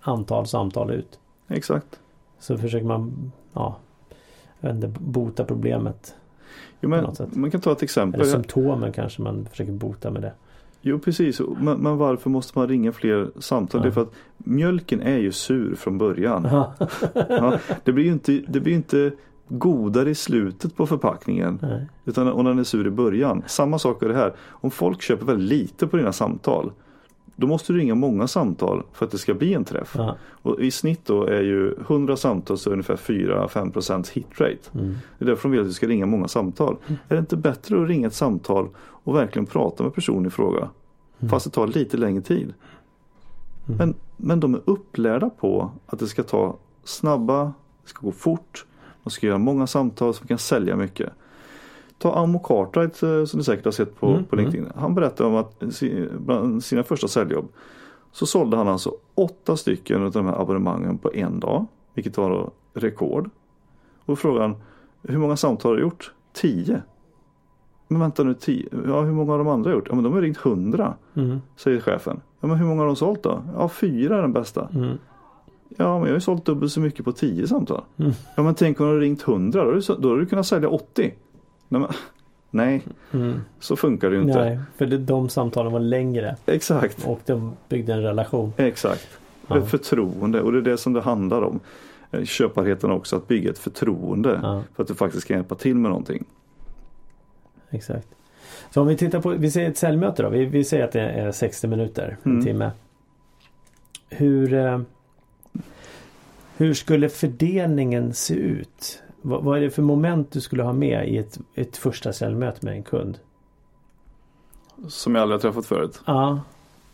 antal 0.07 0.47
samtal 0.47 0.91
ut. 0.91 1.19
Exakt. 1.47 1.99
Så 2.39 2.57
försöker 2.57 2.85
man 2.85 3.31
ja, 3.53 3.75
inte, 4.63 4.87
bota 4.87 5.45
problemet. 5.45 6.15
Jo, 6.81 6.89
men, 6.89 7.15
man 7.33 7.51
kan 7.51 7.61
ta 7.61 7.71
ett 7.71 7.83
exempel. 7.83 8.21
Eller 8.21 8.31
symptomen 8.31 8.91
kanske 8.91 9.21
man 9.21 9.47
försöker 9.51 9.71
bota 9.71 10.11
med 10.11 10.21
det. 10.21 10.33
Jo 10.81 10.99
precis, 10.99 11.41
men, 11.59 11.77
men 11.77 11.97
varför 11.97 12.29
måste 12.29 12.59
man 12.59 12.67
ringa 12.67 12.91
fler 12.91 13.31
samtal? 13.39 13.79
Ja. 13.79 13.83
Det 13.83 13.89
är 13.89 13.91
för 13.91 14.01
att 14.01 14.13
mjölken 14.37 15.01
är 15.01 15.17
ju 15.17 15.31
sur 15.31 15.75
från 15.75 15.97
början. 15.97 16.45
Aha. 16.45 16.73
Ja, 17.13 17.59
det 17.83 17.91
blir 17.91 18.05
ju 18.05 18.11
inte, 18.11 18.31
det 18.47 18.59
blir 18.59 18.73
inte 18.73 19.11
godare 19.47 20.09
i 20.09 20.15
slutet 20.15 20.75
på 20.75 20.87
förpackningen. 20.87 21.59
Nej. 21.61 21.85
Utan 22.05 22.31
om 22.31 22.45
den 22.45 22.59
är 22.59 22.63
sur 22.63 22.87
i 22.87 22.89
början. 22.89 23.43
Samma 23.47 23.79
sak 23.79 24.03
är 24.03 24.07
det 24.07 24.15
här. 24.15 24.33
Om 24.49 24.71
folk 24.71 25.01
köper 25.01 25.25
väldigt 25.25 25.49
lite 25.49 25.87
på 25.87 25.97
dina 25.97 26.13
samtal. 26.13 26.71
Då 27.39 27.47
måste 27.47 27.73
du 27.73 27.79
ringa 27.79 27.95
många 27.95 28.27
samtal 28.27 28.83
för 28.93 29.05
att 29.05 29.11
det 29.11 29.17
ska 29.17 29.33
bli 29.33 29.53
en 29.53 29.65
träff. 29.65 29.95
Ja. 29.97 30.17
Och 30.41 30.59
i 30.59 30.71
snitt 30.71 31.05
då 31.05 31.23
är 31.23 31.41
ju 31.41 31.75
100 31.79 32.17
samtal 32.17 32.57
så 32.57 32.69
är 32.69 32.71
ungefär 32.71 32.95
4-5% 32.95 34.11
hitrate. 34.13 34.57
Mm. 34.73 34.97
Det 35.17 35.25
är 35.25 35.29
därför 35.29 35.43
de 35.43 35.51
vill 35.51 35.61
att 35.61 35.67
du 35.67 35.73
ska 35.73 35.87
ringa 35.87 36.05
många 36.05 36.27
samtal. 36.27 36.77
Är 36.87 37.15
det 37.15 37.19
inte 37.19 37.37
bättre 37.37 37.81
att 37.81 37.87
ringa 37.87 38.07
ett 38.07 38.13
samtal 38.13 38.69
och 38.79 39.15
verkligen 39.15 39.45
prata 39.45 39.83
med 39.83 39.93
personen 39.93 40.25
i 40.25 40.29
fråga? 40.29 40.69
Fast 41.29 41.45
det 41.45 41.51
tar 41.51 41.67
lite 41.67 41.97
längre 41.97 42.21
tid. 42.21 42.53
Mm. 43.67 43.77
Men, 43.77 43.95
men 44.17 44.39
de 44.39 44.55
är 44.55 44.61
upplärda 44.65 45.29
på 45.29 45.71
att 45.85 45.99
det 45.99 46.07
ska 46.07 46.23
ta 46.23 46.57
snabba, 46.83 47.43
det 47.83 47.89
ska 47.89 48.05
gå 48.05 48.11
fort, 48.11 48.65
man 49.03 49.11
ska 49.11 49.27
göra 49.27 49.37
många 49.37 49.67
samtal 49.67 50.13
som 50.13 50.27
kan 50.27 50.37
sälja 50.37 50.75
mycket. 50.75 51.13
Ta 51.97 52.13
Amo 52.13 52.39
Cartwright 52.39 53.03
eh, 53.03 53.25
som 53.25 53.37
du 53.37 53.43
säkert 53.43 53.65
har 53.65 53.71
sett 53.71 53.99
på, 53.99 54.07
Mm, 54.07 54.23
på 54.25 54.35
LinkedIn. 54.35 54.71
Han 54.75 54.95
berättade 54.95 55.29
om 55.29 55.35
att 55.35 55.63
bland 56.17 56.63
sina 56.63 56.83
första 56.83 57.07
säljjobb 57.07 57.47
så 58.11 58.25
sålde 58.25 58.57
han 58.57 58.67
alltså 58.67 58.91
åtta 59.15 59.57
stycken 59.57 60.03
av 60.03 60.11
de 60.11 60.25
här 60.25 60.41
abonnemangen 60.41 60.97
på 60.97 61.13
en 61.13 61.39
dag. 61.39 61.65
Vilket 61.93 62.17
var 62.17 62.29
då 62.29 62.51
rekord. 62.73 63.29
Och 64.05 64.17
han 64.17 64.55
hur 65.01 65.17
många 65.17 65.37
samtal 65.37 65.71
har 65.71 65.75
du 65.75 65.81
gjort? 65.81 66.13
Tio. 66.33 66.81
Men 67.87 67.99
vänta 68.01 68.23
nu, 68.23 68.33
tio. 68.33 68.69
Ja, 68.87 69.01
hur 69.01 69.13
många 69.13 69.31
har 69.31 69.37
de 69.37 69.47
andra 69.47 69.71
gjort? 69.71 69.87
Ja, 69.89 69.95
men 69.95 70.03
de 70.03 70.13
har 70.13 70.21
ringt 70.21 70.37
hundra. 70.37 70.93
Mm. 71.13 71.41
Säger 71.55 71.79
chefen. 71.79 72.21
Ja, 72.39 72.47
men 72.47 72.57
hur 72.57 72.65
många 72.65 72.81
har 72.81 72.87
de 72.87 72.95
sålt 72.95 73.23
då? 73.23 73.43
Ja, 73.55 73.69
fyra 73.69 74.17
är 74.17 74.21
den 74.21 74.33
bästa. 74.33 74.69
Mm. 74.75 74.97
Ja, 75.69 75.93
men 75.93 76.01
jag 76.01 76.07
har 76.07 76.07
ju 76.07 76.19
sålt 76.19 76.45
dubbelt 76.45 76.71
så 76.71 76.79
mycket 76.79 77.05
på 77.05 77.11
tio 77.11 77.47
samtal. 77.47 77.81
Mm. 77.97 78.11
Ja, 78.35 78.43
men 78.43 78.55
tänk 78.55 78.79
om 78.79 78.87
du 78.87 78.93
har 78.93 78.99
ringt 78.99 79.21
hundra. 79.21 79.65
Då 79.65 79.95
då 79.99 80.09
har 80.09 80.17
du 80.17 80.25
kunnat 80.25 80.45
sälja 80.45 80.69
80. 80.69 81.13
Nej, 81.69 81.87
nej 82.49 82.81
Mm. 83.13 83.41
så 83.59 83.75
funkar 83.75 84.09
det 84.09 84.15
ju 84.15 84.21
inte. 84.21 84.39
Nej, 84.45 84.59
för 84.77 84.85
de 84.85 85.29
samtalen 85.29 85.71
var 85.71 85.79
längre 85.79 86.35
Exakt. 86.45 87.05
och 87.05 87.19
de 87.25 87.53
byggde 87.69 87.93
en 87.93 88.01
relation. 88.01 88.53
Exakt. 88.57 89.07
Ja. 89.47 89.57
Ett 89.57 89.69
förtroende 89.69 90.41
och 90.41 90.51
det 90.51 90.57
är 90.57 90.61
det 90.61 90.77
som 90.77 90.93
det 90.93 91.01
handlar 91.01 91.41
om. 91.41 91.59
Eh, 92.11 92.23
Köparheten 92.23 92.91
också, 92.91 93.15
att 93.15 93.27
bygga 93.27 93.49
ett 93.51 93.59
förtroende. 93.59 94.39
Ja, 94.43 94.63
För 94.75 94.83
att 94.83 94.87
du 94.87 94.95
faktiskt 94.95 95.27
kan 95.27 95.37
hjälpa 95.37 95.55
till 95.55 95.75
med 95.75 95.89
någonting. 95.91 96.25
exakt. 97.69 98.07
Så 98.73 98.81
om 98.81 98.87
vi 98.87 98.97
tittar 98.97 99.21
på, 99.21 99.29
vi 99.29 99.51
säger 99.51 99.69
ett 99.69 99.77
säljmöte 99.77 100.23
då. 100.23 100.29
Vi, 100.29 100.45
vi 100.45 100.63
säger 100.63 100.83
att 100.83 100.91
det 100.91 101.01
är 101.01 101.31
60 101.31 101.67
minuter, 101.67 102.17
en 102.23 102.31
Mm. 102.31 102.45
timme. 102.45 102.71
Hur, 104.09 104.53
eh, 104.53 104.79
hur 106.57 106.73
skulle 106.73 107.09
fördelningen 107.09 108.13
se 108.13 108.33
ut? 108.33 109.03
Vad, 109.27 109.43
vad 109.43 109.57
är 109.57 109.61
det 109.61 109.69
för 109.69 109.81
moment 109.81 110.31
du 110.31 110.41
skulle 110.41 110.63
ha 110.63 110.73
med 110.73 111.09
i 111.09 111.17
ett, 111.17 111.39
ett 111.53 111.77
första 111.77 112.13
säljmöte 112.13 112.65
med 112.65 112.73
en 112.73 112.83
kund? 112.83 113.19
Som 114.87 115.15
jag 115.15 115.21
aldrig 115.21 115.35
har 115.35 115.41
träffat 115.41 115.65
förut. 115.65 116.01
Ja, 116.05 116.39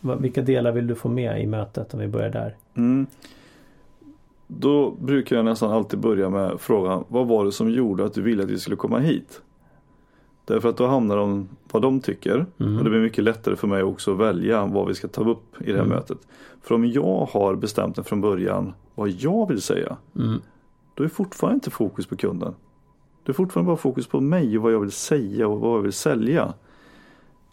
vilka 0.00 0.42
delar 0.42 0.72
vill 0.72 0.86
du 0.86 0.94
få 0.94 1.08
med 1.08 1.42
i 1.42 1.46
mötet 1.46 1.94
om 1.94 2.00
vi 2.00 2.08
börjar 2.08 2.30
där? 2.30 2.56
Mm. 2.74 3.06
Då 4.46 4.90
brukar 4.90 5.36
jag 5.36 5.44
nästan 5.44 5.72
alltid 5.72 5.98
börja 6.00 6.30
med 6.30 6.60
frågan 6.60 7.04
Vad 7.08 7.26
var 7.26 7.44
det 7.44 7.52
som 7.52 7.70
gjorde 7.70 8.04
att 8.04 8.14
du 8.14 8.22
ville 8.22 8.42
att 8.42 8.50
vi 8.50 8.58
skulle 8.58 8.76
komma 8.76 8.98
hit? 8.98 9.40
Därför 10.44 10.68
att 10.68 10.76
då 10.76 10.86
hamnar 10.86 11.16
de 11.16 11.48
vad 11.72 11.82
de 11.82 12.00
tycker. 12.00 12.46
Mm. 12.60 12.78
Och 12.78 12.84
det 12.84 12.90
blir 12.90 13.00
mycket 13.00 13.24
lättare 13.24 13.56
för 13.56 13.68
mig 13.68 13.82
också 13.82 14.12
att 14.12 14.18
välja 14.18 14.66
vad 14.66 14.88
vi 14.88 14.94
ska 14.94 15.08
ta 15.08 15.30
upp 15.30 15.60
i 15.60 15.72
det 15.72 15.78
här 15.78 15.84
Mm. 15.84 15.88
mötet. 15.88 16.18
För 16.62 16.74
om 16.74 16.86
jag 16.86 17.28
har 17.32 17.54
bestämt 17.54 17.96
mig 17.96 18.06
från 18.06 18.20
början 18.20 18.72
vad 18.94 19.08
jag 19.08 19.48
vill 19.48 19.62
säga. 19.62 19.96
Mm. 20.16 20.40
Då 20.94 21.04
är 21.04 21.08
fortfarande 21.08 21.54
inte 21.54 21.70
fokus 21.70 22.06
på 22.06 22.16
kunden. 22.16 22.54
Det 23.24 23.32
är 23.32 23.34
fortfarande 23.34 23.66
bara 23.66 23.76
fokus 23.76 24.06
på 24.06 24.20
mig 24.20 24.56
och 24.56 24.62
vad 24.62 24.72
jag 24.72 24.80
vill 24.80 24.92
säga 24.92 25.48
och 25.48 25.60
vad 25.60 25.76
jag 25.76 25.82
vill 25.82 25.92
sälja. 25.92 26.54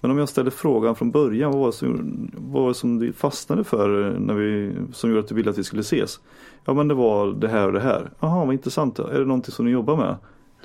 Men 0.02 0.12
om 0.12 0.18
jag 0.18 0.30
ställer 0.30 0.52
frågan 0.52 0.96
från 0.96 1.12
början, 1.12 1.52
vad 1.52 1.60
var 1.60 1.68
det 1.68 1.74
som, 1.74 2.32
vad 2.38 2.62
var 2.62 2.70
det 2.70 2.76
som 2.76 3.00
du 3.00 3.14
fastnade 3.14 3.64
för 3.64 4.20
när 4.20 4.34
vi, 4.34 4.76
som 4.94 5.10
gjorde 5.10 5.20
att 5.20 5.28
du 5.28 5.36
ville 5.36 5.50
att 5.50 5.58
vi 5.58 5.64
skulle 5.64 5.80
ses? 5.80 6.20
Ja 6.66 6.74
men 6.74 6.88
det 6.88 6.94
var 6.94 7.28
det 7.28 7.48
här 7.48 7.68
och 7.68 7.74
det 7.74 7.80
här. 7.80 8.12
Jaha 8.20 8.46
vad 8.46 8.54
intressant, 8.54 9.00
är 9.00 9.20
det 9.20 9.26
någonting 9.26 9.52
som 9.52 9.66
du 9.66 9.72
jobbar 9.72 9.98
med? 9.98 10.16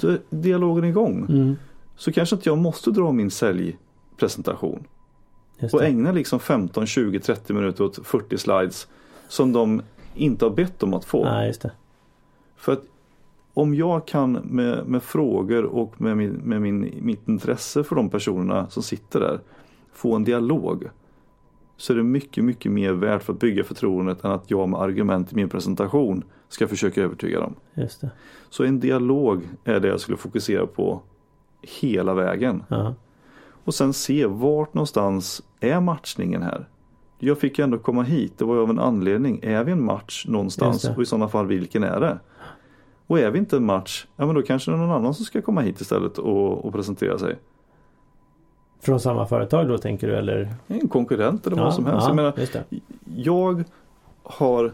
Då 0.01 0.09
är 0.09 0.21
dialogen 0.31 0.85
igång. 0.85 1.27
Mm. 1.29 1.57
Så 1.97 2.13
kanske 2.13 2.37
inte 2.37 2.49
jag 2.49 2.59
måste 2.59 2.91
dra 2.91 3.13
min 3.13 3.31
säljpresentation. 3.31 4.85
Och 5.73 5.85
ägna 5.85 6.13
liksom 6.13 6.41
15, 6.41 6.87
20, 6.87 7.21
30 7.21 7.53
minuter 7.53 7.85
åt 7.85 8.07
40 8.07 8.39
slides. 8.39 8.89
Som 9.29 9.53
de 9.53 9.83
inte 10.15 10.45
har 10.45 10.51
bett 10.51 10.83
om 10.83 10.95
att 10.95 11.05
få. 11.05 11.25
Nej. 11.25 11.55
För 12.57 12.73
att 12.73 12.83
om 13.55 13.75
jag 13.75 14.07
kan 14.07 14.33
med, 14.33 14.87
med 14.87 15.03
frågor 15.03 15.65
och 15.65 16.01
med, 16.01 16.17
min, 16.17 16.33
med 16.33 16.63
min, 16.63 16.99
mitt 17.03 17.29
intresse 17.29 17.85
för 17.85 17.97
de 17.97 18.11
personerna 18.11 18.71
som 18.71 18.83
sitter 18.83 19.21
där 19.21 19.41
få 19.93 20.15
en 20.15 20.25
dialog. 20.25 20.89
Så 21.77 21.93
är 21.93 21.97
det 21.97 22.03
mycket, 22.03 22.45
mycket 22.45 22.73
mer 22.73 22.93
värt 22.93 23.23
för 23.23 23.33
att 23.33 23.39
bygga 23.39 23.65
förtroendet 23.65 24.25
än 24.25 24.31
att 24.31 24.51
jag 24.51 24.69
med 24.69 24.81
argument 24.81 25.33
i 25.33 25.37
min 25.37 25.49
presentation 25.49 26.23
ska 26.49 26.69
försöka 26.69 27.03
övertyga 27.03 27.41
dem. 27.41 27.55
Just 27.75 28.01
det. 28.01 28.11
Så 28.51 28.65
en 28.65 28.81
dialog 28.81 29.43
är 29.65 29.81
det 29.81 29.89
jag 29.89 30.01
skulle 30.01 30.19
fokusera 30.19 30.67
på 30.67 31.03
hela 31.63 32.15
vägen. 32.15 32.63
Ja. 32.69 32.95
Och 33.65 33.75
sen 33.75 33.93
se 33.93 34.27
vart 34.27 34.75
någonstans 34.75 35.43
är 35.61 35.81
matchningen 35.81 36.43
här. 36.43 36.69
Jag 37.19 37.39
fick 37.39 37.59
ju 37.59 37.65
ändå 37.65 37.79
komma 37.79 38.03
hit, 38.03 38.39
det 38.39 38.45
var 38.45 38.55
ju 38.55 38.61
av 38.61 38.71
en 38.71 38.79
anledning. 38.79 39.41
Är 39.43 39.65
vi 39.65 39.73
en 39.73 39.85
match 39.85 40.27
någonstans 40.29 40.85
och 40.85 41.03
i 41.03 41.07
sådana 41.07 41.29
fall 41.29 41.47
vilken 41.47 41.83
är 41.83 42.01
det? 42.01 42.19
Och 43.07 43.19
är 43.19 43.31
vi 43.31 43.39
inte 43.39 43.57
en 43.57 43.65
match, 43.67 44.07
ja 44.17 44.27
men 44.27 44.35
då 44.35 44.43
kanske 44.43 44.71
det 44.71 44.77
är 44.77 44.79
någon 44.79 44.91
annan 44.91 45.15
som 45.15 45.25
ska 45.25 45.43
komma 45.43 45.61
hit 45.61 45.81
istället 45.81 46.19
och, 46.19 46.65
och 46.65 46.73
presentera 46.73 47.19
sig. 47.19 47.37
Från 48.81 49.01
samma 49.01 49.27
företag 49.27 49.69
då 49.69 49.79
tänker 49.79 50.07
du 50.07 50.15
eller? 50.17 50.55
En 50.67 50.89
konkurrent 50.89 51.47
eller 51.47 51.57
Ja, 51.57 51.65
vad 51.65 51.75
som 51.75 51.87
helst. 51.87 52.03
ja, 52.03 52.09
Jag 52.09 52.17
menar, 52.17 52.33
jag 53.17 53.65
har 54.23 54.73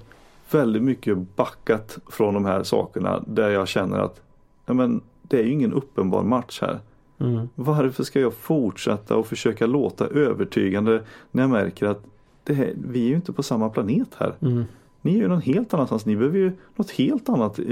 väldigt 0.50 0.82
mycket 0.82 1.18
backat 1.36 1.98
från 2.06 2.34
de 2.34 2.44
här 2.44 2.62
sakerna 2.62 3.22
där 3.26 3.50
jag 3.50 3.68
känner 3.68 3.98
att 3.98 4.20
ja, 4.66 4.74
men, 4.74 5.00
det 5.22 5.38
är 5.38 5.44
ju 5.44 5.50
ingen 5.52 5.72
uppenbar 5.72 6.22
match 6.22 6.58
här. 6.62 6.80
Mm. 7.18 7.48
Varför 7.54 8.04
ska 8.04 8.20
jag 8.20 8.34
fortsätta 8.34 9.16
och 9.16 9.26
försöka 9.26 9.66
låta 9.66 10.06
övertygande 10.06 11.02
när 11.30 11.42
jag 11.42 11.50
märker 11.50 11.86
att 11.86 12.02
det 12.44 12.54
här, 12.54 12.72
vi 12.88 13.04
är 13.04 13.08
ju 13.08 13.14
inte 13.14 13.32
på 13.32 13.42
samma 13.42 13.68
planet 13.68 14.08
här. 14.18 14.34
Mm. 14.40 14.64
Ni 15.02 15.14
är 15.14 15.18
ju 15.18 15.28
någon 15.28 15.40
helt 15.40 15.74
annanstans. 15.74 16.06
Ni 16.06 16.16
behöver 16.16 16.38
ju 16.38 16.52
något 16.76 16.90
helt 16.90 17.28
annat 17.28 17.58
eh, 17.58 17.64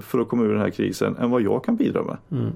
för 0.00 0.18
att 0.20 0.28
komma 0.28 0.42
ur 0.42 0.52
den 0.52 0.60
här 0.60 0.70
krisen 0.70 1.16
än 1.16 1.30
vad 1.30 1.42
jag 1.42 1.64
kan 1.64 1.76
bidra 1.76 2.02
med. 2.02 2.16
Mm. 2.40 2.52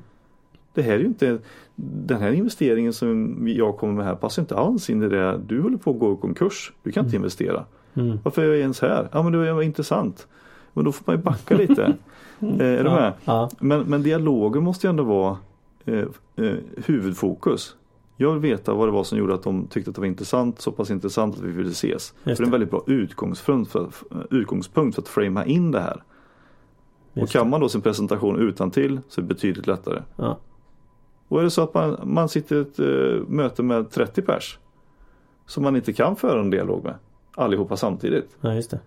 Det 0.74 0.82
här 0.82 0.92
är 0.92 0.98
ju 0.98 1.06
inte 1.06 1.38
Den 1.74 2.20
här 2.20 2.32
investeringen 2.32 2.92
som 2.92 3.38
jag 3.48 3.76
kommer 3.76 3.92
med 3.92 4.04
här 4.04 4.14
passar 4.14 4.42
inte 4.42 4.56
alls 4.56 4.90
in 4.90 5.02
i 5.02 5.08
det. 5.08 5.40
Du 5.46 5.60
håller 5.60 5.76
på 5.76 5.90
att 5.90 5.98
gå 5.98 6.12
i 6.12 6.16
konkurs. 6.16 6.72
Du 6.82 6.92
kan 6.92 7.04
inte 7.04 7.16
investera. 7.16 7.64
Mm. 7.94 8.18
Varför 8.22 8.42
är 8.42 8.46
jag 8.46 8.58
ens 8.58 8.80
här? 8.80 9.08
Ja 9.12 9.22
men 9.22 9.32
det 9.32 9.52
var 9.52 9.62
intressant. 9.62 10.26
Men 10.72 10.84
då 10.84 10.92
får 10.92 11.04
man 11.06 11.16
ju 11.16 11.22
backa 11.22 11.56
lite. 11.58 11.82
eh, 12.40 12.60
är 12.60 12.84
du 12.84 12.90
med? 12.90 13.12
Ja. 13.24 13.50
Men, 13.60 13.80
men 13.80 14.02
dialogen 14.02 14.62
måste 14.62 14.86
ju 14.86 14.88
ändå 14.90 15.02
vara 15.04 15.36
eh, 15.84 16.04
eh, 16.36 16.54
huvudfokus. 16.86 17.76
Jag 18.16 18.32
vill 18.32 18.40
veta 18.40 18.74
vad 18.74 18.88
det 18.88 18.92
var 18.92 19.04
som 19.04 19.18
gjorde 19.18 19.34
att 19.34 19.42
de 19.42 19.66
tyckte 19.66 19.90
att 19.90 19.94
det 19.94 20.00
var 20.00 20.08
intressant, 20.08 20.60
så 20.60 20.72
pass 20.72 20.90
intressant 20.90 21.34
att 21.34 21.40
vi 21.40 21.52
ville 21.52 21.70
ses. 21.70 22.14
För 22.22 22.30
det 22.30 22.40
är 22.40 22.44
en 22.44 22.50
väldigt 22.50 22.70
bra 22.70 22.82
utgångspunkt 22.86 23.72
för, 23.72 23.88
utgångspunkt 24.30 24.94
för 24.94 25.02
att 25.02 25.08
framea 25.08 25.44
in 25.44 25.70
det 25.70 25.80
här. 25.80 26.02
Och 27.12 27.18
Just 27.18 27.32
kan 27.32 27.50
man 27.50 27.60
då 27.60 27.68
sin 27.68 27.80
presentation 27.80 28.40
utan 28.40 28.70
till 28.70 29.00
så 29.08 29.20
är 29.20 29.22
det 29.22 29.28
betydligt 29.28 29.66
lättare. 29.66 30.02
Ja. 30.16 30.38
Och 31.28 31.40
är 31.40 31.44
det 31.44 31.50
så 31.50 31.62
att 31.62 31.74
man, 31.74 31.98
man 32.04 32.28
sitter 32.28 32.56
i 32.56 32.60
ett 32.60 32.78
eh, 32.78 33.28
möte 33.28 33.62
med 33.62 33.90
30 33.90 34.22
pers 34.22 34.58
som 35.46 35.62
man 35.62 35.76
inte 35.76 35.92
kan 35.92 36.16
föra 36.16 36.40
en 36.40 36.50
dialog 36.50 36.84
med 36.84 36.94
allihopa 37.34 37.76
samtidigt. 37.76 38.36
ja, 38.40 38.54
just 38.54 38.70
det. 38.70 38.80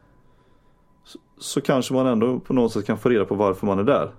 Så 1.38 1.62
kanske 1.62 1.94
man 1.94 2.08
ändå 2.08 2.40
på 2.40 2.54
något 2.54 2.74
sätt 2.74 2.86
kan 2.86 2.98
få 2.98 3.10
reda 3.10 3.26
på 3.26 3.36
varför 3.36 3.68
man 3.68 3.80
är 3.80 3.84
där. 3.84 4.12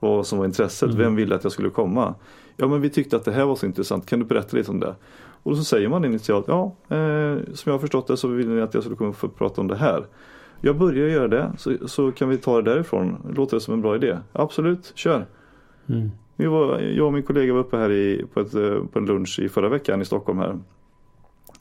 Vad 0.00 0.26
som 0.26 0.38
var 0.38 0.46
intresset, 0.46 0.88
Mm. 0.88 0.98
vem 0.98 1.16
ville 1.16 1.34
att 1.34 1.42
jag 1.44 1.52
skulle 1.52 1.70
komma. 1.70 2.14
Ja 2.56 2.68
men 2.68 2.80
vi 2.80 2.90
tyckte 2.90 3.16
att 3.16 3.24
det 3.24 3.32
här 3.32 3.44
var 3.44 3.56
så 3.56 3.66
intressant, 3.66 4.06
kan 4.06 4.18
du 4.18 4.24
berätta 4.24 4.56
lite 4.56 4.70
om 4.70 4.80
det? 4.80 4.94
Och 5.42 5.56
så 5.56 5.64
säger 5.64 5.88
man 5.88 6.04
initialt, 6.04 6.48
ja 6.48 6.64
eh, 6.88 7.36
som 7.54 7.70
jag 7.70 7.72
har 7.72 7.78
förstått 7.78 8.06
det 8.06 8.16
så 8.16 8.28
vill 8.28 8.48
ni 8.48 8.60
att 8.60 8.74
jag 8.74 8.82
skulle 8.82 8.96
komma 8.96 9.14
och 9.20 9.36
prata 9.38 9.60
om 9.60 9.68
det 9.68 9.76
här. 9.76 10.06
Jag 10.60 10.76
börjar 10.78 11.08
göra 11.08 11.28
det 11.28 11.52
så, 11.58 11.88
så 11.88 12.12
kan 12.12 12.28
vi 12.28 12.36
ta 12.38 12.62
det 12.62 12.70
därifrån. 12.70 13.16
Låter 13.36 13.56
det 13.56 13.60
som 13.60 13.74
en 13.74 13.80
bra 13.80 13.96
idé? 13.96 14.18
Absolut, 14.32 14.92
kör! 14.94 15.26
Mm. 15.88 16.10
Vi 16.36 16.46
var, 16.46 16.78
jag 16.80 17.06
och 17.06 17.12
min 17.12 17.22
kollega 17.22 17.52
var 17.52 17.60
uppe 17.60 17.76
här 17.76 17.90
i, 17.92 18.24
på, 18.34 18.40
ett, 18.40 18.54
eh, 18.54 18.84
på 18.92 18.98
en 18.98 19.06
lunch 19.06 19.38
i 19.38 19.48
förra 19.48 19.68
veckan 19.68 20.02
i 20.02 20.04
Stockholm 20.04 20.38
här. 20.38 20.58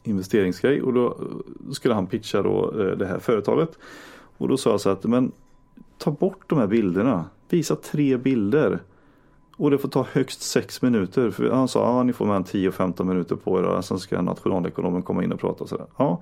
Investeringsgrej 0.03 0.81
och 0.81 0.93
då 0.93 1.05
eh, 1.07 1.71
skulle 1.71 1.93
han 1.93 2.07
pitcha 2.07 2.41
då 2.41 2.73
eh, 2.79 2.97
det 2.97 3.05
här 3.05 3.19
företaget. 3.19 3.69
Och 4.37 4.47
då 4.47 4.57
sa 4.57 4.69
jag 4.69 4.81
så 4.81 4.89
att 4.89 5.03
men 5.03 5.31
ta 5.97 6.11
bort 6.11 6.43
de 6.47 6.59
här 6.59 6.67
bilderna. 6.67 7.25
Visa 7.50 7.76
tre 7.76 8.18
bilder. 8.18 8.80
Och 9.56 9.72
det 9.72 9.78
får 9.78 9.89
ta 9.89 10.06
högst 10.12 10.41
sex 10.41 10.82
minuter. 10.82 11.32
För 11.32 11.50
han 11.50 11.68
sa 11.68 11.84
att 11.84 11.89
ah, 11.89 12.04
ni 12.04 12.14
får 12.14 12.26
mellan 12.26 12.43
10 12.43 12.68
och 12.68 12.74
15 12.74 13.08
minuter 13.08 13.36
på 13.36 13.60
er. 13.60 13.64
Och 13.64 13.86
sen 13.86 14.00
ska 14.00 14.22
nationalekonomen 14.22 15.02
komma 15.02 15.24
in 15.24 15.32
och 15.32 15.39
prata 15.39 15.64
och 15.64 15.70
sådär. 15.70 15.86
Ja. 15.97 16.22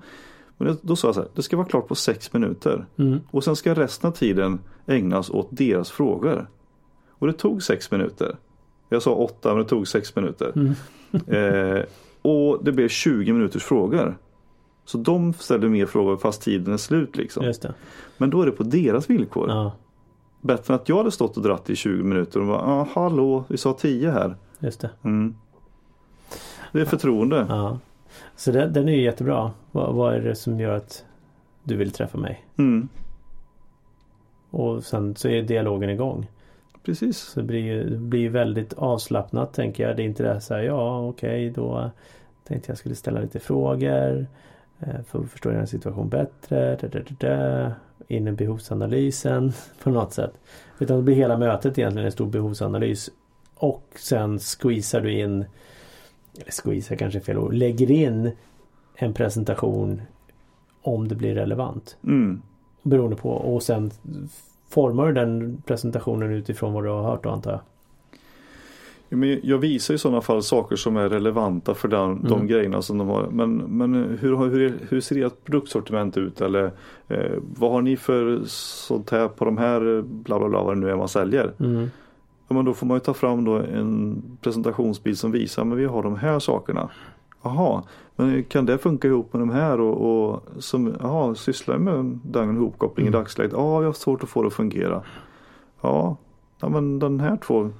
Men 0.56 0.78
då 0.82 0.96
sa 0.96 1.08
jag 1.08 1.14
så 1.14 1.20
här, 1.20 1.30
det 1.34 1.42
ska 1.42 1.56
vara 1.56 1.66
klart 1.66 1.88
på 1.88 1.94
sex 1.94 2.32
minuter. 2.32 2.86
Mm. 2.96 3.20
Och 3.30 3.44
sen 3.44 3.56
ska 3.56 3.74
resten 3.74 4.08
av 4.08 4.14
tiden 4.14 4.58
ägnas 4.86 5.30
åt 5.30 5.48
deras 5.50 5.90
frågor. 5.90 6.48
Och 7.10 7.26
det 7.26 7.32
tog 7.32 7.62
sex 7.62 7.90
minuter. 7.90 8.36
Jag 8.88 9.02
sa 9.02 9.14
åtta 9.14 9.54
men 9.54 9.62
det 9.62 9.68
tog 9.68 9.88
sex 9.88 10.16
minuter. 10.16 10.52
Mm. 10.56 10.74
Eh, 11.26 11.82
och 12.22 12.64
det 12.64 12.72
blev 12.72 12.88
20 12.88 13.32
minuters 13.32 13.64
frågor. 13.64 14.18
Så 14.84 14.98
de 14.98 15.32
ställde 15.32 15.68
mer 15.68 15.86
frågor 15.86 16.16
fast 16.16 16.42
tiden 16.42 16.74
är 16.74 16.76
slut 16.76 17.16
liksom. 17.16 17.44
Men 18.16 18.30
då 18.30 18.42
är 18.42 18.46
det 18.46 18.52
på 18.52 18.62
deras 18.62 19.10
villkor. 19.10 19.48
Ja, 19.48 19.72
Bättre 20.40 20.74
än 20.74 20.80
att 20.80 20.88
jag 20.88 20.96
hade 20.96 21.10
stått 21.10 21.36
och 21.36 21.42
dratt 21.42 21.70
i 21.70 21.76
20 21.76 22.02
minuter 22.04 22.40
och 22.40 22.46
bara 22.46 22.60
ah, 22.60 22.88
hallå, 22.94 23.44
vi 23.48 23.56
sa 23.58 23.72
10 23.72 24.10
här. 24.10 24.34
just 24.58 24.80
det. 24.80 24.90
Mm. 25.04 25.34
Det 26.72 26.80
är 26.80 26.84
förtroende. 26.84 27.46
Ja. 27.48 27.78
Så 28.36 28.52
det, 28.52 28.66
den 28.68 28.88
är 28.88 28.92
ju 28.92 29.02
jättebra. 29.02 29.50
Vad, 29.72 29.94
vad 29.94 30.14
är 30.14 30.20
det 30.20 30.34
som 30.34 30.60
gör 30.60 30.76
att 30.76 31.04
du 31.62 31.76
vill 31.76 31.90
träffa 31.90 32.18
mig? 32.18 32.44
Mm. 32.56 32.88
Och 34.50 34.84
sen 34.84 35.16
så 35.16 35.28
är 35.28 35.42
dialogen 35.42 35.90
igång. 35.90 36.30
Precis. 36.84 37.18
Så 37.18 37.40
det 37.40 37.46
blir 37.46 37.60
ju 37.60 37.90
det 37.90 37.96
blir 37.96 38.30
väldigt 38.30 38.72
avslappnat 38.72 39.52
tänker 39.54 39.88
jag. 39.88 39.96
Det 39.96 40.02
är 40.02 40.04
inte 40.04 40.22
det 40.22 40.32
här 40.32 40.40
så 40.40 40.54
här, 40.54 40.60
ja 40.62 41.00
okej 41.08 41.50
då 41.50 41.90
tänkte 42.44 42.70
jag 42.70 42.78
skulle 42.78 42.94
ställa 42.94 43.20
lite 43.20 43.38
frågor. 43.40 44.26
eh, 44.78 45.02
För 45.06 45.18
att 45.20 45.30
förstå 45.30 45.50
din 45.50 45.66
situation 45.66 46.08
bättre. 46.08 46.76
Da, 46.76 46.88
da, 46.88 46.98
da. 47.20 47.72
In 48.08 48.28
i 48.28 48.32
behovsanalysen 48.32 49.52
på 49.82 49.90
något 49.90 50.12
sätt. 50.12 50.32
Utan 50.78 50.96
det 50.96 51.02
blir 51.02 51.14
hela 51.14 51.38
mötet 51.38 51.78
egentligen 51.78 52.06
en 52.06 52.12
stor 52.12 52.26
behovsanalys. 52.26 53.10
Och 53.54 53.84
sen 53.96 54.38
squeezar 54.38 55.00
du 55.00 55.12
in 55.12 55.44
Eller 56.34 56.52
squeezar 56.62 56.96
kanske 56.96 57.18
är 57.18 57.22
fel 57.22 57.38
ord. 57.38 57.54
Lägger 57.54 57.90
in 57.90 58.30
en 58.94 59.14
presentation 59.14 60.02
om 60.82 61.08
det 61.08 61.14
blir 61.14 61.34
relevant. 61.34 61.96
Mm. 62.04 62.42
Beroende 62.82 63.16
på 63.16 63.30
och 63.30 63.62
sen 63.62 63.90
formar 64.68 65.06
du 65.06 65.12
den 65.12 65.62
presentationen 65.66 66.30
utifrån 66.30 66.72
vad 66.72 66.84
du 66.84 66.88
har 66.88 67.02
hört 67.02 67.24
då 67.24 67.30
antar 67.30 67.50
jag. 67.50 67.60
Men 69.08 69.40
jag 69.42 69.58
visar 69.58 69.94
i 69.94 69.98
sådana 69.98 70.20
fall 70.20 70.42
saker 70.42 70.76
som 70.76 70.96
är 70.96 71.08
relevanta 71.08 71.74
för 71.74 71.88
den, 71.88 72.22
de 72.22 72.32
Mm. 72.34 72.46
grejerna 72.46 72.82
som 72.82 72.98
de 72.98 73.08
har. 73.08 73.26
Men, 73.30 73.56
men 73.56 73.94
hur, 73.94 74.36
hur, 74.36 74.78
hur 74.88 75.00
ser 75.00 75.26
ert 75.26 75.44
produktsortiment 75.44 76.16
ut? 76.16 76.40
Eller 76.40 76.70
eh, 77.08 77.32
vad 77.58 77.70
har 77.72 77.82
ni 77.82 77.96
för 77.96 78.40
sånt 78.46 79.10
här 79.10 79.28
på 79.28 79.44
de 79.44 79.58
här 79.58 80.02
bla 80.02 80.38
bla 80.38 80.48
bla 80.48 80.62
vad 80.62 80.76
det 80.76 80.80
nu 80.80 80.90
är 80.90 80.96
man 80.96 81.08
säljer? 81.08 81.52
Mm. 81.60 81.90
Ja, 82.48 82.54
men 82.54 82.64
då 82.64 82.74
får 82.74 82.86
man 82.86 82.96
ju 82.96 83.00
ta 83.00 83.14
fram 83.14 83.44
då 83.44 83.56
en 83.56 84.22
presentationsbild 84.40 85.18
som 85.18 85.30
visar 85.32 85.64
men 85.64 85.78
vi 85.78 85.84
har 85.84 86.02
de 86.02 86.16
här 86.16 86.38
sakerna. 86.38 86.88
Jaha, 87.42 87.82
men 88.16 88.44
kan 88.44 88.66
det 88.66 88.78
funka 88.78 89.08
ihop 89.08 89.32
med 89.32 89.42
de 89.42 89.50
här 89.50 89.80
och, 89.80 90.30
och 90.30 90.42
som 90.58 90.94
jaha, 91.00 91.34
sysslar 91.34 91.78
med 91.78 92.18
den 92.24 92.56
ihopkoppling 92.56 93.06
i 93.06 93.08
Mm. 93.08 93.20
dagsläget? 93.20 93.52
Ja, 93.52 93.80
jag 93.82 93.88
har 93.88 93.92
svårt 93.92 94.22
att 94.22 94.28
få 94.28 94.42
det 94.42 94.46
att 94.46 94.54
fungera. 94.54 95.02
Ja, 95.80 96.16
ja 96.60 96.68
men 96.68 96.98
den 96.98 97.20
här 97.20 97.36
två, 97.36 97.70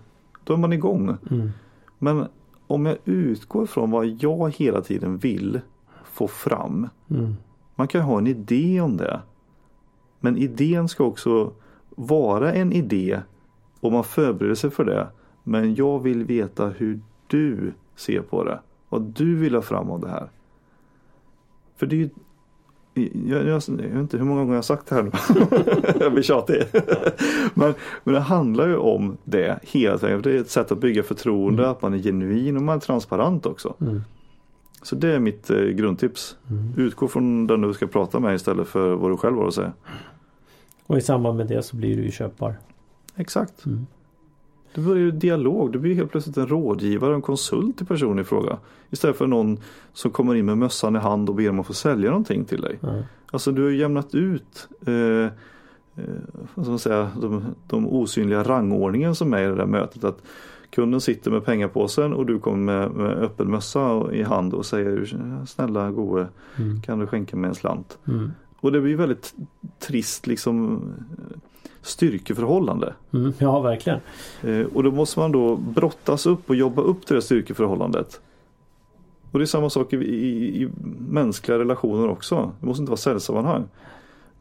då 0.48 0.54
är 0.54 0.58
man 0.58 0.72
igång. 0.72 1.16
Mm. 1.30 1.50
Men 1.98 2.26
om 2.66 2.86
jag 2.86 2.98
utgår 3.04 3.66
från 3.66 3.90
vad 3.90 4.06
jag 4.06 4.54
hela 4.54 4.80
tiden 4.80 5.18
vill 5.18 5.60
få 6.04 6.28
fram. 6.28 6.88
Mm. 7.10 7.34
Man 7.74 7.88
kan 7.88 8.02
ha 8.02 8.18
en 8.18 8.26
idé 8.26 8.80
om 8.80 8.96
det. 8.96 9.20
Men 10.20 10.36
idén 10.36 10.88
ska 10.88 11.04
också 11.04 11.52
vara 11.90 12.52
en 12.52 12.72
idé 12.72 13.20
och 13.80 13.92
man 13.92 14.04
förbereder 14.04 14.54
sig 14.54 14.70
för 14.70 14.84
det. 14.84 15.08
Men 15.44 15.74
jag 15.74 16.02
vill 16.02 16.24
veta 16.24 16.68
hur 16.68 17.00
du 17.26 17.72
ser 17.96 18.20
på 18.20 18.44
det. 18.44 18.60
Vad 18.88 19.02
du 19.02 19.36
vill 19.36 19.54
ha 19.54 19.62
fram 19.62 19.90
av 19.90 20.00
det 20.00 20.08
här. 20.08 20.30
För 21.76 21.86
det 21.86 21.96
är 21.96 22.00
ju 22.00 22.10
jag, 23.26 23.46
jag, 23.46 23.62
jag 23.66 23.76
vet 23.76 23.94
inte 23.98 24.16
hur 24.18 24.24
många 24.24 24.40
gånger 24.40 24.52
jag 24.52 24.58
har 24.58 24.62
sagt 24.62 24.86
det 24.86 24.94
här 24.94 25.02
nu. 25.02 25.10
jag 26.00 26.12
blir 26.12 26.22
tjatig. 26.22 26.62
men, 27.54 27.74
men 28.04 28.14
det 28.14 28.20
handlar 28.20 28.68
ju 28.68 28.76
om 28.76 29.16
det 29.24 29.58
hela 29.62 29.98
tiden. 29.98 30.22
Det 30.22 30.30
är 30.30 30.40
ett 30.40 30.50
sätt 30.50 30.72
att 30.72 30.78
bygga 30.78 31.02
förtroende, 31.02 31.62
Mm. 31.62 31.70
att 31.72 31.82
man 31.82 31.94
är 31.94 31.98
genuin 31.98 32.56
och 32.56 32.62
man 32.62 32.76
är 32.76 32.80
transparent 32.80 33.46
också. 33.46 33.74
Mm. 33.80 34.02
Så 34.82 34.96
det 34.96 35.08
är 35.14 35.18
mitt 35.18 35.50
eh, 35.50 35.60
grundtips. 35.62 36.36
Mm. 36.50 36.72
Utgå 36.76 37.08
från 37.08 37.46
den 37.46 37.60
du 37.60 37.72
ska 37.74 37.86
prata 37.86 38.20
med 38.20 38.34
istället 38.34 38.68
för 38.68 38.94
vad 38.94 39.10
du 39.10 39.16
själv 39.16 39.36
har 39.36 39.48
att 39.48 39.54
säga. 39.54 39.72
Och 40.86 40.98
i 40.98 41.00
samband 41.00 41.36
med 41.36 41.46
det 41.46 41.62
så 41.62 41.76
blir 41.76 41.96
du 41.96 42.02
ju 42.02 42.10
köpbar. 42.10 42.54
Exakt. 43.16 43.66
Mm. 43.66 43.86
Det 44.74 44.80
blir 44.80 44.96
ju 44.96 45.10
dialog. 45.10 45.72
Du 45.72 45.78
blir 45.78 45.94
helt 45.94 46.10
plötsligt 46.10 46.36
en 46.36 46.46
rådgivare, 46.46 47.14
en 47.14 47.22
konsult 47.22 47.76
till 47.76 47.86
personen 47.86 48.18
i 48.18 48.24
fråga. 48.24 48.58
Istället 48.90 49.16
för 49.16 49.26
någon 49.26 49.58
som 49.92 50.10
kommer 50.10 50.34
in 50.34 50.46
med 50.46 50.58
mössan 50.58 50.96
i 50.96 50.98
hand 50.98 51.28
och 51.28 51.34
ber 51.34 51.50
om 51.50 51.60
att 51.60 51.66
få 51.66 51.74
sälja 51.74 52.10
någonting 52.10 52.44
till 52.44 52.60
dig. 52.60 52.78
Ja. 52.80 53.02
Alltså 53.30 53.52
du 53.52 53.62
har 53.62 53.70
jämnat 53.70 54.14
ut 54.14 54.68
eh, 54.86 54.94
eh, 54.94 55.30
vad 56.54 56.68
man 56.68 56.78
säga, 56.78 57.10
de, 57.20 57.44
de 57.66 57.88
osynliga 57.88 58.42
rangordningen 58.42 59.14
som 59.14 59.34
är 59.34 59.42
i 59.42 59.46
det 59.46 59.54
där 59.54 59.66
mötet. 59.66 60.04
Att 60.04 60.22
kunden 60.70 61.00
sitter 61.00 61.30
med 61.30 61.44
pengapåsen 61.44 62.12
och 62.12 62.26
du 62.26 62.38
kommer 62.38 62.88
med, 62.88 62.90
med 62.90 63.12
öppen 63.18 63.50
mössa 63.50 64.12
i 64.12 64.22
hand 64.22 64.54
och 64.54 64.66
säger 64.66 65.44
snälla 65.46 65.90
gode 65.90 66.28
Mm. 66.56 66.82
kan 66.82 66.98
du 66.98 67.06
skänka 67.06 67.36
mig 67.36 67.48
en 67.48 67.54
slant. 67.54 67.98
Mm. 68.08 68.30
Och 68.60 68.72
det 68.72 68.80
blir 68.80 68.96
väldigt 68.96 69.34
trist 69.78 70.26
liksom 70.26 70.82
styrkeförhållande. 71.82 72.94
Mm. 73.12 73.32
Ja, 73.38 73.60
verkligen. 73.60 74.00
Eh, 74.42 74.66
och 74.74 74.82
då 74.82 74.90
måste 74.90 75.20
man 75.20 75.32
då 75.32 75.56
brottas 75.56 76.26
upp 76.26 76.50
och 76.50 76.56
jobba 76.56 76.82
upp 76.82 77.06
till 77.06 77.16
det 77.16 77.22
styrkeförhållandet. 77.22 78.20
Och 79.30 79.38
det 79.38 79.44
är 79.44 79.46
samma 79.46 79.70
sak 79.70 79.92
i, 79.92 79.96
i, 79.96 80.62
i 80.62 80.68
mänskliga 81.08 81.58
relationer 81.58 82.08
också. 82.08 82.52
Det 82.60 82.66
måste 82.66 82.82
inte 82.82 82.90
vara 82.90 82.96
säljsammanhang. 82.96 83.64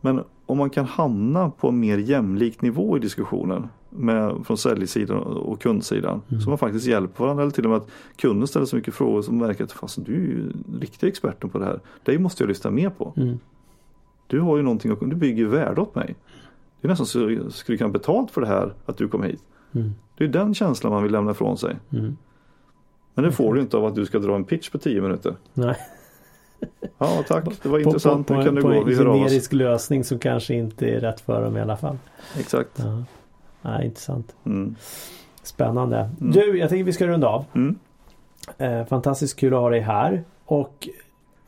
Men 0.02 0.24
om 0.46 0.58
man 0.58 0.70
kan 0.70 0.86
hamna 0.86 1.50
på 1.50 1.68
en 1.68 1.80
mer 1.80 1.98
jämlik 1.98 2.62
nivå 2.62 2.98
i 2.98 3.00
diskussionen 3.00 3.68
med, 3.90 4.46
från 4.46 4.58
säljsidan 4.58 5.18
och 5.24 5.62
kundsidan. 5.62 6.22
Mm. 6.30 6.42
Så 6.42 6.50
man 6.50 6.58
faktiskt 6.58 6.88
hjälper 6.88 7.24
varandra. 7.24 7.44
Eller 7.44 7.52
till 7.52 7.64
och 7.64 7.70
med 7.70 7.78
att 7.78 7.90
kunden 8.16 8.48
ställer 8.48 8.66
så 8.66 8.76
mycket 8.76 8.94
frågor 8.94 9.22
som 9.22 9.38
märker 9.38 9.64
att 9.64 9.72
fast 9.72 10.06
du 10.06 10.14
är 10.14 10.18
ju 10.18 10.52
riktig 10.80 11.08
experten 11.08 11.50
på 11.50 11.60
det 11.60 11.66
här. 11.66 11.80
Det 12.04 12.20
måste 12.20 12.44
jag 12.44 12.48
lyssna 12.48 12.72
mer 12.72 12.90
på. 12.90 13.14
Mm. 13.18 13.40
Du 14.28 14.40
har 14.40 14.58
ju 14.58 14.64
någonting, 14.64 14.96
du 15.10 15.16
bygger 15.16 15.46
värde 15.46 15.82
åt 15.82 15.96
mig. 15.96 16.16
Det 16.88 16.90
är 16.90 16.94
nästan 16.94 17.06
så 17.06 17.32
jag 17.32 17.52
skulle 17.52 17.78
kunna 17.78 17.90
betalt 17.90 18.32
för 18.32 18.42
det 18.42 18.48
här 18.48 18.74
att 18.86 18.98
du 18.98 19.08
kom 19.08 19.24
hit. 19.24 19.44
Mm. 19.76 19.96
Det 20.18 20.24
är 20.24 20.28
den 20.28 20.54
känslan 20.54 20.94
man 20.94 21.04
vill 21.04 21.12
lämna 21.12 21.32
ifrån 21.32 21.58
sig. 21.58 21.76
Mm. 21.94 22.18
Men 23.14 23.26
det 23.26 23.32
får 23.32 23.54
du 23.54 23.62
inte 23.62 23.78
av 23.78 23.86
att 23.86 23.96
du 23.96 24.06
ska 24.06 24.20
dra 24.20 24.36
en 24.36 24.44
pitch 24.44 24.70
på 24.70 24.78
10 24.78 25.02
minuter. 25.02 25.36
Nej. 25.54 25.76
Ja 26.98 27.24
tack, 27.28 27.46
det 27.64 27.70
var 27.70 27.80
intressant. 27.80 28.28
På, 28.28 28.34
på, 28.34 28.40
nu 28.40 28.46
kan 28.46 28.56
på, 28.56 28.62
du 28.62 28.76
gå, 28.76 28.82
på 28.82 28.88
vi 28.88 28.94
en 28.94 29.00
generisk 29.00 29.54
lösning 29.54 30.04
som 30.04 30.20
kanske 30.20 30.54
inte 30.54 30.88
är 30.88 31.00
rätt 31.00 31.22
för 31.22 31.42
dem 31.42 31.58
i 31.58 31.62
alla 31.62 31.78
fall. 31.78 31.98
Exakt. 32.40 32.72
Ja. 32.76 33.04
Nej, 33.62 33.86
intressant. 33.86 34.36
Mm. 34.46 34.76
Spännande. 35.44 35.98
Mm. 35.98 36.32
Du, 36.32 36.58
jag 36.58 36.70
tänker 36.70 36.84
vi 36.84 36.94
ska 36.94 37.08
runda 37.08 37.28
av. 37.28 37.46
Mm. 37.54 37.80
Eh, 38.58 38.86
fantastiskt 38.86 39.40
kul 39.40 39.54
att 39.54 39.60
ha 39.60 39.70
dig 39.70 39.80
här. 39.80 40.24
Och 40.46 40.90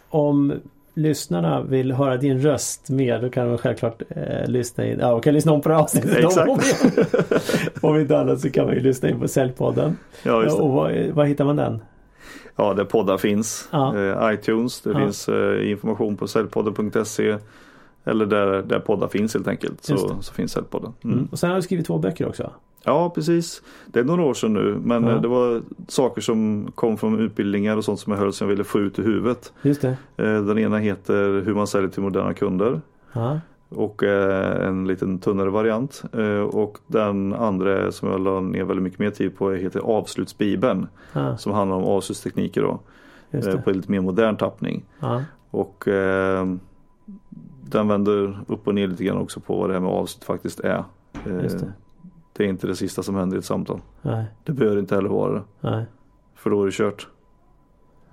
om 0.09 0.53
lyssnarna 0.99 1.61
vill 1.61 1.91
höra 1.91 2.17
din 2.17 2.41
röst 2.41 2.89
mer 2.89 3.21
då 3.21 3.29
kan 3.29 3.47
de 3.47 3.57
självklart 3.57 4.01
eh, 4.09 4.47
lyssna 4.47 4.85
in. 4.85 4.99
Ja, 4.99 5.11
de 5.11 5.21
kan 5.21 5.33
lyssna 5.33 5.51
om 5.51 5.61
på 5.61 5.69
det 5.69 5.75
här 5.75 5.81
avsnittet. 5.81 6.17
Exakt. 6.17 6.49
Om, 6.49 6.59
om 7.89 7.99
inte 7.99 8.19
annat 8.19 8.39
så 8.39 8.49
kan 8.49 8.65
man 8.65 8.73
ju 8.73 8.79
lyssna 8.79 9.09
in 9.09 9.19
på 9.19 9.27
Säljpodden. 9.27 9.97
Ja, 10.23 10.43
just 10.43 10.57
det. 10.57 10.63
Och 10.63 10.69
vad, 10.69 10.93
vad 11.13 11.27
hittar 11.27 11.45
man 11.45 11.55
den? 11.55 11.81
Ja, 12.55 12.73
där 12.73 12.85
poddar 12.85 13.17
finns. 13.17 13.69
Ja. 13.71 13.95
Eh, 13.97 14.33
iTunes, 14.33 14.81
det 14.81 14.89
Ja. 14.91 14.99
finns 14.99 15.29
eh, 15.29 15.69
information 15.71 16.17
på 16.17 16.27
säljpodden.se 16.27 17.37
Eller 18.03 18.25
där, 18.25 18.61
där 18.61 18.79
poddar 18.79 19.07
finns 19.07 19.33
helt 19.33 19.47
enkelt. 19.47 19.83
Så, 19.83 19.97
så 20.21 20.33
finns 20.33 20.51
Säljpodden. 20.51 20.93
Mm. 21.03 21.17
Mm. 21.17 21.27
Och 21.31 21.39
sen 21.39 21.49
har 21.49 21.55
du 21.55 21.61
skrivit 21.61 21.85
två 21.87 21.97
böcker 21.97 22.27
också. 22.27 22.51
Ja, 22.83 23.09
precis. 23.15 23.61
Det 23.87 23.99
är 23.99 24.03
några 24.03 24.23
år 24.23 24.33
sedan 24.33 24.53
nu. 24.53 24.77
Men 24.83 25.03
Ja. 25.03 25.11
eh, 25.11 25.21
det 25.21 25.27
var 25.27 25.61
saker 25.87 26.21
som 26.21 26.71
kom 26.75 26.97
från 26.97 27.19
utbildningar 27.19 27.77
och 27.77 27.85
sånt 27.85 27.99
som 27.99 28.13
jag 28.13 28.19
höll 28.19 28.33
som 28.33 28.45
jag 28.47 28.49
ville 28.49 28.63
få 28.63 28.79
ut 28.79 28.99
ur 28.99 29.03
huvudet. 29.03 29.53
Just 29.61 29.81
det. 29.81 29.97
Eh, 30.17 30.41
Den 30.43 30.57
ena 30.57 30.77
heter 30.77 31.41
Hur 31.45 31.53
man 31.55 31.67
säljer 31.67 31.89
till 31.89 32.01
moderna 32.03 32.33
kunder. 32.33 32.81
Ja. 33.13 33.39
Och 33.69 34.03
eh, 34.03 34.67
en 34.67 34.87
liten 34.87 35.19
tunnare 35.19 35.49
variant. 35.49 36.03
Och 36.51 36.77
den 36.87 37.33
andra 37.33 37.91
som 37.91 38.09
jag 38.09 38.21
la 38.21 38.39
ner 38.39 38.63
väldigt 38.63 38.83
mycket 38.83 38.99
mer 38.99 39.09
tid 39.09 39.37
på 39.37 39.51
heter 39.51 39.79
Avslutsbibeln. 39.79 40.87
Ja. 41.13 41.37
Som 41.37 41.51
handlar 41.51 41.77
om 41.77 41.83
avslutstekniker 41.83 42.61
då. 42.61 42.79
På 43.63 43.69
en 43.69 43.75
lite 43.75 43.91
mer 43.91 44.01
modern 44.01 44.37
tappning. 44.37 44.85
Ja. 44.99 45.23
Och 45.51 45.87
den 47.71 47.87
vänder 47.87 48.39
upp 48.47 48.67
och 48.67 48.75
ner 48.75 48.87
lite 48.87 49.03
grann 49.03 49.17
också 49.17 49.39
på 49.39 49.59
vad 49.59 49.69
det 49.69 49.73
här 49.73 49.81
med 49.81 49.91
avslut 49.91 50.23
faktiskt 50.23 50.59
är. 50.59 50.83
Eh, 51.13 51.23
det. 51.23 51.73
det 52.33 52.43
är 52.43 52.47
inte 52.47 52.67
det 52.67 52.75
sista 52.75 53.03
som 53.03 53.15
händer 53.15 53.37
i 53.37 53.39
ett 53.39 53.45
samtal. 53.45 53.81
Nej. 54.01 54.25
Det 54.43 54.51
behöver 54.51 54.79
inte 54.79 54.95
heller 54.95 55.09
vara 55.09 55.33
det. 55.33 55.41
Nej. 55.61 55.85
För 56.35 56.49
då 56.49 56.61
är 56.61 56.65
det 56.65 56.71
kört. 56.71 57.07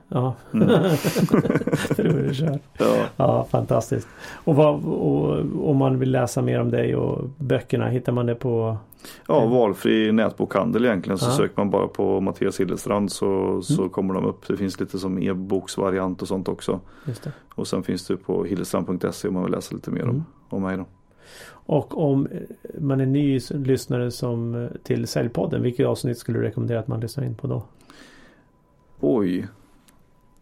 Ja. 0.09 0.35
Mm. 0.53 0.69
För 1.77 2.05
då 2.05 2.11
är 2.11 2.23
det 2.23 2.35
kört. 2.35 2.61
Ja. 2.79 2.97
Ja, 3.17 3.45
fantastiskt. 3.51 4.09
Och, 4.45 4.57
vad, 4.57 4.85
och 4.85 5.39
om 5.71 5.77
man 5.77 5.99
vill 5.99 6.11
läsa 6.11 6.43
mer 6.43 6.61
om 6.61 6.71
dig 6.71 6.97
och 6.97 7.29
böckerna, 7.39 7.89
hittar 7.89 8.13
man 8.13 8.27
det 8.27 8.35
på? 8.35 8.77
Ja, 9.29 9.39
Mm. 9.43 9.51
valfri 9.55 10.13
nätbokhandel 10.13 10.85
egentligen. 10.85 11.19
Så 11.19 11.27
Ja. 11.27 11.31
söker 11.37 11.55
man 11.57 11.71
bara 11.71 11.89
på 11.89 12.21
Mattias 12.21 12.61
Hillestrand 12.61 13.13
så, 13.13 13.63
så 13.63 13.79
Mm. 13.83 13.91
kommer 13.91 14.15
de 14.15 14.25
upp. 14.25 14.47
Det 14.49 14.57
finns 14.57 14.81
lite 14.81 14.99
som 14.99 15.19
e-boksvariant 15.19 16.23
och 16.23 16.29
sånt 16.29 16.49
också. 16.49 16.81
Och 17.55 17.67
sen 17.69 17.83
finns 17.83 18.07
det 18.07 18.17
på 18.17 18.45
hillestrand.se 18.45 19.29
om 19.29 19.35
man 19.35 19.43
vill 19.43 19.53
läsa 19.53 19.75
lite 19.75 19.91
mer 19.91 20.03
Mm. 20.03 20.15
om, 20.17 20.25
om 20.49 20.63
mig 20.63 20.77
då. 20.77 20.85
Och 21.49 22.11
om 22.11 22.29
man 22.81 23.01
är 23.01 23.07
ny 23.07 23.41
lyssnare 23.51 24.11
som, 24.11 24.69
till 24.83 25.07
Säljpodden, 25.07 25.63
vilket 25.63 25.87
avsnitt 25.87 26.19
skulle 26.19 26.39
du 26.39 26.45
rekommendera 26.45 26.79
att 26.81 26.89
man 26.89 27.01
lyssnar 27.01 27.25
in 27.25 27.35
på 27.35 27.47
då? 27.47 27.63
Oj. 29.01 29.47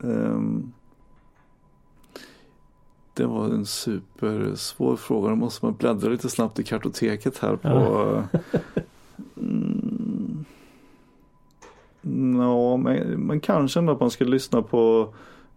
Ehm. 0.03 0.73
Det 3.15 3.27
var 3.27 3.45
en 3.45 3.67
supersvår 3.67 4.97
fråga. 4.97 5.29
Då 5.29 5.37
måste 5.37 5.65
man 5.65 5.75
bläddra 5.75 6.09
lite 6.09 6.29
snabbt 6.29 6.59
i 6.59 6.63
kartoteket 6.65 7.39
här 7.39 7.57
på 7.57 7.69
Ja. 7.69 8.23
mm. 9.37 10.45
Nå, 12.07 12.77
men, 12.77 12.97
men 13.27 13.41
kanske 13.41 13.79
ändå 13.81 13.93
att 13.93 14.01
man 14.01 14.11
ska 14.11 14.25
lyssna 14.25 14.63
på 14.63 15.09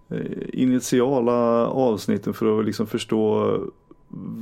eh, 0.09 0.19
initiala 0.53 1.67
avsnitten 1.67 2.33
för 2.33 2.59
att 2.59 2.65
liksom 2.65 2.87
förstå 2.87 3.57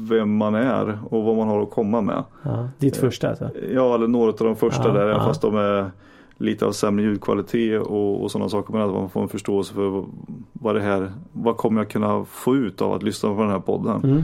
vem 0.10 0.36
man 0.38 0.56
är 0.56 1.00
och 1.10 1.24
vad 1.24 1.36
man 1.36 1.48
har 1.48 1.62
att 1.62 1.72
komma 1.72 2.02
med. 2.02 2.24
Ja, 2.44 2.70
ditt 2.80 2.98
första 2.98 3.30
alltså? 3.30 3.50
Ja, 3.74 3.96
eller 3.96 4.08
några 4.08 4.32
av 4.32 4.38
de 4.38 4.56
första 4.56 4.88
Ja, 4.88 4.94
där, 4.94 5.08
ja. 5.08 5.20
fast 5.26 5.42
de 5.42 5.56
är 5.56 5.92
lite 6.38 6.66
av 6.66 6.72
sämre 6.72 7.04
ljudkvalitet 7.06 7.82
och, 7.82 8.24
och 8.24 8.32
sådana 8.32 8.50
saker. 8.50 8.74
Men 8.74 8.82
att 8.82 8.94
man 8.94 9.10
får 9.10 9.22
en 9.22 9.28
förståelse 9.30 9.74
för 9.74 10.06
vad- 10.54 10.76
det 10.76 10.82
här, 10.82 11.12
vad 11.32 11.58
kommer 11.58 11.82
jag 11.82 11.90
kunna 11.90 12.26
få 12.26 12.56
ut 12.56 12.82
av 12.82 12.94
att 12.94 13.04
lyssna 13.04 13.36
på 13.36 13.42
den 13.42 13.52
här 13.52 13.60
podden. 13.60 14.02
Mm. 14.04 14.24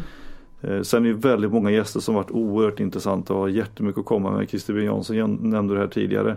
Eh, 0.62 0.82
sen 0.82 1.06
är 1.06 1.10
det 1.10 1.14
väldigt 1.16 1.52
många 1.52 1.72
gäster 1.72 2.00
som 2.00 2.16
varit 2.16 2.32
oerhört 2.32 2.80
intressanta 2.80 3.34
och 3.34 3.40
har 3.40 3.48
jättemycket 3.48 4.00
att 4.00 4.06
komma 4.06 4.32
med. 4.32 4.50
Christer 4.50 4.74
B 4.74 4.84
Jansson 4.84 5.38
nämnde 5.42 5.74
det 5.74 5.80
här 5.80 5.88
tidigare. 5.88 6.32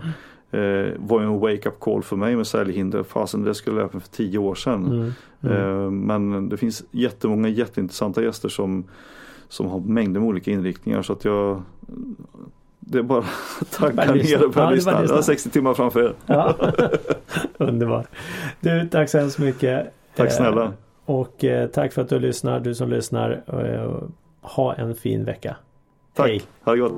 Eh, 0.50 0.92
var 0.98 1.20
ju 1.20 1.26
en 1.26 1.40
wake-up 1.40 1.80
call 1.80 2.02
för 2.02 2.16
mig 2.16 2.36
med 2.36 2.46
säljhinder. 2.46 3.02
Fasen 3.02 3.42
det 3.42 3.54
skulle 3.54 3.80
jag 3.80 3.94
mig 3.94 4.02
för 4.02 4.10
tio 4.10 4.38
år 4.38 4.54
sedan. 4.54 4.86
Mm. 4.86 5.12
Mm. 5.40 5.84
Eh, 5.84 5.90
Men 5.90 6.48
det 6.48 6.56
finns 6.56 6.84
jättemånga 6.90 7.48
jätteintressanta 7.48 8.22
gäster 8.22 8.48
som, 8.48 8.84
som 9.48 9.66
har 9.66 9.80
mängder 9.80 10.20
med 10.20 10.28
olika 10.28 10.50
inriktningar 10.50 11.02
så 11.02 11.12
att 11.12 11.24
jag 11.24 11.62
det 12.86 12.98
är 12.98 13.02
bara 13.02 13.18
att 13.80 14.16
lyssna. 14.16 14.38
ner 14.38 14.44
och 14.44 14.52
börja 14.52 14.66
Ja, 14.68 14.70
lyssna. 14.74 14.92
Jag 14.92 15.00
lyssna. 15.02 15.16
har 15.16 15.22
60 15.22 15.50
timmar 15.50 15.74
framför 15.74 16.02
er. 16.02 16.12
Ja. 16.26 16.54
Underbart. 17.58 18.06
Du, 18.60 18.88
tack 18.88 19.10
så 19.10 19.18
hemskt 19.18 19.38
mycket. 19.38 19.92
Tack 20.16 20.26
Eh, 20.30 20.32
snälla. 20.36 20.72
Och 21.04 21.44
eh, 21.44 21.66
tack 21.68 21.92
för 21.92 22.02
att 22.02 22.08
du 22.08 22.18
lyssnar, 22.18 22.60
du 22.60 22.74
som 22.74 22.90
lyssnar. 22.90 23.42
Eh, 23.46 24.02
ha 24.42 24.74
en 24.74 24.94
fin 24.94 25.24
vecka. 25.24 25.56
Tack. 26.14 26.28
Hej. 26.28 26.42
Ha 26.64 26.72
det 26.72 26.78
gott. 26.78 26.92